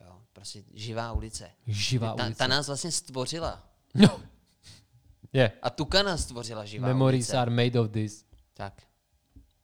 Jo, 0.00 0.20
prostě 0.32 0.64
živá 0.74 1.12
ulice. 1.12 1.50
Živá 1.66 2.14
Ta, 2.14 2.24
ulice. 2.24 2.38
ta 2.38 2.46
nás 2.46 2.66
vlastně 2.66 2.92
stvořila. 2.92 3.68
No. 3.94 4.20
Je. 5.34 5.52
A 5.62 5.70
Tukana 5.70 6.16
stvořila 6.16 6.64
živá 6.64 6.88
Memories 6.88 7.26
ulice. 7.28 7.38
are 7.38 7.50
made 7.50 7.80
of 7.80 7.90
this. 7.90 8.24
Tak. 8.54 8.82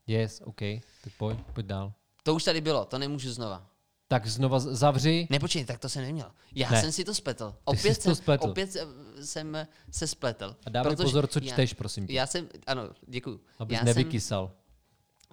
Yes, 0.07 0.41
OK. 0.45 0.59
Tak 1.05 1.13
pojď, 1.19 1.39
pojď 1.55 1.67
dál. 1.67 1.93
To 2.23 2.35
už 2.35 2.45
tady 2.45 2.61
bylo, 2.61 2.85
to 2.85 2.99
nemůžu 2.99 3.33
znova. 3.33 3.67
Tak 4.09 4.27
znova 4.27 4.61
zavři. 4.61 5.27
Ne, 5.31 5.39
počkej, 5.41 5.65
tak 5.65 5.79
to 5.79 5.89
jsem 5.89 6.03
neměl. 6.03 6.33
Já 6.55 6.71
Ne. 6.71 6.81
jsem 6.81 6.93
si 6.93 7.05
to 7.05 7.15
spletl. 7.15 7.51
jsi 7.51 7.57
Opět, 7.65 7.95
to 7.95 8.03
jsem, 8.03 8.15
spletl. 8.15 8.49
opět 8.51 8.77
jsem- 9.23 9.67
se 9.91 10.07
spletl. 10.07 10.57
A 10.67 10.71
dávej 10.71 10.97
pozor, 10.97 11.27
co 11.27 11.41
já- 11.43 11.53
čteš, 11.53 11.73
prosím 11.75 12.07
tě. 12.07 12.13
Já 12.13 12.27
jsem, 12.27 12.49
ano, 12.67 12.89
děkuju. 13.07 13.41
Abys 13.59 13.79
já 13.79 13.85
nevykysal. 13.85 14.47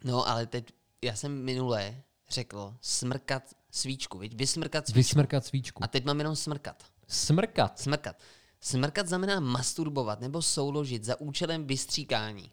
Jsem, 0.02 0.12
no, 0.12 0.28
ale 0.28 0.46
teď, 0.46 0.74
já 1.02 1.16
jsem 1.16 1.44
minule 1.44 1.96
řekl 2.30 2.74
smrkat 2.82 3.44
svíčku, 3.72 4.18
viď? 4.18 4.36
Vysmrkat 4.36 4.86
svíčku. 4.88 4.98
Vysmrkat 4.98 5.46
svíčku. 5.46 5.84
A 5.84 5.88
teď 5.88 6.06
mám 6.06 6.18
jenom 6.20 6.36
smrkat. 6.36 6.84
Smrkat. 7.08 7.80
Smrkat. 7.80 8.16
Smrkat 8.62 9.08
znamená 9.08 9.40
masturbovat 9.40 10.22
nebo 10.22 10.42
souložit 10.42 11.04
za 11.04 11.22
účelem 11.22 11.68
vystříkání. 11.68 12.50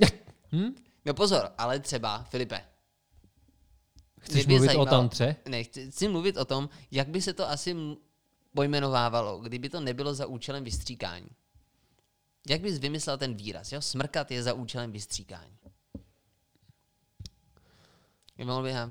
Hm? 0.52 0.74
No 1.04 1.14
pozor, 1.14 1.50
ale 1.58 1.80
třeba, 1.80 2.22
Filipe, 2.22 2.60
Chceš 4.20 4.46
mluvit 4.46 4.66
zajímalo- 4.66 4.82
o 4.82 4.90
tantře? 4.90 5.36
Ne, 5.48 5.64
chci, 5.64 5.90
chci 5.90 6.08
mluvit 6.08 6.36
o 6.36 6.44
tom, 6.44 6.68
jak 6.90 7.08
by 7.08 7.22
se 7.22 7.32
to 7.32 7.48
asi 7.50 7.76
pojmenovávalo, 8.54 9.40
kdyby 9.40 9.68
to 9.68 9.80
nebylo 9.80 10.14
za 10.14 10.26
účelem 10.26 10.64
vystříkání. 10.64 11.28
Jak 12.48 12.60
bys 12.60 12.78
vymyslel 12.78 13.18
ten 13.18 13.34
výraz, 13.34 13.72
jo? 13.72 13.80
Smrkat 13.80 14.30
je 14.30 14.42
za 14.42 14.52
účelem 14.52 14.92
vystříkání. 14.92 15.56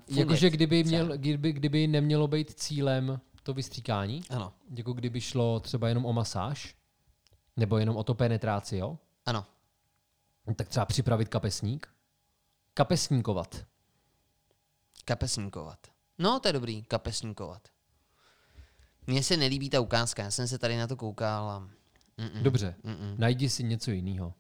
Jakože 0.08 0.50
kdyby, 0.50 0.84
měl, 0.84 1.18
kdyby, 1.18 1.54
kdyby 1.54 1.88
nemělo 1.88 2.28
být 2.28 2.54
cílem 2.60 3.20
to 3.44 3.54
vystříkání, 3.54 4.24
Ano, 4.30 4.54
jako 4.78 4.94
kdyby 4.94 5.22
šlo 5.22 5.60
třeba 5.60 5.90
jenom 5.90 6.06
o 6.06 6.14
masáž, 6.14 6.76
nebo 7.58 7.78
jenom 7.78 7.98
o 7.98 8.04
to 8.04 8.14
penetráci, 8.16 8.78
jo? 8.78 8.98
ano. 9.26 9.46
Tak 10.56 10.68
třeba 10.70 10.86
připravit 10.86 11.30
kapesník. 11.30 11.88
Kapesníkovat. 12.74 13.66
Kapesníkovat. 15.06 15.80
No, 16.18 16.40
to 16.40 16.48
je 16.48 16.54
dobrý, 16.54 16.84
kapesníkovat. 16.84 17.68
Mně 19.08 19.24
se 19.24 19.38
nelíbí 19.38 19.70
ta 19.70 19.80
ukázka, 19.82 20.24
já 20.24 20.32
jsem 20.32 20.48
se 20.48 20.58
tady 20.58 20.78
na 20.78 20.88
to 20.88 20.96
koukal 20.96 21.50
a... 21.50 21.70
Mm-mm. 22.18 22.42
Dobře, 22.42 22.76
Mm-mm. 22.86 23.16
najdi 23.18 23.50
si 23.50 23.64
něco 23.64 23.92
jiného. 23.92 24.34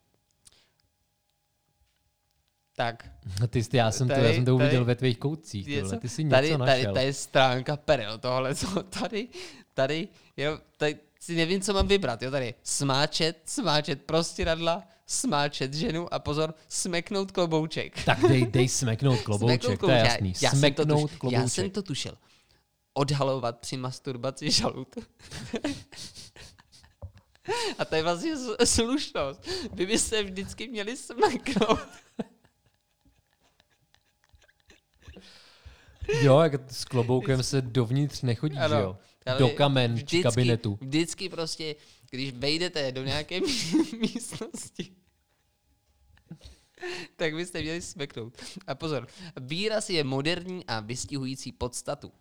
Tak, 2.75 3.09
Ty, 3.49 3.63
jsi- 3.63 3.77
já 3.77 3.91
jsem, 3.91 4.07
to, 4.07 4.13
Tady- 4.13 4.27
já 4.27 4.33
jsem 4.33 4.45
to 4.45 4.57
tady- 4.57 4.63
uviděl 4.65 4.85
ve 4.85 4.95
tvých 4.95 5.17
koutcích. 5.19 5.67
něco- 5.67 5.81
Tohle. 5.81 5.99
Ty 5.99 6.09
jsi 6.09 6.23
něco 6.23 6.35
tady, 6.35 6.49
tady, 6.49 6.59
našel. 6.59 6.93
tady 6.93 7.05
je 7.05 7.13
stránka 7.13 7.77
perel, 7.77 8.17
tohle, 8.17 8.55
co 8.55 8.83
tady, 8.83 9.27
tady, 9.73 10.07
jo, 10.37 10.59
tady 10.77 10.99
si 11.23 11.35
nevím, 11.35 11.61
co 11.61 11.73
mám 11.73 11.87
vybrat, 11.87 12.21
jo, 12.21 12.31
tady 12.31 12.53
smáčet, 12.63 13.41
smáčet 13.45 14.03
prostěradla, 14.03 14.83
smáčet 15.07 15.73
ženu 15.73 16.13
a 16.13 16.19
pozor, 16.19 16.53
smeknout 16.67 17.31
klobouček. 17.31 18.03
Tak 18.05 18.19
dej, 18.19 18.45
dej 18.45 18.69
smeknout 18.69 19.21
klobouček, 19.25 19.63
Smeknout 19.63 19.79
to 19.79 19.89
je 19.91 19.97
klobouček. 19.97 20.11
jasný. 20.11 20.33
Já, 20.41 20.47
já, 20.47 20.49
jsem 20.51 20.73
to 20.73 20.83
smeknout 20.83 21.09
tuš, 21.11 21.19
klobouček. 21.19 21.41
já 21.43 21.49
jsem 21.49 21.69
to 21.69 21.81
tušil. 21.83 22.17
Odhalovat 22.93 23.59
při 23.59 23.77
masturbaci 23.77 24.51
žalud. 24.51 24.87
A 27.79 27.85
to 27.85 27.95
je 27.95 28.03
vlastně 28.03 28.31
slušnost. 28.65 29.49
Vy 29.73 29.85
byste 29.85 30.23
vždycky 30.23 30.67
měli 30.67 30.97
smeknout. 30.97 31.79
Jo, 36.21 36.39
jak 36.39 36.71
s 36.71 36.85
kloboukem 36.85 37.43
se 37.43 37.61
dovnitř 37.61 38.21
nechodí, 38.21 38.55
že 38.69 38.75
jo? 38.75 38.97
Do 39.37 39.49
kamen, 39.49 39.93
vždycky, 39.93 40.23
kabinetu. 40.23 40.77
Vždycky 40.81 41.29
prostě, 41.29 41.75
když 42.09 42.31
vejdete 42.31 42.91
do 42.91 43.03
nějaké 43.03 43.39
mí- 43.39 43.97
místnosti, 43.99 44.95
tak 47.15 47.35
byste 47.35 47.61
měli 47.61 47.81
smeknout. 47.81 48.37
A 48.67 48.75
pozor, 48.75 49.07
výraz 49.41 49.89
je 49.89 50.03
moderní 50.03 50.65
a 50.65 50.79
vystihující 50.79 51.51
podstatu. 51.51 52.11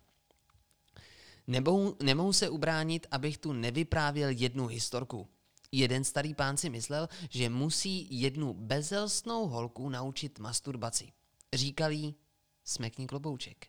Nemohu, 1.47 1.97
nemohu 2.03 2.33
se 2.33 2.49
ubránit, 2.49 3.07
abych 3.11 3.37
tu 3.37 3.53
nevyprávěl 3.53 4.29
jednu 4.29 4.67
historku. 4.67 5.27
Jeden 5.71 6.03
starý 6.03 6.33
pán 6.33 6.57
si 6.57 6.69
myslel, 6.69 7.09
že 7.29 7.49
musí 7.49 8.21
jednu 8.21 8.53
bezelstnou 8.53 9.47
holku 9.47 9.89
naučit 9.89 10.39
masturbaci. 10.39 11.11
Říkal 11.53 11.91
jí, 11.91 12.15
smekni 12.63 13.07
klobouček, 13.07 13.67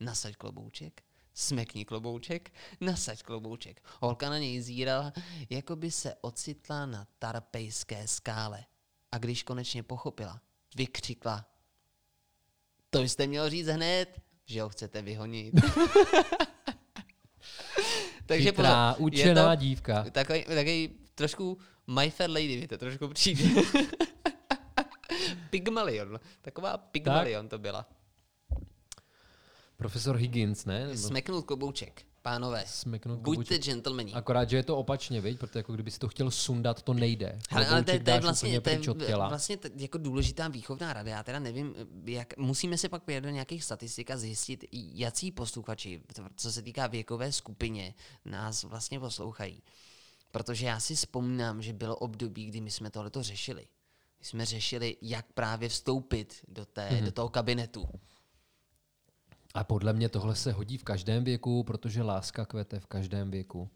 nasaď 0.00 0.36
klobouček, 0.36 1.02
smekni 1.38 1.84
klobouček, 1.84 2.52
nasaď 2.80 3.22
klobouček. 3.22 3.82
Holka 4.00 4.30
na 4.30 4.38
něj 4.38 4.60
zírala, 4.60 5.12
jako 5.50 5.76
by 5.76 5.90
se 5.90 6.14
ocitla 6.20 6.86
na 6.86 7.06
tarpejské 7.18 8.08
skále. 8.08 8.64
A 9.12 9.18
když 9.18 9.42
konečně 9.42 9.82
pochopila, 9.82 10.40
vykřikla, 10.76 11.46
to 12.90 13.02
jste 13.02 13.26
měl 13.26 13.50
říct 13.50 13.66
hned, 13.66 14.20
že 14.46 14.62
ho 14.62 14.68
chcete 14.68 15.02
vyhonit. 15.02 15.54
Takže 18.26 18.44
Chytrá, 18.44 18.94
pozor, 18.94 19.14
je 19.14 19.22
učená 19.22 19.56
to 19.56 19.60
dívka. 19.60 20.04
Takový, 20.10 20.44
takový 20.44 20.90
trošku 21.14 21.58
My 21.86 22.10
Fair 22.10 22.30
Lady, 22.30 22.66
to 22.68 22.78
trošku 22.78 23.08
přijde. 23.08 23.44
Pygmalion. 25.50 26.20
Taková 26.42 26.78
Pygmalion 26.78 27.48
to 27.48 27.58
byla. 27.58 27.97
Profesor 29.82 30.16
Higgins, 30.16 30.64
ne? 30.64 30.86
Nebo 30.86 30.98
Smeknout 31.08 31.44
klobouček, 31.46 32.02
pánové. 32.22 32.64
smeknout 32.66 33.18
Buďte 33.18 33.44
klobouček. 33.44 33.64
gentlemani. 33.64 34.12
Akorát, 34.12 34.50
že 34.50 34.56
je 34.56 34.62
to 34.62 34.76
opačně, 34.76 35.20
viď? 35.20 35.38
Protože 35.38 35.58
jako 35.58 35.72
kdyby 35.72 35.90
si 35.90 35.98
to 35.98 36.08
chtěl 36.08 36.30
sundat, 36.30 36.82
to 36.82 36.94
nejde. 36.94 37.38
Ale, 37.50 37.66
ale 37.66 37.84
to, 37.84 37.90
je- 37.90 38.00
to 38.00 38.10
je 38.10 38.20
vlastně, 38.20 38.60
to 38.60 38.70
je 38.70 39.16
vlastně 39.16 39.56
t- 39.56 39.70
jako 39.76 39.98
důležitá 39.98 40.48
výchovná 40.48 40.92
rada. 40.92 41.10
Já 41.10 41.22
teda 41.22 41.38
nevím, 41.38 41.74
jak, 42.04 42.36
musíme 42.36 42.78
se 42.78 42.88
pak 42.88 43.02
podívat 43.02 43.20
do 43.20 43.30
nějakých 43.30 43.64
statistik 43.64 44.10
a 44.10 44.16
zjistit, 44.16 44.64
jací 44.72 45.32
posluchači, 45.32 46.00
co 46.36 46.52
se 46.52 46.62
týká 46.62 46.86
věkové 46.86 47.32
skupině, 47.32 47.94
nás 48.24 48.64
vlastně 48.64 49.00
poslouchají. 49.00 49.62
Protože 50.30 50.66
já 50.66 50.80
si 50.80 50.94
vzpomínám, 50.94 51.62
že 51.62 51.72
bylo 51.72 51.96
období, 51.96 52.46
kdy 52.46 52.60
my 52.60 52.70
jsme 52.70 52.90
tohleto 52.90 53.22
řešili. 53.22 53.66
My 54.20 54.24
jsme 54.24 54.44
řešili, 54.46 54.96
jak 55.02 55.26
právě 55.32 55.68
vstoupit 55.68 56.34
do, 56.48 56.64
té, 56.66 56.88
Mhm. 56.90 57.04
do 57.04 57.12
toho 57.12 57.28
kabinetu. 57.28 57.88
A 59.58 59.64
podle 59.64 59.92
mě 59.92 60.08
tohle 60.08 60.36
se 60.36 60.52
hodí 60.52 60.78
v 60.78 60.84
každém 60.84 61.24
věku, 61.24 61.64
protože 61.64 62.02
láska 62.02 62.46
kvete 62.46 62.80
v 62.80 62.86
každém 62.86 63.30
věku. 63.30 63.70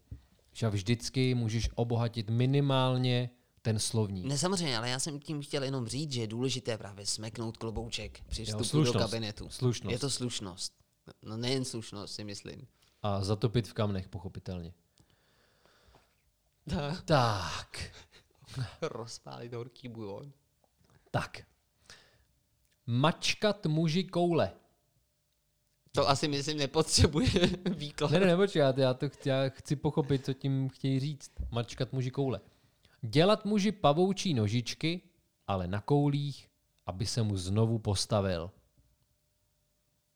Že 0.51 0.69
vždycky 0.69 1.35
můžeš 1.35 1.69
obohatit 1.75 2.29
minimálně 2.29 3.29
ten 3.61 3.79
slovník. 3.79 4.25
Ne, 4.25 4.37
samozřejmě, 4.37 4.77
ale 4.77 4.89
já 4.89 4.99
jsem 4.99 5.19
tím 5.19 5.41
chtěl 5.41 5.63
jenom 5.63 5.87
říct, 5.87 6.11
že 6.11 6.21
je 6.21 6.27
důležité 6.27 6.77
právě 6.77 7.05
smeknout 7.05 7.57
klobouček 7.57 8.23
při 8.27 8.45
vstupu 8.45 8.59
do 8.59 8.65
slušnost. 8.65 9.05
kabinetu. 9.05 9.49
Slušnost. 9.49 9.91
Je 9.91 9.99
to 9.99 10.09
slušnost. 10.09 10.73
No 11.21 11.37
nejen 11.37 11.65
slušnost, 11.65 12.15
si 12.15 12.23
myslím. 12.23 12.67
A 13.01 13.23
zatopit 13.23 13.67
v 13.67 13.73
kamnech, 13.73 14.09
pochopitelně. 14.09 14.73
Tak. 16.69 17.03
Tak, 17.03 17.91
Rozpálit 18.81 19.53
horký 19.53 19.87
bujon. 19.87 20.31
tak. 21.11 21.37
Mačkat 22.85 23.65
muži 23.65 24.03
koule. 24.03 24.51
To 25.95 26.09
asi 26.09 26.27
myslím 26.27 26.57
nepotřebuje 26.57 27.29
výklad. 27.77 28.11
Ne, 28.11 28.19
ne, 28.19 28.25
ne, 28.37 28.47
já, 28.55 28.73
já, 28.77 28.93
to 28.93 29.09
chci, 29.09 29.29
já 29.29 29.49
chci 29.49 29.75
pochopit, 29.75 30.25
co 30.25 30.33
tím 30.33 30.69
chtějí 30.69 30.99
říct. 30.99 31.31
Mačkat 31.51 31.93
muži 31.93 32.11
koule. 32.11 32.39
Dělat 33.01 33.45
muži 33.45 33.71
pavoučí 33.71 34.33
nožičky, 34.33 35.01
ale 35.47 35.67
na 35.67 35.81
koulích, 35.81 36.49
aby 36.85 37.05
se 37.05 37.23
mu 37.23 37.37
znovu 37.37 37.79
postavil. 37.79 38.51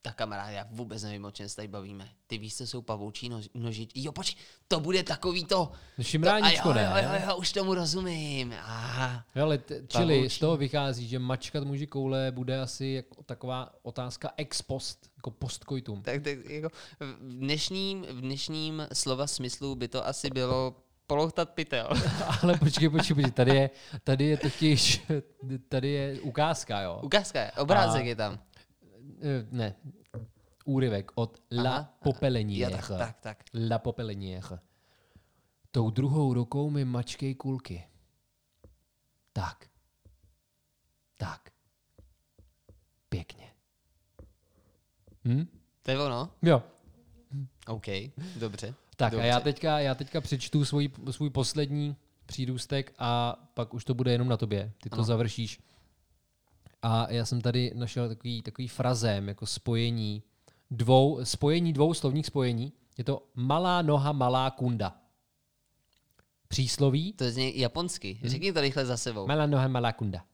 Tak 0.01 0.15
kamarád, 0.15 0.49
já 0.49 0.67
vůbec 0.71 1.03
nevím, 1.03 1.25
o 1.25 1.31
čem 1.31 1.49
se 1.49 1.55
tady 1.55 1.67
bavíme. 1.67 2.09
Ty 2.27 2.37
víš, 2.37 2.55
co 2.57 2.67
jsou 2.67 2.81
pavoučí 2.81 3.29
nož, 3.29 3.49
nožičky. 3.53 4.03
Jo, 4.03 4.11
počkej, 4.11 4.43
to 4.67 4.79
bude 4.79 5.03
takový 5.03 5.45
to. 5.45 5.71
No, 5.97 6.03
Šimráníčko, 6.03 6.73
to, 6.73 6.79
a 6.79 6.81
jo, 6.81 6.95
ne? 6.95 7.03
jo, 7.03 7.09
jo, 7.13 7.27
jo, 7.29 7.35
už 7.37 7.51
tomu 7.51 7.73
rozumím. 7.73 8.53
Aha. 8.63 9.25
Jo, 9.35 9.43
Ale 9.43 9.57
t- 9.57 9.81
čili 9.87 10.29
z 10.29 10.39
toho 10.39 10.57
vychází, 10.57 11.07
že 11.07 11.19
mačkat 11.19 11.63
muži 11.63 11.87
koule 11.87 12.31
bude 12.31 12.61
asi 12.61 12.85
jako 12.87 13.23
taková 13.23 13.73
otázka 13.83 14.33
ex 14.37 14.61
post, 14.61 15.06
jako 15.17 15.31
postkoitum. 15.31 16.01
Tak, 16.01 16.21
tak 16.23 16.45
jako 16.49 16.69
v 16.99 17.33
dnešním, 17.39 18.01
v 18.03 18.21
dnešním 18.21 18.87
slova 18.93 19.27
smyslu 19.27 19.75
by 19.75 19.87
to 19.87 20.07
asi 20.07 20.29
bylo 20.29 20.75
polohtat 21.07 21.49
pytel. 21.49 21.89
Ale 22.43 22.57
počkej, 22.57 22.89
počkej, 22.89 23.15
počkej, 23.15 23.31
tady 23.31 23.55
je, 23.55 23.69
tady 24.03 24.25
je 24.25 24.37
totiž, 24.37 25.01
tady 25.69 25.89
je 25.89 26.21
ukázka, 26.21 26.81
jo. 26.81 26.99
Ukázka 27.03 27.41
je, 27.41 27.51
obrázek 27.51 28.01
A- 28.01 28.05
je 28.05 28.15
tam. 28.15 28.39
Eh, 29.21 29.47
Ne, 29.51 29.75
úryvek 30.65 31.11
od 31.15 31.39
La 31.51 31.71
Aha, 31.75 31.97
Popelenière. 32.03 32.71
Jo, 32.71 32.77
tak, 32.77 32.87
tak, 32.97 33.19
tak. 33.21 33.43
La 33.69 33.79
Popelenière. 33.79 34.59
Tou 35.71 35.89
druhou 35.89 36.33
rukou 36.33 36.69
mi 36.69 36.85
mačkej 36.85 37.35
kulky. 37.35 37.83
Tak. 39.33 39.69
Tak. 41.17 41.49
Pěkně. 43.09 43.46
Hm? 45.27 45.47
To 45.81 45.91
je 45.91 45.99
ono? 45.99 46.29
Jo. 46.41 46.63
OK, 47.67 47.85
dobře. 48.39 48.73
Tak 48.95 49.11
dobře. 49.11 49.23
a 49.23 49.25
já 49.27 49.39
teďka, 49.39 49.79
já 49.79 49.95
teďka 49.95 50.21
přečtu 50.21 50.65
svůj, 50.65 50.89
svůj 51.11 51.29
poslední 51.29 51.95
přírůstek 52.25 52.93
a 52.99 53.35
pak 53.53 53.73
už 53.73 53.85
to 53.85 53.93
bude 53.93 54.11
jenom 54.11 54.27
na 54.27 54.37
tobě. 54.37 54.71
Ty 54.83 54.89
to 54.89 54.95
Ano. 54.95 55.03
završíš. 55.03 55.59
A 56.81 57.11
já 57.11 57.25
jsem 57.25 57.41
tady 57.41 57.71
našel 57.75 58.07
takový, 58.09 58.41
takový 58.41 58.67
frazém, 58.67 59.27
jako 59.27 59.45
spojení 59.45 60.23
dvou, 60.71 61.25
spojení 61.25 61.73
dvou 61.73 61.93
slovních 61.93 62.25
spojení. 62.25 62.73
Je 62.97 63.03
to 63.03 63.27
malá 63.35 63.81
noha, 63.81 64.11
malá 64.11 64.51
kunda. 64.51 64.97
Přísloví. 66.47 67.13
To 67.13 67.29
zní 67.31 67.59
japonsky. 67.59 68.19
Řekni 68.23 68.53
to 68.53 68.61
rychle 68.61 68.85
za 68.85 68.97
sebou. 68.97 69.27
Malá 69.27 69.45
noha, 69.45 69.67
malá 69.67 69.93
kunda. 69.93 70.25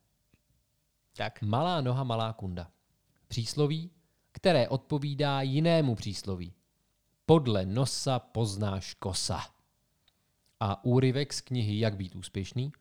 Tak. 1.18 1.42
Malá 1.42 1.82
noha, 1.82 2.04
malá 2.04 2.34
kunda. 2.34 2.68
Přísloví, 3.28 3.92
které 4.34 4.70
odpovídá 4.70 5.42
jinému 5.42 5.96
přísloví. 5.96 6.54
Podle 7.26 7.66
nosa 7.66 8.20
poznáš 8.20 8.94
kosa. 8.94 9.42
A 10.60 10.84
úryvek 10.86 11.34
z 11.34 11.42
knihy 11.42 11.80
Jak 11.80 11.96
být 11.96 12.16
úspěšný. 12.16 12.72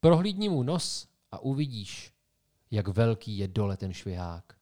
Prohlídni 0.00 0.48
mu 0.48 0.62
nos 0.62 1.08
a 1.32 1.38
uvidíš, 1.38 2.12
jak 2.70 2.88
velký 2.88 3.38
je 3.38 3.48
dole 3.48 3.76
ten 3.76 3.92
švihák. 3.92 4.58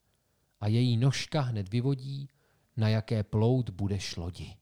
a 0.60 0.68
její 0.68 0.96
nožka 0.96 1.40
hned 1.40 1.68
vyvodí, 1.68 2.28
na 2.76 2.88
jaké 2.88 3.22
plout 3.22 3.70
budeš 3.70 4.16
lodi. 4.16 4.56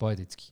Poetický. 0.00 0.46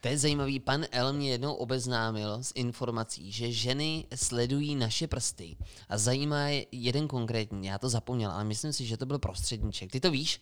To 0.00 0.08
je 0.08 0.18
zajímavý. 0.18 0.60
Pan 0.60 0.84
L 0.90 1.12
mě 1.12 1.30
jednou 1.30 1.54
obeznámil 1.54 2.42
s 2.42 2.52
informací, 2.54 3.32
že 3.32 3.52
ženy 3.52 4.06
sledují 4.14 4.76
naše 4.76 5.06
prsty 5.06 5.56
a 5.88 5.98
zajímá 5.98 6.48
je 6.48 6.66
jeden 6.72 7.08
konkrétní. 7.08 7.66
Já 7.66 7.78
to 7.78 7.88
zapomněl, 7.88 8.30
ale 8.30 8.44
myslím 8.44 8.72
si, 8.72 8.86
že 8.86 8.96
to 8.96 9.06
byl 9.06 9.18
prostředníček. 9.18 9.90
Ty 9.92 10.00
to 10.00 10.10
víš? 10.10 10.40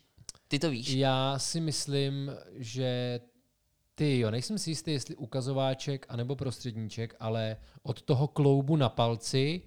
Ty 0.49 0.59
to 0.59 0.71
víš? 0.71 0.89
Já 0.89 1.39
si 1.39 1.61
myslím, 1.61 2.33
že 2.57 3.21
ty 3.95 4.19
jo, 4.19 4.31
nejsem 4.31 4.59
si 4.59 4.71
jistý, 4.71 4.91
jestli 4.91 5.17
ukazováček 5.17 6.07
anebo 6.09 6.37
prostředníček, 6.37 7.17
ale 7.21 7.57
od 7.83 8.03
toho 8.03 8.29
kloubu 8.29 8.77
na 8.77 8.89
palci 8.89 9.63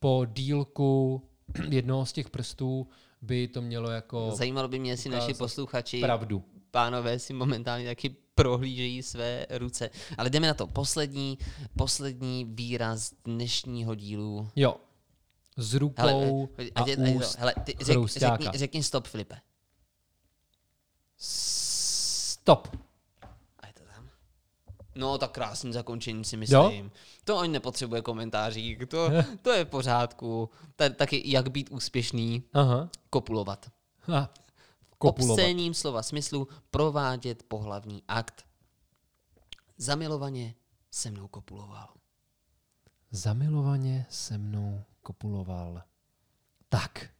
po 0.00 0.26
dílku 0.32 1.22
jednoho 1.68 2.06
z 2.06 2.12
těch 2.12 2.30
prstů 2.30 2.86
by 3.22 3.48
to 3.48 3.62
mělo 3.62 3.90
jako 3.90 4.30
Zajímalo 4.34 4.68
by 4.68 4.78
mě, 4.78 4.90
jestli 4.90 5.10
naši 5.10 5.34
posluchači, 5.34 6.00
pravdu. 6.00 6.44
pánové, 6.70 7.18
si 7.18 7.32
momentálně 7.32 7.86
taky 7.86 8.21
prohlížejí 8.34 9.02
své 9.02 9.46
ruce. 9.50 9.90
Ale 10.18 10.30
jdeme 10.30 10.46
na 10.46 10.54
to. 10.54 10.66
Poslední, 10.66 11.38
poslední 11.76 12.44
výraz 12.44 13.12
dnešního 13.24 13.94
dílu. 13.94 14.48
Jo. 14.56 14.76
S 15.56 15.74
rukou 15.74 16.02
Hele, 16.02 16.48
a 16.56 16.62
je- 16.62 16.70
ať 16.74 16.86
je 16.88 16.96
to- 16.96 17.02
úst 17.02 17.38
hele, 17.38 17.54
ty 17.64 17.76
řek, 17.80 17.98
řekni, 18.08 18.48
řekni 18.54 18.82
stop, 18.82 19.06
Filipe. 19.08 19.36
Stop. 21.16 22.68
A 23.60 23.66
je 23.66 23.72
to 23.72 23.82
tam? 23.94 24.08
No, 24.94 25.18
tak 25.18 25.30
krásný 25.30 25.72
zakončení 25.72 26.24
si 26.24 26.36
myslím. 26.36 26.56
Jo? 26.84 26.90
To 27.24 27.38
ani 27.38 27.52
nepotřebuje 27.52 28.02
komentářík, 28.02 28.86
to, 28.88 29.08
to 29.42 29.50
je 29.50 29.64
v 29.64 29.68
pořádku. 29.68 30.50
Ta, 30.76 30.88
taky 30.88 31.22
jak 31.30 31.48
být 31.50 31.70
úspěšný, 31.70 32.42
Aha. 32.52 32.88
kopulovat. 33.10 33.70
Ha. 34.00 34.30
Kopulovat. 35.02 35.38
obscénním 35.38 35.74
slova 35.74 36.02
smyslu 36.02 36.48
provádět 36.70 37.42
pohlavní 37.42 38.02
akt. 38.08 38.44
Zamilovaně 39.78 40.54
se 40.90 41.10
mnou 41.10 41.28
kopuloval. 41.28 41.88
Zamilovaně 43.10 44.06
se 44.08 44.38
mnou 44.38 44.84
kopuloval. 45.02 45.82
Tak, 46.68 47.10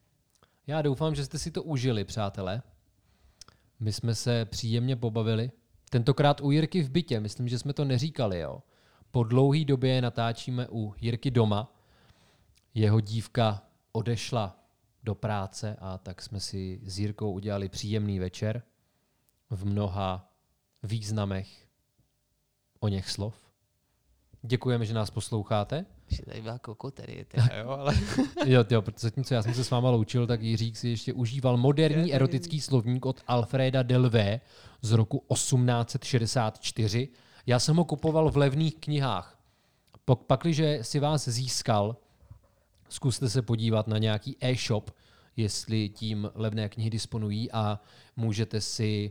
já 0.67 0.83
doufám, 0.83 1.15
že 1.15 1.25
jste 1.25 1.39
si 1.39 1.51
to 1.51 1.63
užili, 1.63 2.05
přátelé. 2.05 2.63
My 3.81 3.93
jsme 3.93 4.15
se 4.15 4.45
příjemně 4.45 4.97
pobavili. 4.97 5.51
Tentokrát 5.91 6.41
u 6.41 6.51
Jirky 6.51 6.83
v 6.83 6.91
bytě, 6.91 7.21
myslím, 7.21 7.49
že 7.49 7.59
jsme 7.59 7.73
to 7.73 7.85
neříkali, 7.85 8.39
jo. 8.39 8.63
Po 9.11 9.25
dlouhé 9.25 9.65
době 9.65 10.03
natáčíme 10.03 10.69
u 10.71 10.95
Jirky 11.01 11.31
doma. 11.31 11.75
Jeho 12.75 13.01
dívka 13.01 13.63
odešla 13.93 14.62
do 15.03 15.15
práce 15.15 15.77
a 15.81 15.99
tak 15.99 16.23
jsme 16.23 16.41
si 16.41 16.81
s 16.85 16.99
Jirkou 16.99 17.33
udělali 17.33 17.69
příjemný 17.69 18.19
večer 18.19 18.63
v 19.51 19.65
mnoha 19.65 20.33
významech 20.83 21.49
o 22.81 22.89
něch 22.89 23.11
slov. 23.11 23.35
Děkujeme, 24.43 24.87
že 24.87 24.95
nás 24.95 25.11
posloucháte. 25.11 25.87
Že 26.09 26.23
tady 26.23 26.43
byla 26.43 26.59
kokoterie, 26.59 27.25
teda, 27.25 27.49
jo, 27.59 27.69
ale... 27.69 27.95
Jo, 28.47 28.65
jo, 28.71 28.83
protože 28.83 28.99
zatímco 29.07 29.35
já 29.35 29.43
jsem 29.43 29.55
se 29.55 29.65
s 29.65 29.71
váma 29.71 29.91
loučil, 29.91 30.27
tak 30.27 30.43
Jiřík 30.43 30.77
si 30.77 30.89
ještě 30.89 31.13
užíval 31.13 31.57
moderní 31.57 32.15
erotický 32.15 32.61
slovník 32.61 33.07
od 33.07 33.21
Alfreda 33.27 33.83
Delvé 33.83 34.41
z 34.83 34.93
roku 34.93 35.25
1864. 35.33 37.09
Já 37.47 37.59
jsem 37.59 37.77
ho 37.77 37.85
kupoval 37.85 38.31
v 38.31 38.37
levných 38.37 38.75
knihách. 38.77 39.39
Pak, 40.05 40.19
pakliže 40.19 40.79
si 40.83 40.99
vás 40.99 41.29
získal, 41.29 41.97
zkuste 42.93 43.29
se 43.29 43.43
podívat 43.43 43.87
na 43.87 43.99
nějaký 43.99 44.37
e-shop, 44.41 44.91
jestli 45.37 45.89
tím 45.89 46.31
levné 46.35 46.69
knihy 46.69 46.91
disponují 46.91 47.53
a 47.53 47.81
můžete 48.17 48.61
si 48.61 49.11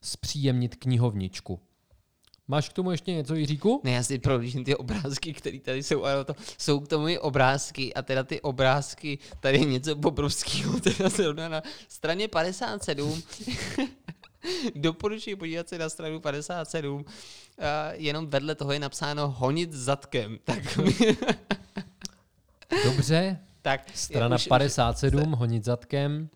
zpříjemnit 0.00 0.76
knihovničku. 0.76 1.60
Máš 2.48 2.68
k 2.68 2.72
tomu 2.72 2.90
ještě 2.90 3.12
něco, 3.12 3.34
Jiříku? 3.34 3.80
Ne, 3.84 3.90
já 3.90 4.02
si 4.02 4.18
prohlížím 4.18 4.64
ty 4.64 4.76
obrázky, 4.76 5.32
které 5.32 5.60
tady 5.60 5.82
jsou, 5.82 6.04
ale 6.04 6.24
to 6.24 6.34
jsou 6.58 6.80
k 6.80 6.88
tomu 6.88 7.08
i 7.08 7.18
obrázky 7.18 7.94
a 7.94 8.02
teda 8.02 8.24
ty 8.24 8.40
obrázky, 8.40 9.18
tady 9.40 9.58
je 9.58 9.64
něco 9.64 9.94
bobrovského, 9.94 10.80
teda 10.80 11.08
zrovna 11.08 11.48
na 11.48 11.62
straně 11.88 12.28
57. 12.28 13.22
Doporučuji 14.74 15.36
podívat 15.36 15.68
se 15.68 15.78
na 15.78 15.88
stranu 15.88 16.20
57. 16.20 17.04
A 17.58 17.92
jenom 17.92 18.26
vedle 18.26 18.54
toho 18.54 18.72
je 18.72 18.78
napsáno 18.78 19.30
honit 19.30 19.72
zadkem. 19.72 20.38
Tak, 20.44 20.78
Dobře, 22.84 23.38
tak 23.62 23.96
strana 23.96 24.36
už- 24.36 24.42
už- 24.42 24.48
57, 24.48 25.32
honit 25.32 25.64
zadkem. 25.64 26.30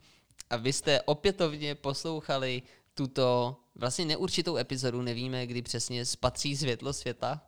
A 0.50 0.56
vy 0.56 0.72
jste 0.72 1.02
opětovně 1.02 1.74
poslouchali 1.74 2.62
tuto 2.94 3.56
vlastně 3.74 4.04
neurčitou 4.04 4.56
epizodu, 4.56 5.02
nevíme, 5.02 5.46
kdy 5.46 5.62
přesně 5.62 6.04
spatří 6.04 6.56
světlo 6.56 6.92
světa. 6.92 7.40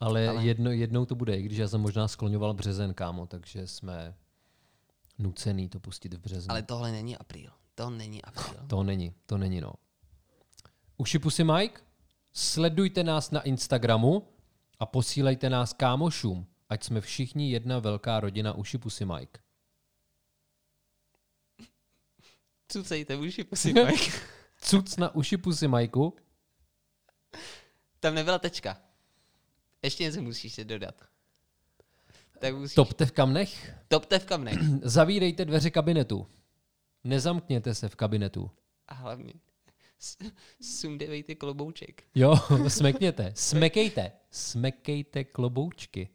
Ale, 0.00 0.28
Ale- 0.28 0.44
Jedno, 0.44 0.70
jednou 0.70 1.04
to 1.06 1.14
bude, 1.14 1.36
i 1.38 1.42
když 1.42 1.58
já 1.58 1.68
jsem 1.68 1.80
možná 1.80 2.08
skloňoval 2.08 2.54
březen, 2.54 2.94
kámo, 2.94 3.26
takže 3.26 3.66
jsme 3.66 4.14
nucený 5.18 5.68
to 5.68 5.80
pustit 5.80 6.14
v 6.14 6.18
březnu. 6.18 6.50
Ale 6.50 6.62
tohle 6.62 6.92
není 6.92 7.16
apríl. 7.16 7.50
To 7.74 7.90
není 7.90 8.22
apríl. 8.24 8.64
To 8.66 8.82
není, 8.82 9.14
to 9.26 9.38
není 9.38 9.60
no. 9.60 9.72
Uši 10.96 11.18
pusy 11.18 11.44
Mike, 11.44 11.80
sledujte 12.32 13.04
nás 13.04 13.30
na 13.30 13.40
Instagramu 13.40 14.28
a 14.80 14.86
posílejte 14.86 15.50
nás 15.50 15.72
kámošům, 15.72 16.46
ať 16.68 16.84
jsme 16.84 17.00
všichni 17.00 17.50
jedna 17.50 17.78
velká 17.78 18.20
rodina 18.20 18.52
Uši 18.52 18.78
pusy 18.78 19.04
Mike. 19.04 19.40
Cucejte 22.68 23.16
uši, 23.16 23.44
prosím, 23.44 23.74
Mike. 23.86 24.12
Cuc 24.60 24.96
na 24.96 25.14
Uši 25.14 25.36
pusy 25.36 25.68
Majku. 25.68 26.16
Tam 28.00 28.14
nebyla 28.14 28.38
tečka. 28.38 28.76
Ještě 29.82 30.04
něco 30.04 30.22
musíš 30.22 30.54
si 30.54 30.64
dodat. 30.64 31.04
Tak 32.38 32.54
musíš... 32.54 32.74
Topte 32.74 33.06
v 33.06 33.12
kamnech, 33.12 33.74
Topte 33.88 34.18
v 34.18 34.24
kamnech. 34.24 34.58
zavírejte 34.82 35.44
dveře 35.44 35.70
kabinetu. 35.70 36.26
Nezamkněte 37.04 37.74
se 37.74 37.88
v 37.88 37.96
kabinetu. 37.96 38.50
A 38.88 38.94
hlavně 38.94 39.32
sundevejte 40.60 41.34
klobouček. 41.34 42.04
Jo, 42.14 42.34
smekněte, 42.68 43.32
smekejte, 43.36 44.12
smekejte 44.30 45.24
kloboučky. 45.24 46.08